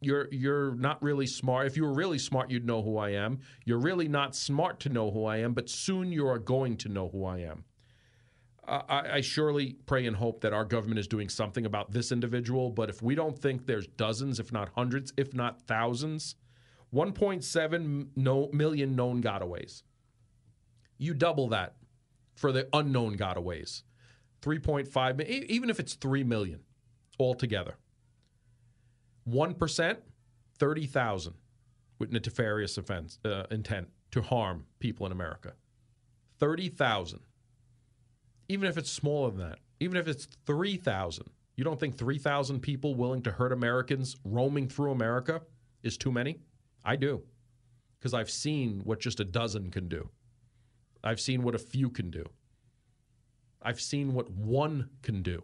you're 0.00 0.28
you're 0.32 0.74
not 0.74 1.02
really 1.02 1.26
smart. 1.26 1.66
If 1.66 1.76
you 1.76 1.84
were 1.84 1.94
really 1.94 2.18
smart, 2.18 2.50
you'd 2.50 2.66
know 2.66 2.82
who 2.82 2.98
I 2.98 3.10
am. 3.10 3.40
You're 3.64 3.78
really 3.78 4.08
not 4.08 4.34
smart 4.34 4.80
to 4.80 4.88
know 4.88 5.10
who 5.10 5.24
I 5.24 5.38
am, 5.38 5.52
but 5.54 5.68
soon 5.68 6.12
you 6.12 6.26
are 6.26 6.38
going 6.38 6.76
to 6.78 6.88
know 6.88 7.08
who 7.08 7.24
I 7.24 7.38
am. 7.38 7.64
I, 8.68 9.02
I 9.14 9.20
surely 9.20 9.76
pray 9.86 10.06
and 10.06 10.16
hope 10.16 10.40
that 10.40 10.52
our 10.52 10.64
government 10.64 10.98
is 10.98 11.06
doing 11.06 11.28
something 11.28 11.66
about 11.66 11.92
this 11.92 12.10
individual. 12.10 12.70
But 12.70 12.90
if 12.90 13.00
we 13.00 13.14
don't 13.14 13.38
think 13.38 13.66
there's 13.66 13.86
dozens, 13.86 14.40
if 14.40 14.52
not 14.52 14.70
hundreds, 14.74 15.12
if 15.16 15.32
not 15.34 15.62
thousands, 15.62 16.34
1.7 16.92 18.08
no, 18.16 18.50
million 18.52 18.96
known 18.96 19.22
gotaways. 19.22 19.82
You 20.98 21.14
double 21.14 21.48
that 21.48 21.76
for 22.34 22.52
the 22.52 22.68
unknown 22.72 23.16
gotaways. 23.16 23.82
3.5 24.42 25.26
even 25.26 25.70
if 25.70 25.80
it's 25.80 25.94
3 25.94 26.22
million 26.24 26.60
altogether 27.18 27.76
1%, 29.28 29.96
30,000 30.58 31.34
with 31.98 32.12
nefarious 32.12 32.78
offense, 32.78 33.18
uh, 33.24 33.44
intent 33.50 33.88
to 34.10 34.22
harm 34.22 34.66
people 34.78 35.06
in 35.06 35.12
America. 35.12 35.54
30,000. 36.38 37.20
Even 38.48 38.68
if 38.68 38.78
it's 38.78 38.90
smaller 38.90 39.30
than 39.30 39.40
that, 39.40 39.58
even 39.80 39.96
if 39.96 40.06
it's 40.06 40.26
3,000, 40.46 41.28
you 41.56 41.64
don't 41.64 41.80
think 41.80 41.96
3,000 41.96 42.60
people 42.60 42.94
willing 42.94 43.22
to 43.22 43.30
hurt 43.30 43.52
Americans 43.52 44.16
roaming 44.24 44.68
through 44.68 44.92
America 44.92 45.40
is 45.82 45.96
too 45.96 46.12
many? 46.12 46.38
I 46.84 46.96
do. 46.96 47.22
Because 47.98 48.14
I've 48.14 48.30
seen 48.30 48.82
what 48.84 49.00
just 49.00 49.20
a 49.20 49.24
dozen 49.24 49.70
can 49.70 49.88
do. 49.88 50.10
I've 51.02 51.20
seen 51.20 51.42
what 51.42 51.54
a 51.54 51.58
few 51.58 51.90
can 51.90 52.10
do. 52.10 52.24
I've 53.62 53.80
seen 53.80 54.12
what 54.12 54.30
one 54.30 54.90
can 55.02 55.22
do. 55.22 55.42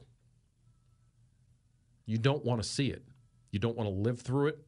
You 2.06 2.18
don't 2.18 2.44
want 2.44 2.62
to 2.62 2.68
see 2.68 2.88
it. 2.88 3.02
You 3.52 3.58
don't 3.58 3.76
want 3.76 3.88
to 3.88 3.94
live 3.94 4.20
through 4.20 4.48
it. 4.48 4.58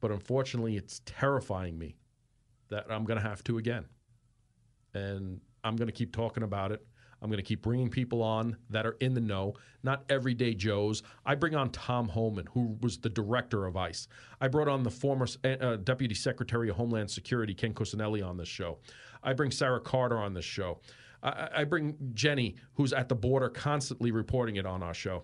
But 0.00 0.10
unfortunately, 0.10 0.76
it's 0.76 1.00
terrifying 1.06 1.78
me 1.78 1.96
that 2.70 2.86
I'm 2.90 3.04
going 3.04 3.20
to 3.20 3.28
have 3.28 3.42
to 3.44 3.58
again. 3.58 3.84
And 4.94 5.40
I'm 5.64 5.76
going 5.76 5.86
to 5.86 5.92
keep 5.92 6.12
talking 6.12 6.42
about 6.42 6.72
it. 6.72 6.84
I'm 7.22 7.28
going 7.28 7.38
to 7.38 7.44
keep 7.44 7.62
bringing 7.62 7.88
people 7.88 8.20
on 8.20 8.56
that 8.70 8.84
are 8.84 8.96
in 8.98 9.14
the 9.14 9.20
know, 9.20 9.54
not 9.84 10.04
everyday 10.08 10.54
Joes. 10.54 11.04
I 11.24 11.36
bring 11.36 11.54
on 11.54 11.70
Tom 11.70 12.08
Homan, 12.08 12.48
who 12.52 12.76
was 12.80 12.98
the 12.98 13.08
director 13.08 13.64
of 13.64 13.76
ICE. 13.76 14.08
I 14.40 14.48
brought 14.48 14.66
on 14.66 14.82
the 14.82 14.90
former 14.90 15.28
uh, 15.44 15.76
Deputy 15.76 16.16
Secretary 16.16 16.68
of 16.68 16.74
Homeland 16.74 17.12
Security, 17.12 17.54
Ken 17.54 17.74
Cuccinelli, 17.74 18.26
on 18.26 18.36
this 18.36 18.48
show. 18.48 18.78
I 19.22 19.34
bring 19.34 19.52
Sarah 19.52 19.80
Carter 19.80 20.18
on 20.18 20.34
this 20.34 20.44
show. 20.44 20.80
I 21.22 21.62
bring 21.62 21.94
Jenny, 22.14 22.56
who's 22.74 22.92
at 22.92 23.08
the 23.08 23.14
border, 23.14 23.48
constantly 23.48 24.10
reporting 24.10 24.56
it 24.56 24.66
on 24.66 24.82
our 24.82 24.92
show. 24.92 25.22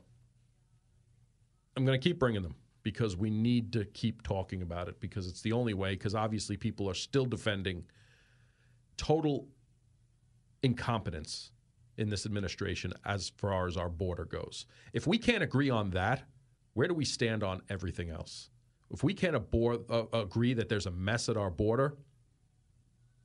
I'm 1.78 1.84
going 1.84 1.96
to 1.96 2.02
keep 2.02 2.18
bringing 2.18 2.42
them 2.42 2.56
because 2.82 3.16
we 3.16 3.30
need 3.30 3.72
to 3.74 3.84
keep 3.84 4.22
talking 4.24 4.62
about 4.62 4.88
it 4.88 4.98
because 4.98 5.28
it's 5.28 5.42
the 5.42 5.52
only 5.52 5.74
way. 5.74 5.90
Because 5.90 6.12
obviously, 6.12 6.56
people 6.56 6.90
are 6.90 6.94
still 6.94 7.24
defending 7.24 7.84
total 8.96 9.46
incompetence 10.64 11.52
in 11.96 12.10
this 12.10 12.26
administration 12.26 12.92
as 13.04 13.28
far 13.28 13.68
as 13.68 13.76
our 13.76 13.88
border 13.88 14.24
goes. 14.24 14.66
If 14.92 15.06
we 15.06 15.18
can't 15.18 15.44
agree 15.44 15.70
on 15.70 15.90
that, 15.90 16.24
where 16.74 16.88
do 16.88 16.94
we 16.94 17.04
stand 17.04 17.44
on 17.44 17.62
everything 17.70 18.10
else? 18.10 18.50
If 18.90 19.04
we 19.04 19.14
can't 19.14 19.36
abor- 19.36 19.88
uh, 19.88 20.18
agree 20.18 20.54
that 20.54 20.68
there's 20.68 20.86
a 20.86 20.90
mess 20.90 21.28
at 21.28 21.36
our 21.36 21.50
border, 21.50 21.96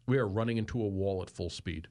we 0.06 0.20
are 0.20 0.28
running 0.28 0.58
into 0.58 0.80
a 0.80 0.88
wall 0.88 1.24
at 1.24 1.32
full 1.32 1.49
speed. 1.49 1.88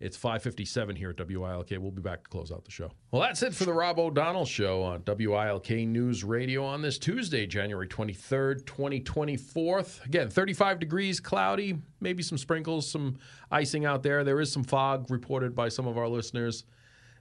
It's 0.00 0.16
557 0.16 0.96
here 0.96 1.10
at 1.10 1.28
WILK. 1.28 1.68
We'll 1.72 1.90
be 1.90 2.00
back 2.00 2.22
to 2.22 2.30
close 2.30 2.50
out 2.50 2.64
the 2.64 2.70
show. 2.70 2.90
Well, 3.10 3.20
that's 3.20 3.42
it 3.42 3.54
for 3.54 3.66
the 3.66 3.74
Rob 3.74 3.98
O'Donnell 3.98 4.46
Show 4.46 4.82
on 4.82 5.02
WILK 5.06 5.86
News 5.86 6.24
Radio 6.24 6.64
on 6.64 6.80
this 6.80 6.98
Tuesday, 6.98 7.46
January 7.46 7.86
23rd, 7.86 8.64
2024. 8.64 9.84
Again, 10.06 10.30
35 10.30 10.80
degrees, 10.80 11.20
cloudy, 11.20 11.76
maybe 12.00 12.22
some 12.22 12.38
sprinkles, 12.38 12.90
some 12.90 13.18
icing 13.50 13.84
out 13.84 14.02
there. 14.02 14.24
There 14.24 14.40
is 14.40 14.50
some 14.50 14.64
fog 14.64 15.10
reported 15.10 15.54
by 15.54 15.68
some 15.68 15.86
of 15.86 15.98
our 15.98 16.08
listeners. 16.08 16.64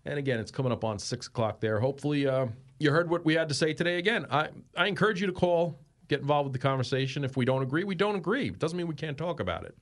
And 0.05 0.17
again, 0.17 0.39
it's 0.39 0.51
coming 0.51 0.71
up 0.71 0.85
on 0.85 0.99
6 0.99 1.27
o'clock 1.27 1.59
there. 1.59 1.81
Hopefully, 1.81 2.27
uh, 2.27 2.47
you 2.79 2.91
heard 2.91 3.09
what 3.09 3.25
we 3.25 3.33
had 3.33 3.49
to 3.49 3.55
say 3.55 3.73
today. 3.73 3.97
Again, 3.97 4.25
I, 4.31 4.47
I 4.77 4.87
encourage 4.87 5.19
you 5.19 5.27
to 5.27 5.33
call, 5.33 5.77
get 6.07 6.21
involved 6.21 6.45
with 6.45 6.53
the 6.53 6.65
conversation. 6.65 7.25
If 7.25 7.35
we 7.35 7.43
don't 7.43 7.61
agree, 7.61 7.83
we 7.83 7.95
don't 7.95 8.15
agree. 8.15 8.47
It 8.47 8.59
doesn't 8.59 8.77
mean 8.77 8.87
we 8.87 8.95
can't 8.95 9.17
talk 9.17 9.41
about 9.41 9.65
it. 9.65 9.77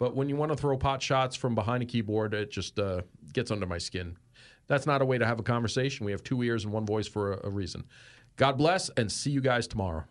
But 0.00 0.16
when 0.16 0.30
you 0.30 0.34
want 0.34 0.50
to 0.50 0.56
throw 0.56 0.76
pot 0.78 1.02
shots 1.02 1.36
from 1.36 1.54
behind 1.54 1.82
a 1.82 1.86
keyboard, 1.86 2.32
it 2.32 2.50
just 2.50 2.78
uh, 2.78 3.02
gets 3.34 3.50
under 3.50 3.66
my 3.66 3.76
skin. 3.78 4.16
That's 4.66 4.86
not 4.86 5.02
a 5.02 5.04
way 5.04 5.18
to 5.18 5.26
have 5.26 5.38
a 5.38 5.42
conversation. 5.42 6.06
We 6.06 6.12
have 6.12 6.24
two 6.24 6.42
ears 6.42 6.64
and 6.64 6.72
one 6.72 6.86
voice 6.86 7.06
for 7.06 7.34
a, 7.34 7.46
a 7.48 7.50
reason. 7.50 7.84
God 8.36 8.56
bless 8.56 8.88
and 8.90 9.12
see 9.12 9.30
you 9.30 9.42
guys 9.42 9.68
tomorrow. 9.68 10.04